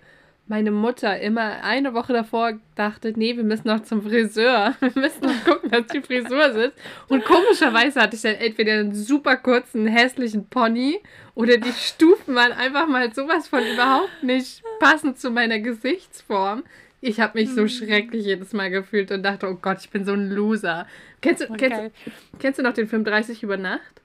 meine 0.46 0.70
Mutter 0.70 1.18
immer 1.20 1.62
eine 1.62 1.94
Woche 1.94 2.12
davor 2.12 2.52
dachte, 2.74 3.14
nee, 3.16 3.36
wir 3.36 3.44
müssen 3.44 3.66
noch 3.66 3.82
zum 3.82 4.02
Friseur. 4.02 4.74
Wir 4.80 4.92
müssen 4.94 5.22
noch 5.22 5.44
gucken, 5.44 5.70
dass 5.70 5.86
die 5.86 6.02
Frisur 6.02 6.52
sitzt. 6.52 6.78
Und 7.08 7.24
komischerweise 7.24 8.00
hatte 8.00 8.16
ich 8.16 8.22
dann 8.22 8.34
entweder 8.34 8.74
einen 8.74 8.94
super 8.94 9.36
kurzen, 9.36 9.86
hässlichen 9.86 10.46
Pony 10.46 11.00
oder 11.34 11.56
die 11.56 11.72
Stufen 11.72 12.34
waren 12.34 12.52
einfach 12.52 12.86
mal 12.86 13.12
sowas 13.14 13.48
von 13.48 13.60
überhaupt 13.66 14.22
nicht 14.22 14.62
passend 14.80 15.18
zu 15.18 15.30
meiner 15.30 15.60
Gesichtsform. 15.60 16.64
Ich 17.00 17.20
habe 17.20 17.38
mich 17.38 17.50
so 17.50 17.62
hm. 17.62 17.68
schrecklich 17.68 18.24
jedes 18.24 18.52
Mal 18.52 18.70
gefühlt 18.70 19.10
und 19.10 19.22
dachte, 19.22 19.48
oh 19.48 19.58
Gott, 19.60 19.78
ich 19.80 19.90
bin 19.90 20.04
so 20.04 20.12
ein 20.12 20.30
Loser. 20.30 20.86
Kennst 21.20 21.42
du, 21.42 21.50
okay. 21.50 21.68
kennst, 21.68 21.96
kennst 22.38 22.58
du 22.58 22.62
noch 22.62 22.74
den 22.74 22.88
Film 22.88 23.04
30 23.04 23.42
über 23.42 23.56
Nacht? 23.56 24.02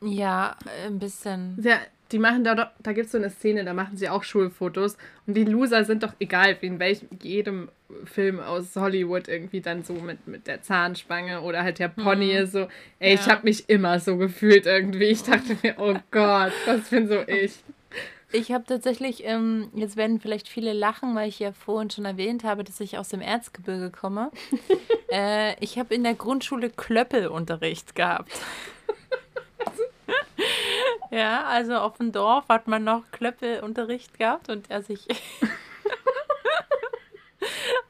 Ja, 0.00 0.56
ein 0.86 0.98
bisschen. 0.98 1.58
Ja, 1.60 1.78
die 2.12 2.18
machen 2.18 2.44
da, 2.44 2.72
da 2.80 2.92
gibt 2.92 3.06
es 3.06 3.12
so 3.12 3.18
eine 3.18 3.30
Szene, 3.30 3.64
da 3.64 3.72
machen 3.72 3.96
sie 3.96 4.08
auch 4.08 4.22
Schulfotos 4.22 4.96
und 5.26 5.34
die 5.34 5.44
Loser 5.44 5.84
sind 5.84 6.02
doch 6.02 6.12
egal, 6.18 6.56
wie 6.60 6.66
in 6.66 6.78
welchem, 6.78 7.08
jedem 7.22 7.68
Film 8.04 8.40
aus 8.40 8.76
Hollywood 8.76 9.28
irgendwie 9.28 9.60
dann 9.60 9.84
so 9.84 9.94
mit, 9.94 10.26
mit 10.26 10.46
der 10.46 10.62
Zahnspange 10.62 11.40
oder 11.42 11.62
halt 11.62 11.78
der 11.78 11.88
Pony 11.88 12.38
mhm. 12.40 12.46
so, 12.46 12.68
ey, 12.98 13.14
ja. 13.14 13.20
ich 13.20 13.28
habe 13.28 13.42
mich 13.44 13.68
immer 13.68 14.00
so 14.00 14.16
gefühlt 14.16 14.66
irgendwie. 14.66 15.04
Ich 15.04 15.22
dachte 15.22 15.56
mir, 15.62 15.76
oh 15.78 15.94
Gott, 16.10 16.52
das 16.66 16.88
bin 16.90 17.08
so 17.08 17.22
ich. 17.26 17.54
Ich 18.32 18.50
habe 18.50 18.64
tatsächlich, 18.66 19.24
ähm, 19.24 19.70
jetzt 19.74 19.96
werden 19.96 20.18
vielleicht 20.18 20.48
viele 20.48 20.72
lachen, 20.72 21.14
weil 21.14 21.28
ich 21.28 21.38
ja 21.38 21.52
vorhin 21.52 21.90
schon 21.90 22.04
erwähnt 22.04 22.42
habe, 22.42 22.64
dass 22.64 22.80
ich 22.80 22.98
aus 22.98 23.08
dem 23.08 23.20
Erzgebirge 23.20 23.90
komme. 23.90 24.32
äh, 25.12 25.54
ich 25.62 25.78
habe 25.78 25.94
in 25.94 26.02
der 26.02 26.14
Grundschule 26.14 26.70
Klöppelunterricht 26.70 27.94
gehabt. 27.94 28.32
Ja, 31.14 31.44
also 31.44 31.74
auf 31.74 31.98
dem 31.98 32.10
Dorf 32.10 32.48
hat 32.48 32.66
man 32.66 32.82
noch 32.82 33.04
Klöppelunterricht 33.12 34.18
gehabt 34.18 34.48
und 34.48 34.68
er 34.68 34.82
sich. 34.82 35.06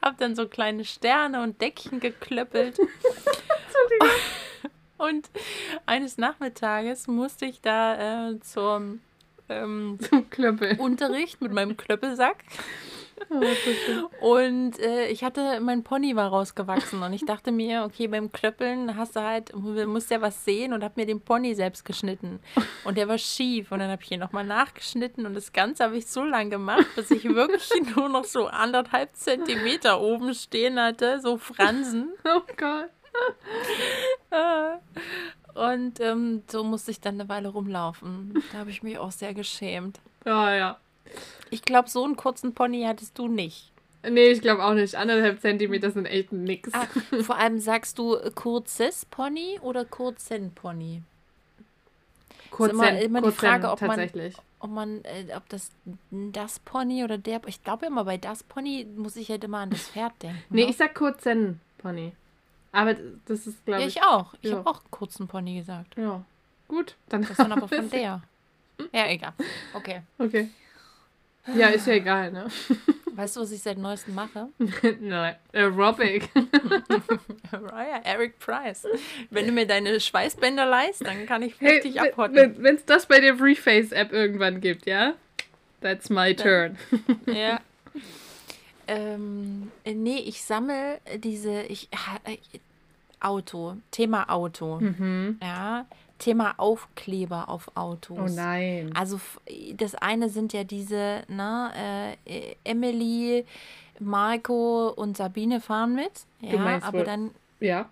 hab 0.02 0.18
dann 0.18 0.36
so 0.36 0.46
kleine 0.46 0.84
Sterne 0.84 1.42
und 1.42 1.58
Deckchen 1.58 2.00
geklöppelt. 2.00 2.78
und 4.98 5.30
eines 5.86 6.18
Nachmittages 6.18 7.06
musste 7.06 7.46
ich 7.46 7.62
da 7.62 8.28
äh, 8.28 8.40
zum, 8.40 9.00
ähm, 9.48 9.98
zum 10.06 10.28
Klöppel. 10.28 10.78
Unterricht 10.78 11.40
mit 11.40 11.52
meinem 11.52 11.78
Klöppelsack. 11.78 12.44
Und 14.20 14.78
äh, 14.78 15.08
ich 15.08 15.24
hatte, 15.24 15.60
mein 15.60 15.82
Pony 15.82 16.16
war 16.16 16.28
rausgewachsen 16.28 17.02
und 17.02 17.12
ich 17.12 17.24
dachte 17.24 17.52
mir, 17.52 17.84
okay, 17.84 18.06
beim 18.08 18.32
Klöppeln 18.32 18.96
hast 18.96 19.16
du 19.16 19.20
halt, 19.20 19.54
musst 19.54 20.10
ja 20.10 20.20
was 20.20 20.44
sehen 20.44 20.72
und 20.72 20.82
hab 20.84 20.96
mir 20.96 21.06
den 21.06 21.20
Pony 21.20 21.54
selbst 21.54 21.84
geschnitten. 21.84 22.40
Und 22.84 22.96
der 22.96 23.08
war 23.08 23.18
schief 23.18 23.72
und 23.72 23.80
dann 23.80 23.90
habe 23.90 24.02
ich 24.02 24.10
ihn 24.10 24.20
nochmal 24.20 24.44
nachgeschnitten 24.44 25.26
und 25.26 25.34
das 25.34 25.52
Ganze 25.52 25.84
habe 25.84 25.96
ich 25.96 26.06
so 26.06 26.22
lang 26.22 26.50
gemacht, 26.50 26.86
bis 26.96 27.10
ich 27.10 27.24
wirklich 27.24 27.70
nur 27.96 28.08
noch 28.08 28.24
so 28.24 28.46
anderthalb 28.46 29.14
Zentimeter 29.16 30.00
oben 30.00 30.34
stehen 30.34 30.80
hatte, 30.80 31.20
so 31.20 31.38
Fransen. 31.38 32.12
Oh 32.26 32.40
Gott. 32.56 32.90
Äh, 34.30 35.58
und 35.58 36.00
ähm, 36.00 36.42
so 36.48 36.64
musste 36.64 36.90
ich 36.90 37.00
dann 37.00 37.14
eine 37.14 37.28
Weile 37.28 37.48
rumlaufen. 37.48 38.42
Da 38.50 38.58
habe 38.58 38.70
ich 38.70 38.82
mich 38.82 38.98
auch 38.98 39.12
sehr 39.12 39.34
geschämt. 39.34 40.00
Ja, 40.24 40.54
ja. 40.54 40.78
Ich 41.50 41.62
glaube, 41.62 41.88
so 41.88 42.04
einen 42.04 42.16
kurzen 42.16 42.54
Pony 42.54 42.84
hattest 42.86 43.18
du 43.18 43.28
nicht. 43.28 43.70
Nee, 44.08 44.28
ich 44.28 44.40
glaube 44.40 44.64
auch 44.64 44.74
nicht. 44.74 44.94
Anderthalb 44.96 45.40
Zentimeter 45.40 45.90
sind 45.90 46.06
echt 46.06 46.32
nix. 46.32 46.70
Ah, 46.72 46.86
vor 47.22 47.36
allem 47.36 47.58
sagst 47.58 47.98
du 47.98 48.18
kurzes 48.34 49.06
Pony 49.06 49.58
oder 49.62 49.84
kurzen 49.84 50.52
Pony? 50.52 51.02
Kurzen, 52.50 52.80
ist 52.80 52.88
immer, 52.88 53.00
immer 53.00 53.22
die 53.22 53.30
Frage, 53.32 53.70
ob 53.70 53.80
man, 53.80 54.10
ob 54.60 54.70
man, 54.70 55.04
äh, 55.04 55.34
ob 55.34 55.48
das 55.48 55.70
das 56.10 56.60
Pony 56.60 57.02
oder 57.02 57.18
der, 57.18 57.40
ich 57.46 57.64
glaube 57.64 57.86
immer 57.86 58.04
bei 58.04 58.16
das 58.16 58.44
Pony 58.44 58.86
muss 58.96 59.16
ich 59.16 59.28
halt 59.28 59.42
immer 59.42 59.58
an 59.58 59.70
das 59.70 59.88
Pferd 59.88 60.12
denken. 60.22 60.42
nee, 60.50 60.64
ne? 60.64 60.70
ich 60.70 60.76
sag 60.76 60.94
kurzen 60.94 61.60
Pony. 61.78 62.12
Aber 62.70 62.94
das 63.26 63.46
ist, 63.46 63.64
glaube 63.64 63.84
ich. 63.84 63.94
Ja, 63.94 64.02
ich 64.02 64.06
auch. 64.06 64.34
Ich 64.42 64.50
ja. 64.50 64.56
habe 64.58 64.68
auch 64.68 64.82
kurzen 64.90 65.28
Pony 65.28 65.56
gesagt. 65.56 65.96
Ja. 65.96 66.24
Gut, 66.68 66.96
dann. 67.08 67.22
Das 67.22 67.30
ist 67.30 67.38
dann 67.38 67.52
aber 67.52 67.68
von 67.68 67.88
der. 67.88 68.22
Ja, 68.92 69.06
egal. 69.08 69.32
Okay. 69.72 70.02
Okay. 70.18 70.50
Ja, 71.54 71.68
ist 71.68 71.86
ja 71.86 71.94
egal, 71.94 72.32
ne? 72.32 72.46
Weißt 73.16 73.36
du, 73.36 73.40
was 73.40 73.52
ich 73.52 73.62
seit 73.62 73.78
neuestem 73.78 74.14
mache? 74.14 74.48
Nein, 75.00 75.36
Aerobic. 75.52 76.28
ja, 77.52 78.00
Eric 78.02 78.38
Price. 78.40 78.86
Wenn 79.30 79.46
du 79.46 79.52
mir 79.52 79.66
deine 79.66 80.00
Schweißbänder 80.00 80.66
leist, 80.66 81.06
dann 81.06 81.24
kann 81.26 81.42
ich 81.42 81.54
hey, 81.60 81.76
richtig 81.76 82.00
abhotten. 82.00 82.56
Wenn 82.58 82.74
es 82.74 82.84
das 82.84 83.06
bei 83.06 83.20
der 83.20 83.36
Freeface-App 83.36 84.12
irgendwann 84.12 84.60
gibt, 84.60 84.86
ja? 84.86 85.14
That's 85.80 86.10
my 86.10 86.34
turn. 86.34 86.76
ja. 87.26 87.60
Ähm, 88.88 89.70
nee, 89.84 90.18
ich 90.18 90.42
sammle 90.42 90.98
diese, 91.18 91.62
ich, 91.62 91.88
äh, 92.24 92.36
Auto, 93.20 93.76
Thema 93.90 94.28
Auto. 94.28 94.80
Mhm. 94.80 95.38
Ja, 95.40 95.86
Thema 96.18 96.54
Aufkleber 96.58 97.48
auf 97.48 97.70
Autos. 97.74 98.18
Oh 98.18 98.34
nein. 98.34 98.90
Also 98.94 99.20
das 99.74 99.94
eine 99.94 100.28
sind 100.28 100.52
ja 100.52 100.64
diese, 100.64 101.24
ne, 101.28 102.16
äh, 102.24 102.54
Emily, 102.64 103.44
Marco 103.98 104.88
und 104.88 105.16
Sabine 105.16 105.60
fahren 105.60 105.94
mit. 105.94 106.12
Ja, 106.40 106.80
aber 106.82 106.98
wohl. 106.98 107.04
dann. 107.04 107.30
Ja. 107.60 107.88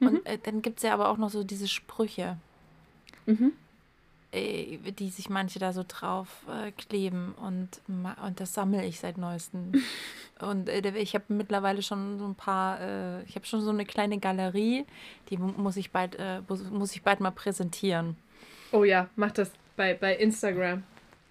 Mhm. 0.00 0.08
Und 0.08 0.26
äh, 0.26 0.38
dann 0.42 0.62
gibt 0.62 0.78
es 0.78 0.82
ja 0.84 0.94
aber 0.94 1.08
auch 1.08 1.16
noch 1.18 1.30
so 1.30 1.44
diese 1.44 1.68
Sprüche. 1.68 2.36
Mhm. 3.26 3.52
Äh, 4.30 4.76
die 4.92 5.08
sich 5.08 5.30
manche 5.30 5.58
da 5.58 5.72
so 5.72 5.84
drauf 5.88 6.28
äh, 6.48 6.70
kleben 6.72 7.34
und, 7.40 7.80
und 7.88 8.40
das 8.40 8.52
sammle 8.52 8.84
ich 8.84 9.00
seit 9.00 9.16
neuestem. 9.16 9.72
und 10.40 10.68
äh, 10.68 10.86
ich 10.98 11.14
habe 11.14 11.24
mittlerweile 11.28 11.80
schon 11.80 12.18
so 12.18 12.26
ein 12.26 12.34
paar, 12.34 12.78
äh, 12.78 13.22
ich 13.22 13.36
habe 13.36 13.46
schon 13.46 13.62
so 13.62 13.70
eine 13.70 13.86
kleine 13.86 14.18
Galerie, 14.18 14.84
die 15.30 15.38
muss 15.38 15.78
ich 15.78 15.92
bald, 15.92 16.16
äh, 16.16 16.42
muss 16.70 16.94
ich 16.94 17.02
bald 17.02 17.20
mal 17.20 17.30
präsentieren. 17.30 18.16
Oh 18.70 18.84
ja, 18.84 19.08
mach 19.16 19.30
das 19.30 19.50
bei, 19.76 19.94
bei 19.94 20.14
Instagram. 20.16 20.82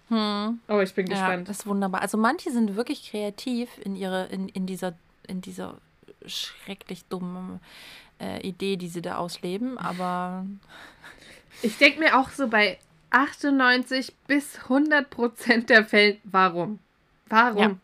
Hm. 0.08 0.58
Oh, 0.66 0.80
ich 0.80 0.92
bin 0.92 1.06
gespannt. 1.06 1.46
Ja, 1.46 1.52
das 1.52 1.60
ist 1.60 1.66
wunderbar. 1.68 2.02
Also 2.02 2.18
manche 2.18 2.50
sind 2.50 2.74
wirklich 2.74 3.08
kreativ 3.10 3.68
in 3.84 3.94
ihre, 3.94 4.26
in, 4.26 4.48
in 4.48 4.66
dieser, 4.66 4.94
in 5.28 5.40
dieser 5.40 5.76
schrecklich 6.26 7.04
dummen 7.04 7.60
äh, 8.20 8.40
Idee, 8.40 8.76
die 8.76 8.88
sie 8.88 9.02
da 9.02 9.18
ausleben, 9.18 9.78
aber. 9.78 10.46
Ich 11.62 11.78
denke 11.78 12.00
mir 12.00 12.18
auch 12.18 12.30
so 12.30 12.48
bei 12.48 12.78
98 13.10 14.14
bis 14.26 14.58
100 14.64 15.08
Prozent 15.10 15.70
der 15.70 15.84
Fälle, 15.84 16.18
warum? 16.24 16.78
Warum? 17.28 17.58
Ja. 17.58 17.76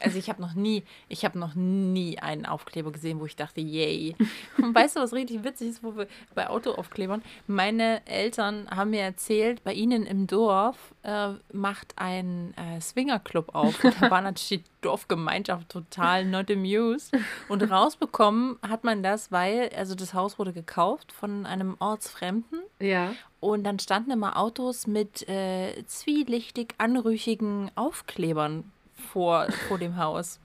Also 0.00 0.18
ich 0.18 0.28
habe 0.28 0.40
noch 0.40 0.54
nie, 0.54 0.82
ich 1.08 1.24
habe 1.24 1.38
noch 1.38 1.54
nie 1.54 2.18
einen 2.18 2.46
Aufkleber 2.46 2.90
gesehen, 2.90 3.20
wo 3.20 3.26
ich 3.26 3.36
dachte, 3.36 3.60
yay. 3.60 4.16
Und 4.56 4.74
weißt 4.74 4.96
du, 4.96 5.00
was 5.00 5.12
richtig 5.12 5.44
witzig 5.44 5.68
ist, 5.68 5.82
wo 5.82 5.96
wir 5.96 6.06
bei 6.34 6.48
Autoaufklebern? 6.48 7.22
Meine 7.46 8.04
Eltern 8.06 8.68
haben 8.70 8.90
mir 8.90 9.02
erzählt, 9.02 9.62
bei 9.62 9.74
ihnen 9.74 10.06
im 10.06 10.26
Dorf 10.26 10.94
äh, 11.02 11.34
macht 11.52 11.92
ein 11.96 12.54
äh, 12.56 12.80
Swingerclub 12.80 13.54
auf. 13.54 13.84
Und 13.84 14.00
da 14.00 14.10
war 14.10 14.22
natürlich 14.22 14.64
die 14.64 14.70
Dorfgemeinschaft 14.80 15.68
total 15.68 16.24
not 16.24 16.50
amused. 16.50 17.12
Und 17.48 17.62
rausbekommen 17.62 18.58
hat 18.66 18.84
man 18.84 19.02
das, 19.02 19.30
weil, 19.30 19.70
also 19.76 19.94
das 19.94 20.14
Haus 20.14 20.38
wurde 20.38 20.52
gekauft 20.52 21.12
von 21.12 21.44
einem 21.44 21.76
Ortsfremden. 21.78 22.60
Ja. 22.80 23.12
Und 23.40 23.64
dann 23.64 23.78
standen 23.78 24.10
immer 24.10 24.38
Autos 24.38 24.86
mit 24.86 25.28
äh, 25.28 25.84
zwielichtig 25.86 26.74
anrüchigen 26.78 27.70
Aufklebern 27.74 28.64
vor, 29.00 29.46
vor 29.68 29.78
dem 29.78 29.96
Haus. 29.96 30.38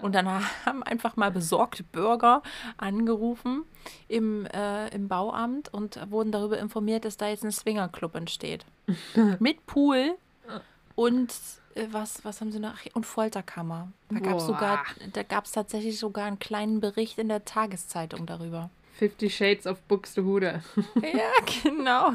Und 0.00 0.14
dann 0.14 0.26
haben 0.64 0.82
einfach 0.82 1.16
mal 1.16 1.30
besorgte 1.30 1.82
Bürger 1.82 2.42
angerufen 2.78 3.64
im, 4.08 4.46
äh, 4.46 4.88
im 4.88 5.08
Bauamt 5.08 5.72
und 5.72 6.00
wurden 6.10 6.32
darüber 6.32 6.58
informiert, 6.58 7.04
dass 7.04 7.18
da 7.18 7.28
jetzt 7.28 7.44
ein 7.44 7.52
Swingerclub 7.52 8.14
entsteht. 8.14 8.64
Mit 9.38 9.66
Pool 9.66 10.16
und 10.94 11.32
äh, 11.74 11.86
was, 11.90 12.24
was 12.24 12.40
haben 12.40 12.52
sie 12.52 12.58
noch? 12.58 12.74
Und 12.94 13.06
Folterkammer. 13.06 13.92
Da 14.10 14.20
gab 14.20 14.38
es 14.38 14.46
sogar, 14.46 14.84
da 15.12 15.22
gab 15.22 15.44
es 15.44 15.52
tatsächlich 15.52 15.98
sogar 15.98 16.26
einen 16.26 16.38
kleinen 16.38 16.80
Bericht 16.80 17.18
in 17.18 17.28
der 17.28 17.44
Tageszeitung 17.44 18.26
darüber. 18.26 18.70
Fifty 18.94 19.30
Shades 19.30 19.66
of 19.66 19.80
Buxtehude. 19.82 20.62
ja, 21.02 21.30
genau. 21.62 22.12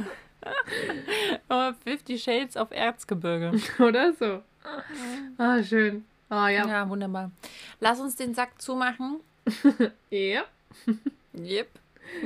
Fifty 1.84 2.20
Shades 2.20 2.56
of 2.58 2.70
Erzgebirge. 2.72 3.60
Oder 3.80 4.14
so. 4.14 4.42
Ah, 5.38 5.62
schön. 5.64 6.06
Ah, 6.30 6.50
ja. 6.50 6.68
Ja, 6.68 6.90
wunderbar. 6.90 7.32
Lass 7.80 8.00
uns 8.00 8.16
den 8.16 8.34
Sack 8.34 8.62
zumachen. 8.62 9.20
ja. 10.10 10.44
Yep. 11.38 11.68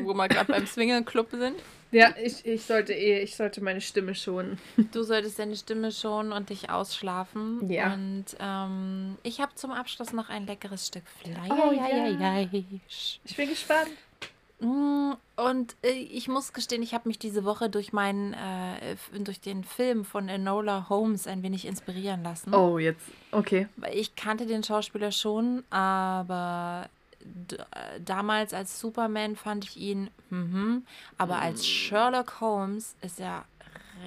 Wo 0.01 0.13
wir 0.13 0.27
gerade 0.27 0.51
beim 0.51 0.67
Swingerclub 0.67 1.31
sind. 1.31 1.55
Ja, 1.91 2.13
ich, 2.21 2.45
ich 2.45 2.63
sollte 2.63 2.93
eh, 2.93 3.21
ich 3.23 3.35
sollte 3.35 3.61
meine 3.61 3.81
Stimme 3.81 4.13
schonen. 4.13 4.59
Du 4.91 5.03
solltest 5.03 5.39
deine 5.39 5.55
Stimme 5.55 5.91
schonen 5.91 6.31
und 6.31 6.49
dich 6.49 6.69
ausschlafen. 6.69 7.67
Ja. 7.69 7.93
Und 7.93 8.25
ähm, 8.39 9.17
ich 9.23 9.41
habe 9.41 9.55
zum 9.55 9.71
Abschluss 9.71 10.13
noch 10.13 10.29
ein 10.29 10.45
leckeres 10.45 10.87
Stück 10.87 11.03
Fleisch. 11.21 11.49
Oh, 11.49 11.71
ja. 11.71 12.47
Ich 12.51 13.35
bin 13.35 13.49
gespannt. 13.49 13.89
Mm, 14.59 15.13
und 15.37 15.75
äh, 15.83 15.91
ich 15.91 16.27
muss 16.27 16.53
gestehen, 16.53 16.81
ich 16.81 16.93
habe 16.93 17.07
mich 17.07 17.19
diese 17.19 17.45
Woche 17.45 17.69
durch 17.69 17.93
meinen, 17.93 18.33
äh, 18.33 18.95
durch 19.19 19.39
den 19.39 19.63
Film 19.63 20.03
von 20.03 20.27
Enola 20.27 20.87
Holmes 20.89 21.27
ein 21.27 21.43
wenig 21.43 21.65
inspirieren 21.65 22.23
lassen. 22.23 22.53
Oh, 22.53 22.77
jetzt, 22.77 23.05
okay. 23.31 23.67
Ich 23.93 24.15
kannte 24.15 24.45
den 24.45 24.63
Schauspieler 24.63 25.11
schon, 25.11 25.63
aber 25.69 26.89
damals 28.03 28.53
als 28.53 28.79
Superman 28.79 29.35
fand 29.35 29.65
ich 29.65 29.77
ihn, 29.77 30.09
mhm, 30.29 30.85
aber 31.17 31.37
mm. 31.37 31.43
als 31.43 31.67
Sherlock 31.67 32.41
Holmes 32.41 32.95
ist 33.01 33.19
er 33.19 33.45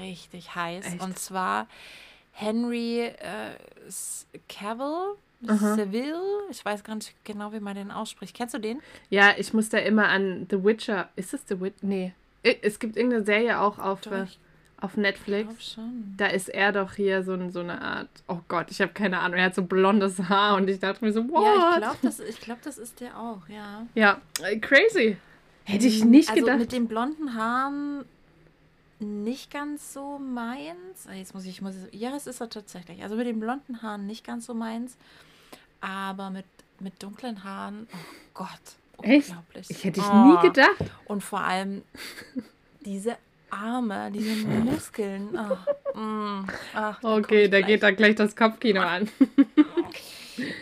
richtig 0.01 0.55
heiß. 0.55 0.87
Echt? 0.87 1.01
Und 1.01 1.19
zwar 1.19 1.67
Henry 2.33 3.01
äh, 3.01 3.57
Cavill 4.49 5.17
Aha. 5.47 5.75
Seville. 5.75 6.21
Ich 6.51 6.65
weiß 6.65 6.85
gar 6.85 6.95
nicht 6.95 7.15
genau, 7.25 7.53
wie 7.53 7.61
man 7.61 7.75
den 7.75 7.91
ausspricht. 7.91 8.37
Kennst 8.37 8.55
du 8.55 8.59
den? 8.59 8.81
Ja, 9.11 9.33
ich 9.37 9.53
muss 9.53 9.69
da 9.69 9.79
immer 9.79 10.09
an 10.09 10.47
The 10.51 10.63
Witcher. 10.65 11.09
Ist 11.17 11.35
es 11.35 11.43
The 11.47 11.61
Witcher? 11.61 11.77
Nee. 11.83 12.15
Es 12.43 12.79
gibt 12.79 12.97
irgendeine 12.97 13.25
Serie 13.25 13.61
auch 13.61 13.79
auf, 13.79 14.01
doch, 14.01 14.13
äh, 14.13 14.27
auf 14.81 14.97
Netflix. 14.97 15.53
Ich 15.59 15.73
schon. 15.75 16.15
Da 16.17 16.27
ist 16.27 16.49
er 16.49 16.73
doch 16.73 16.95
hier 16.95 17.23
so, 17.23 17.39
so 17.51 17.61
eine 17.61 17.81
Art. 17.81 18.09
Oh 18.27 18.41
Gott, 18.49 18.71
ich 18.71 18.81
habe 18.81 18.93
keine 18.93 19.21
Ahnung. 19.21 19.39
Er 19.39 19.47
hat 19.47 19.55
so 19.55 19.63
blondes 19.63 20.19
Haar 20.29 20.57
und 20.57 20.69
ich 20.69 20.81
dachte 20.81 21.05
mir 21.05 21.13
so, 21.13 21.29
what? 21.29 21.45
Ja, 21.45 21.71
ich 21.75 21.79
glaube, 21.79 21.99
das, 22.03 22.41
glaub, 22.41 22.63
das 22.63 22.79
ist 22.79 23.01
der 23.01 23.19
auch, 23.19 23.49
ja. 23.49 23.87
Ja, 23.95 24.21
äh, 24.43 24.59
crazy. 24.59 25.17
Hätte 25.65 25.87
ich 25.87 26.05
nicht 26.05 26.31
also 26.31 26.41
gedacht. 26.41 26.59
Mit 26.59 26.73
den 26.73 26.89
blonden 26.89 27.35
Haaren 27.35 28.05
nicht 28.99 29.51
ganz 29.51 29.93
so 29.93 30.19
meins. 30.19 31.07
Ah, 31.09 31.15
jetzt 31.15 31.35
muss 31.35 31.45
ich, 31.45 31.63
muss 31.63 31.75
ich, 31.77 32.01
ja, 32.01 32.15
es 32.17 32.27
ist 32.27 32.41
er 32.41 32.49
tatsächlich. 32.49 33.03
Also 33.03 33.17
mit 33.17 33.27
den 33.27 33.41
blonden 33.41 33.83
Haaren 33.83 34.07
nicht 34.07 34.25
ganz 34.25 34.47
so 34.47 34.55
meins. 34.55 34.97
Aber 35.83 36.31
mit, 36.31 36.47
mit 36.81 37.03
dunklen 37.03 37.45
Haaren, 37.45 37.87
oh 37.93 37.97
Gott. 38.35 38.49
Unglaublich. 38.97 39.69
Echt? 39.69 39.71
Ich 39.71 39.85
hätte 39.85 40.01
ich 40.01 40.07
oh. 40.07 40.25
nie 40.25 40.41
gedacht. 40.41 40.91
Und 41.07 41.23
vor 41.23 41.41
allem 41.41 41.83
diese 42.85 43.17
Arme, 43.51 44.11
diese 44.13 44.47
Muskeln. 44.47 45.37
Oh, 45.37 45.99
mm, 45.99 46.47
ach, 46.75 47.03
okay, 47.03 47.49
da 47.49 47.61
geht 47.61 47.83
da 47.83 47.91
gleich 47.91 48.15
das 48.15 48.35
Kopfkino 48.35 48.81
an. 48.81 49.09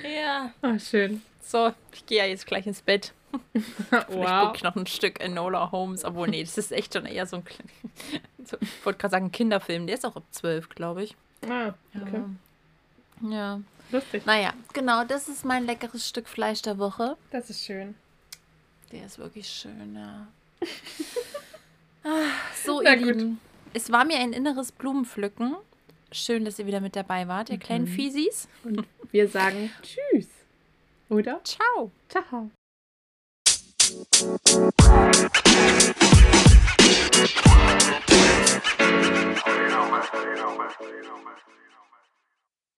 ja. 0.02 0.52
Oh, 0.62 0.78
schön. 0.78 1.22
So, 1.42 1.72
ich 1.92 2.06
gehe 2.06 2.18
ja 2.18 2.24
jetzt 2.24 2.46
gleich 2.46 2.66
ins 2.66 2.82
Bett. 2.82 3.12
wow. 4.08 4.52
Ich 4.54 4.62
noch 4.62 4.74
ein 4.74 4.86
Stück 4.86 5.20
Enola 5.20 5.70
Holmes, 5.70 6.04
obwohl 6.04 6.28
nee, 6.28 6.42
das 6.42 6.58
ist 6.58 6.72
echt 6.72 6.94
schon 6.94 7.06
eher 7.06 7.26
so 7.26 7.36
ein, 7.36 7.44
so, 8.44 8.56
ich 8.60 8.84
wollte 8.84 8.98
gerade 8.98 9.12
sagen, 9.12 9.30
Kinderfilm, 9.30 9.86
der 9.86 9.96
ist 9.96 10.06
auch 10.06 10.16
ab 10.16 10.24
zwölf, 10.30 10.68
glaube 10.70 11.04
ich. 11.04 11.14
Ah, 11.48 11.74
okay. 11.94 12.22
Ja. 13.22 13.30
Ja. 13.30 13.60
Lustig. 13.92 14.24
Naja, 14.24 14.52
genau, 14.72 15.04
das 15.04 15.28
ist 15.28 15.44
mein 15.44 15.66
leckeres 15.66 16.08
Stück 16.08 16.28
Fleisch 16.28 16.62
der 16.62 16.78
Woche. 16.78 17.16
Das 17.30 17.50
ist 17.50 17.64
schön. 17.64 17.94
Der 18.92 19.06
ist 19.06 19.18
wirklich 19.18 19.48
schön, 19.48 19.94
ja. 19.94 20.28
Ach, 22.04 22.54
so, 22.64 22.80
Na 22.82 22.94
ihr 22.94 22.98
gut. 22.98 23.16
Lieben. 23.16 23.40
Es 23.72 23.90
war 23.90 24.04
mir 24.04 24.18
ein 24.18 24.32
inneres 24.32 24.72
Blumenpflücken. 24.72 25.56
Schön, 26.12 26.44
dass 26.44 26.58
ihr 26.58 26.66
wieder 26.66 26.80
mit 26.80 26.96
dabei 26.96 27.28
wart, 27.28 27.50
ihr 27.50 27.56
mhm. 27.56 27.60
kleinen 27.60 27.86
Fiesis. 27.86 28.48
Und 28.64 28.86
wir 29.10 29.28
sagen 29.28 29.70
Tschüss. 29.82 30.28
Oder? 31.08 31.40
Ciao. 31.44 31.90
Ciao. 32.08 32.50
You 33.90 34.38
know, 39.68 39.88
man. 39.90 40.02
You 40.12 40.34
know, 40.36 40.56
man. 40.56 40.70
You 40.80 41.02
know, 41.02 41.18
man. 41.24 41.34